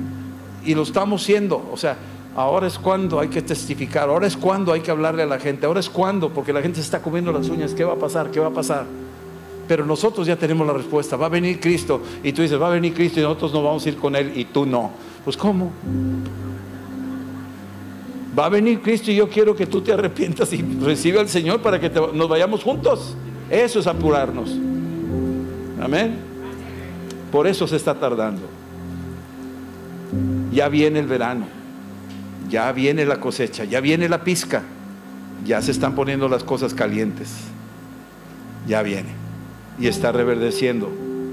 y 0.64 0.76
lo 0.76 0.84
estamos 0.84 1.24
siendo, 1.24 1.68
o 1.72 1.78
sea, 1.78 1.98
ahora 2.36 2.68
es 2.68 2.78
cuando 2.78 3.20
hay 3.20 3.30
que 3.30 3.42
testificar, 3.42 4.10
ahora 4.10 4.28
es 4.28 4.36
cuando 4.36 4.74
hay 4.74 4.82
que 4.82 4.92
hablarle 4.92 5.24
a 5.24 5.26
la 5.26 5.40
gente, 5.40 5.66
ahora 5.66 5.80
es 5.80 5.90
cuando, 5.90 6.30
porque 6.30 6.52
la 6.52 6.62
gente 6.62 6.78
se 6.78 6.84
está 6.84 7.02
comiendo 7.02 7.32
las 7.32 7.50
uñas, 7.50 7.74
¿qué 7.74 7.84
va 7.84 7.94
a 7.94 7.98
pasar? 7.98 8.30
¿Qué 8.30 8.40
va 8.40 8.48
a 8.48 8.54
pasar? 8.54 8.86
Pero 9.68 9.86
nosotros 9.86 10.28
ya 10.28 10.36
tenemos 10.36 10.68
la 10.68 10.74
respuesta, 10.74 11.16
va 11.16 11.28
a 11.28 11.30
venir 11.30 11.60
Cristo, 11.60 12.02
y 12.24 12.34
tú 12.34 12.42
dices, 12.42 12.62
va 12.62 12.68
a 12.68 12.72
venir 12.72 12.94
Cristo 12.94 13.20
y 13.20 13.24
nosotros 13.24 13.54
no 13.54 13.64
vamos 13.64 13.86
a 13.86 13.90
ir 13.90 13.98
con 13.98 14.16
Él 14.16 14.34
y 14.36 14.46
tú 14.46 14.66
no. 14.66 14.92
Pues 15.24 15.38
¿cómo? 15.38 15.72
Va 18.38 18.48
a 18.48 18.50
venir 18.50 18.82
Cristo 18.82 19.12
y 19.12 19.16
yo 19.16 19.30
quiero 19.30 19.56
que 19.56 19.66
tú 19.66 19.82
te 19.82 19.94
arrepientas 19.94 20.52
y 20.52 20.62
reciba 20.82 21.22
al 21.22 21.30
Señor 21.30 21.62
para 21.62 21.80
que 21.80 21.90
nos 21.90 22.28
vayamos 22.28 22.64
juntos. 22.64 23.16
Eso 23.50 23.80
es 23.80 23.88
apurarnos. 23.88 24.52
Amén. 25.82 26.18
Por 27.32 27.48
eso 27.48 27.66
se 27.66 27.78
está 27.78 27.96
tardando. 27.96 28.42
Ya 30.52 30.68
viene 30.68 31.00
el 31.00 31.08
verano, 31.08 31.46
ya 32.50 32.72
viene 32.72 33.06
la 33.06 33.20
cosecha, 33.20 33.64
ya 33.64 33.82
viene 33.82 34.10
la 34.10 34.24
pizca, 34.24 34.64
ya 35.46 35.62
se 35.62 35.72
están 35.72 35.96
poniendo 35.96 36.28
las 36.28 36.44
cosas 36.44 36.74
calientes. 36.74 37.34
Ya 38.68 38.82
viene. 38.82 39.10
Y 39.80 39.88
está 39.88 40.12
reverdeciendo 40.12 40.92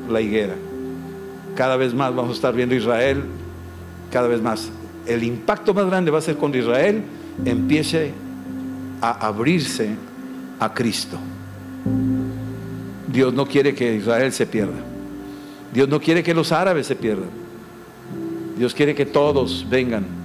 la 0.08 0.20
higuera. 0.20 0.54
Cada 1.54 1.76
vez 1.76 1.94
más 1.94 2.14
vamos 2.14 2.32
a 2.32 2.34
estar 2.34 2.54
viendo 2.54 2.74
Israel, 2.74 3.22
cada 4.10 4.28
vez 4.28 4.42
más. 4.42 4.70
El 5.06 5.22
impacto 5.22 5.74
más 5.74 5.86
grande 5.86 6.10
va 6.10 6.18
a 6.18 6.22
ser 6.22 6.36
cuando 6.36 6.58
Israel 6.58 7.02
empiece 7.44 8.12
a 9.00 9.26
abrirse 9.26 9.90
a 10.60 10.72
Cristo. 10.72 11.18
Dios 13.08 13.34
no 13.34 13.46
quiere 13.46 13.74
que 13.74 13.94
Israel 13.94 14.32
se 14.32 14.46
pierda. 14.46 14.80
Dios 15.72 15.88
no 15.88 16.00
quiere 16.00 16.22
que 16.22 16.34
los 16.34 16.52
árabes 16.52 16.86
se 16.86 16.96
pierdan. 16.96 17.30
Dios 18.56 18.74
quiere 18.74 18.94
que 18.94 19.06
todos 19.06 19.66
vengan 19.68 20.21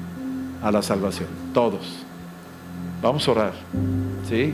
a 0.68 0.72
la 0.72 0.82
salvación. 0.82 1.30
Todos. 1.53 2.05
Vamos 3.01 3.28
a 3.28 3.32
orar. 3.32 3.53
¿Sí? 4.30 4.53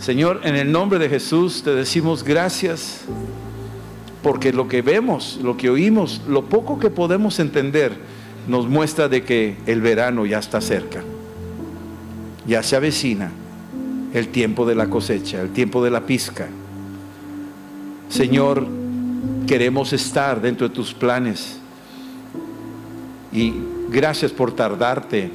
Señor, 0.00 0.40
en 0.44 0.56
el 0.56 0.72
nombre 0.72 0.98
de 0.98 1.08
Jesús 1.08 1.62
te 1.62 1.74
decimos 1.74 2.24
gracias 2.24 3.02
porque 4.22 4.52
lo 4.52 4.68
que 4.68 4.82
vemos, 4.82 5.38
lo 5.42 5.56
que 5.56 5.68
oímos, 5.68 6.22
lo 6.26 6.46
poco 6.46 6.78
que 6.78 6.90
podemos 6.90 7.38
entender, 7.38 7.92
nos 8.48 8.66
muestra 8.66 9.08
de 9.08 9.22
que 9.22 9.56
el 9.66 9.80
verano 9.80 10.24
ya 10.26 10.38
está 10.38 10.60
cerca. 10.60 11.02
Ya 12.46 12.62
se 12.62 12.76
avecina 12.76 13.30
el 14.14 14.28
tiempo 14.28 14.64
de 14.64 14.74
la 14.74 14.88
cosecha, 14.88 15.40
el 15.40 15.50
tiempo 15.50 15.84
de 15.84 15.90
la 15.90 16.06
pizca. 16.06 16.48
Señor, 18.08 18.66
queremos 19.46 19.92
estar 19.92 20.40
dentro 20.40 20.68
de 20.68 20.74
tus 20.74 20.94
planes. 20.94 21.58
Y 23.32 23.54
gracias 23.94 24.32
por 24.32 24.52
tardarte. 24.52 25.30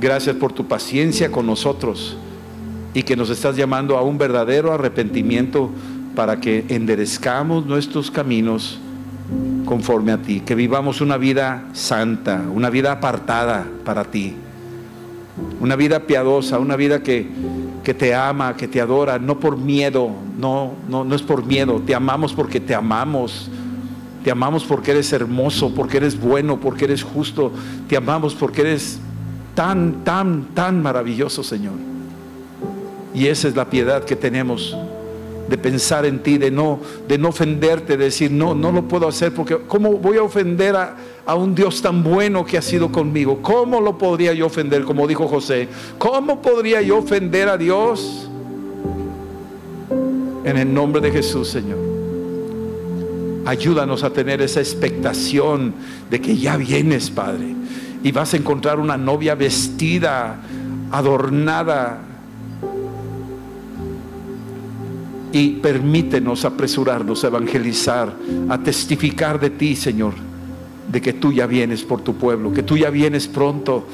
Gracias 0.00 0.34
por 0.34 0.52
tu 0.52 0.66
paciencia 0.66 1.30
con 1.30 1.46
nosotros 1.46 2.16
y 2.94 3.02
que 3.02 3.14
nos 3.14 3.30
estás 3.30 3.56
llamando 3.56 3.96
a 3.98 4.02
un 4.02 4.18
verdadero 4.18 4.72
arrepentimiento 4.72 5.70
para 6.16 6.40
que 6.40 6.64
enderezcamos 6.68 7.66
nuestros 7.66 8.10
caminos 8.10 8.80
conforme 9.66 10.12
a 10.12 10.18
ti, 10.18 10.40
que 10.40 10.54
vivamos 10.54 11.00
una 11.00 11.18
vida 11.18 11.68
santa, 11.72 12.42
una 12.52 12.68
vida 12.68 12.90
apartada 12.92 13.66
para 13.84 14.04
ti, 14.04 14.34
una 15.60 15.76
vida 15.76 16.00
piadosa, 16.00 16.58
una 16.58 16.74
vida 16.76 17.02
que, 17.02 17.28
que 17.84 17.94
te 17.94 18.14
ama, 18.14 18.56
que 18.56 18.66
te 18.66 18.80
adora, 18.80 19.18
no 19.18 19.38
por 19.38 19.56
miedo, 19.56 20.10
no, 20.38 20.72
no, 20.88 21.04
no 21.04 21.14
es 21.14 21.22
por 21.22 21.44
miedo, 21.44 21.80
te 21.86 21.94
amamos 21.94 22.32
porque 22.32 22.60
te 22.60 22.74
amamos. 22.74 23.50
Te 24.24 24.30
amamos 24.30 24.64
porque 24.64 24.92
eres 24.92 25.12
hermoso, 25.12 25.74
porque 25.74 25.96
eres 25.96 26.18
bueno, 26.18 26.60
porque 26.60 26.84
eres 26.84 27.02
justo. 27.02 27.52
Te 27.88 27.96
amamos 27.96 28.34
porque 28.34 28.60
eres 28.60 28.98
tan, 29.54 30.04
tan, 30.04 30.54
tan 30.54 30.82
maravilloso, 30.82 31.42
Señor. 31.42 31.74
Y 33.14 33.26
esa 33.26 33.48
es 33.48 33.56
la 33.56 33.68
piedad 33.68 34.04
que 34.04 34.16
tenemos 34.16 34.76
de 35.48 35.58
pensar 35.58 36.06
en 36.06 36.22
ti, 36.22 36.38
de 36.38 36.50
no, 36.50 36.80
de 37.08 37.18
no 37.18 37.28
ofenderte, 37.28 37.96
de 37.96 38.04
decir, 38.04 38.30
no, 38.30 38.54
no 38.54 38.72
lo 38.72 38.88
puedo 38.88 39.08
hacer 39.08 39.34
porque 39.34 39.58
¿cómo 39.66 39.92
voy 39.98 40.16
a 40.16 40.22
ofender 40.22 40.76
a, 40.76 40.96
a 41.26 41.34
un 41.34 41.54
Dios 41.54 41.82
tan 41.82 42.02
bueno 42.02 42.44
que 42.44 42.56
ha 42.56 42.62
sido 42.62 42.90
conmigo? 42.90 43.40
¿Cómo 43.42 43.80
lo 43.80 43.98
podría 43.98 44.32
yo 44.32 44.46
ofender? 44.46 44.84
Como 44.84 45.06
dijo 45.06 45.28
José, 45.28 45.68
¿cómo 45.98 46.40
podría 46.40 46.80
yo 46.80 46.98
ofender 46.98 47.48
a 47.48 47.58
Dios? 47.58 48.28
En 50.44 50.56
el 50.56 50.72
nombre 50.72 51.00
de 51.00 51.10
Jesús, 51.10 51.48
Señor. 51.48 51.81
Ayúdanos 53.44 54.04
a 54.04 54.10
tener 54.10 54.40
esa 54.40 54.60
expectación 54.60 55.74
de 56.10 56.20
que 56.20 56.36
ya 56.36 56.56
vienes, 56.56 57.10
Padre. 57.10 57.54
Y 58.02 58.12
vas 58.12 58.34
a 58.34 58.36
encontrar 58.36 58.78
una 58.78 58.96
novia 58.96 59.34
vestida, 59.34 60.40
adornada, 60.90 62.00
y 65.32 65.50
permítenos 65.56 66.44
apresurarnos 66.44 67.24
a 67.24 67.28
evangelizar, 67.28 68.14
a 68.48 68.58
testificar 68.58 69.40
de 69.40 69.50
ti, 69.50 69.74
Señor, 69.74 70.12
de 70.90 71.00
que 71.00 71.14
tú 71.14 71.32
ya 71.32 71.46
vienes 71.46 71.82
por 71.82 72.02
tu 72.02 72.14
pueblo, 72.14 72.52
que 72.52 72.62
tú 72.62 72.76
ya 72.76 72.90
vienes 72.90 73.26
pronto. 73.26 73.86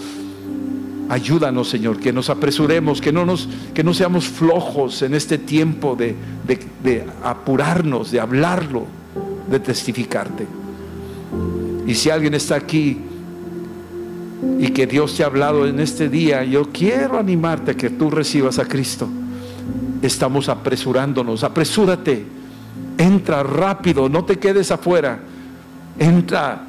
Ayúdanos, 1.08 1.68
Señor, 1.68 2.00
que 2.00 2.12
nos 2.12 2.28
apresuremos, 2.28 3.00
que 3.00 3.12
no, 3.12 3.24
nos, 3.24 3.48
que 3.72 3.82
no 3.82 3.94
seamos 3.94 4.26
flojos 4.26 5.00
en 5.02 5.14
este 5.14 5.38
tiempo 5.38 5.96
de, 5.96 6.16
apurarnos, 7.22 8.10
de 8.10 8.20
hablarlo, 8.20 8.86
de 9.50 9.60
testificarte. 9.60 10.46
Y 11.86 11.94
si 11.94 12.10
alguien 12.10 12.34
está 12.34 12.56
aquí 12.56 12.98
y 14.58 14.68
que 14.68 14.86
Dios 14.86 15.16
te 15.16 15.22
ha 15.22 15.26
hablado 15.26 15.66
en 15.66 15.80
este 15.80 16.08
día, 16.08 16.44
yo 16.44 16.70
quiero 16.70 17.18
animarte 17.18 17.72
a 17.72 17.74
que 17.74 17.90
tú 17.90 18.10
recibas 18.10 18.58
a 18.58 18.66
Cristo 18.66 19.08
estamos 20.02 20.48
apresurándonos. 20.48 21.44
Apresúrate, 21.44 22.24
entra 22.96 23.42
rápido, 23.42 24.08
no 24.08 24.24
te 24.24 24.38
quedes 24.38 24.70
afuera. 24.70 25.20
Entra 25.98 26.64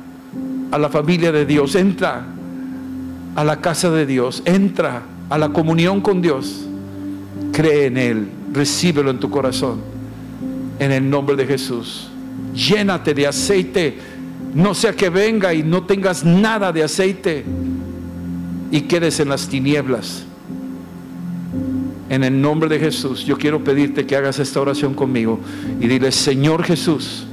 a 0.71 0.77
la 0.77 0.89
familia 0.89 1.31
de 1.31 1.45
Dios, 1.45 1.75
entra 1.75 2.25
a 3.35 3.43
la 3.43 3.61
casa 3.61 3.89
de 3.91 4.05
Dios, 4.05 4.41
entra 4.45 5.03
a 5.29 5.37
la 5.37 5.49
comunión 5.49 6.01
con 6.01 6.21
Dios. 6.21 6.65
Cree 7.51 7.85
en 7.85 7.97
Él, 7.97 8.29
recíbelo 8.53 9.11
en 9.11 9.19
tu 9.19 9.29
corazón, 9.29 9.81
en 10.79 10.91
el 10.91 11.09
nombre 11.09 11.35
de 11.35 11.45
Jesús. 11.45 12.08
Llénate 12.53 13.13
de 13.13 13.27
aceite, 13.27 13.97
no 14.53 14.73
sea 14.73 14.93
que 14.93 15.09
venga 15.09 15.53
y 15.53 15.63
no 15.63 15.83
tengas 15.83 16.23
nada 16.25 16.71
de 16.71 16.83
aceite 16.83 17.45
y 18.71 18.81
quedes 18.81 19.19
en 19.19 19.29
las 19.29 19.47
tinieblas. 19.47 20.23
En 22.09 22.23
el 22.23 22.41
nombre 22.41 22.67
de 22.69 22.79
Jesús, 22.79 23.23
yo 23.23 23.37
quiero 23.37 23.63
pedirte 23.63 24.05
que 24.05 24.15
hagas 24.15 24.39
esta 24.39 24.59
oración 24.59 24.95
conmigo 24.95 25.39
y 25.79 25.87
dile, 25.87 26.11
Señor 26.11 26.63
Jesús, 26.63 27.27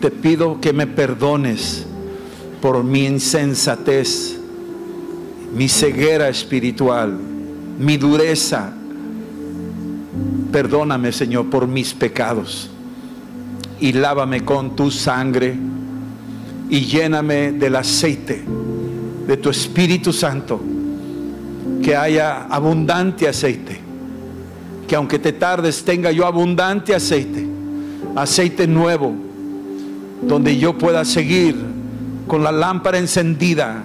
te 0.00 0.10
pido 0.10 0.60
que 0.60 0.72
me 0.72 0.86
perdones 0.86 1.86
por 2.62 2.82
mi 2.82 3.04
insensatez, 3.04 4.38
mi 5.54 5.68
ceguera 5.68 6.28
espiritual, 6.30 7.18
mi 7.78 7.98
dureza. 7.98 8.72
Perdóname, 10.50 11.12
Señor, 11.12 11.50
por 11.50 11.68
mis 11.68 11.92
pecados 11.92 12.70
y 13.80 13.92
lávame 13.92 14.44
con 14.44 14.74
tu 14.74 14.90
sangre 14.90 15.54
y 16.68 16.80
lléname 16.80 17.52
del 17.52 17.76
aceite 17.76 18.42
de 19.26 19.36
tu 19.36 19.50
Espíritu 19.50 20.12
Santo 20.12 20.60
que 21.82 21.96
haya 21.96 22.46
abundante 22.46 23.28
aceite. 23.28 23.80
Que 24.88 24.96
aunque 24.96 25.18
te 25.18 25.32
tardes 25.32 25.84
tenga 25.84 26.10
yo 26.12 26.26
abundante 26.26 26.94
aceite. 26.94 27.46
Aceite 28.14 28.66
nuevo. 28.66 29.14
Donde 30.22 30.56
yo 30.56 30.78
pueda 30.78 31.04
seguir 31.04 31.56
con 32.26 32.42
la 32.42 32.52
lámpara 32.52 32.98
encendida 32.98 33.84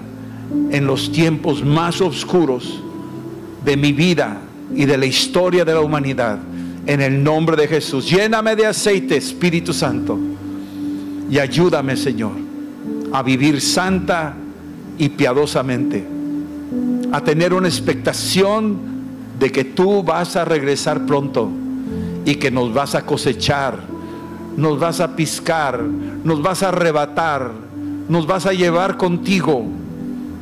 en 0.71 0.85
los 0.85 1.11
tiempos 1.11 1.63
más 1.63 2.01
oscuros 2.01 2.81
de 3.63 3.77
mi 3.77 3.93
vida 3.93 4.37
y 4.75 4.85
de 4.85 4.97
la 4.97 5.05
historia 5.05 5.65
de 5.65 5.73
la 5.73 5.81
humanidad. 5.81 6.39
En 6.85 7.01
el 7.01 7.23
nombre 7.23 7.55
de 7.55 7.67
Jesús. 7.67 8.09
Lléname 8.09 8.55
de 8.55 8.65
aceite, 8.65 9.17
Espíritu 9.17 9.73
Santo. 9.73 10.17
Y 11.29 11.39
ayúdame, 11.39 11.95
Señor, 11.95 12.33
a 13.13 13.23
vivir 13.23 13.61
santa 13.61 14.35
y 14.97 15.09
piadosamente 15.09 16.05
a 17.11 17.21
tener 17.21 17.53
una 17.53 17.67
expectación 17.67 18.77
de 19.39 19.51
que 19.51 19.65
tú 19.65 20.03
vas 20.03 20.35
a 20.35 20.45
regresar 20.45 21.05
pronto 21.05 21.49
y 22.25 22.35
que 22.35 22.51
nos 22.51 22.73
vas 22.73 22.95
a 22.95 23.05
cosechar, 23.05 23.79
nos 24.55 24.79
vas 24.79 24.99
a 25.01 25.15
piscar, 25.15 25.81
nos 26.23 26.41
vas 26.41 26.63
a 26.63 26.69
arrebatar, 26.69 27.51
nos 28.07 28.25
vas 28.27 28.45
a 28.45 28.53
llevar 28.53 28.97
contigo 28.97 29.65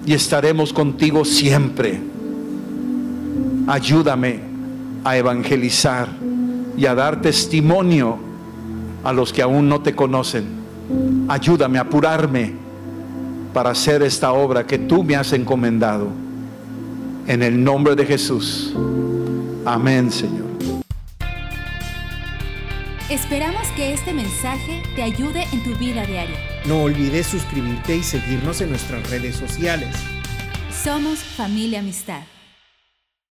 y 0.05 0.13
estaremos 0.13 0.73
contigo 0.73 1.25
siempre. 1.25 1.99
Ayúdame 3.67 4.41
a 5.03 5.17
evangelizar 5.17 6.09
y 6.77 6.85
a 6.85 6.95
dar 6.95 7.21
testimonio 7.21 8.17
a 9.03 9.13
los 9.13 9.33
que 9.33 9.41
aún 9.41 9.69
no 9.69 9.81
te 9.81 9.95
conocen. 9.95 10.45
Ayúdame 11.27 11.77
a 11.77 11.81
apurarme 11.81 12.53
para 13.53 13.71
hacer 13.71 14.03
esta 14.03 14.31
obra 14.31 14.65
que 14.65 14.77
tú 14.77 15.03
me 15.03 15.15
has 15.15 15.33
encomendado. 15.33 16.07
En 17.27 17.43
el 17.43 17.63
nombre 17.63 17.95
de 17.95 18.05
Jesús. 18.05 18.73
Amén, 19.65 20.11
Señor. 20.11 20.49
Esperamos 23.09 23.67
que 23.75 23.93
este 23.93 24.13
mensaje 24.13 24.83
te 24.95 25.01
ayude 25.01 25.47
en 25.51 25.63
tu 25.63 25.75
vida 25.75 26.05
diaria. 26.05 26.37
No 26.65 26.83
olvides 26.83 27.27
suscribirte 27.27 27.97
y 27.97 28.03
seguirnos 28.03 28.61
en 28.61 28.69
nuestras 28.69 29.09
redes 29.09 29.35
sociales. 29.35 29.95
Somos 30.83 31.19
familia 31.19 31.79
amistad. 31.79 32.21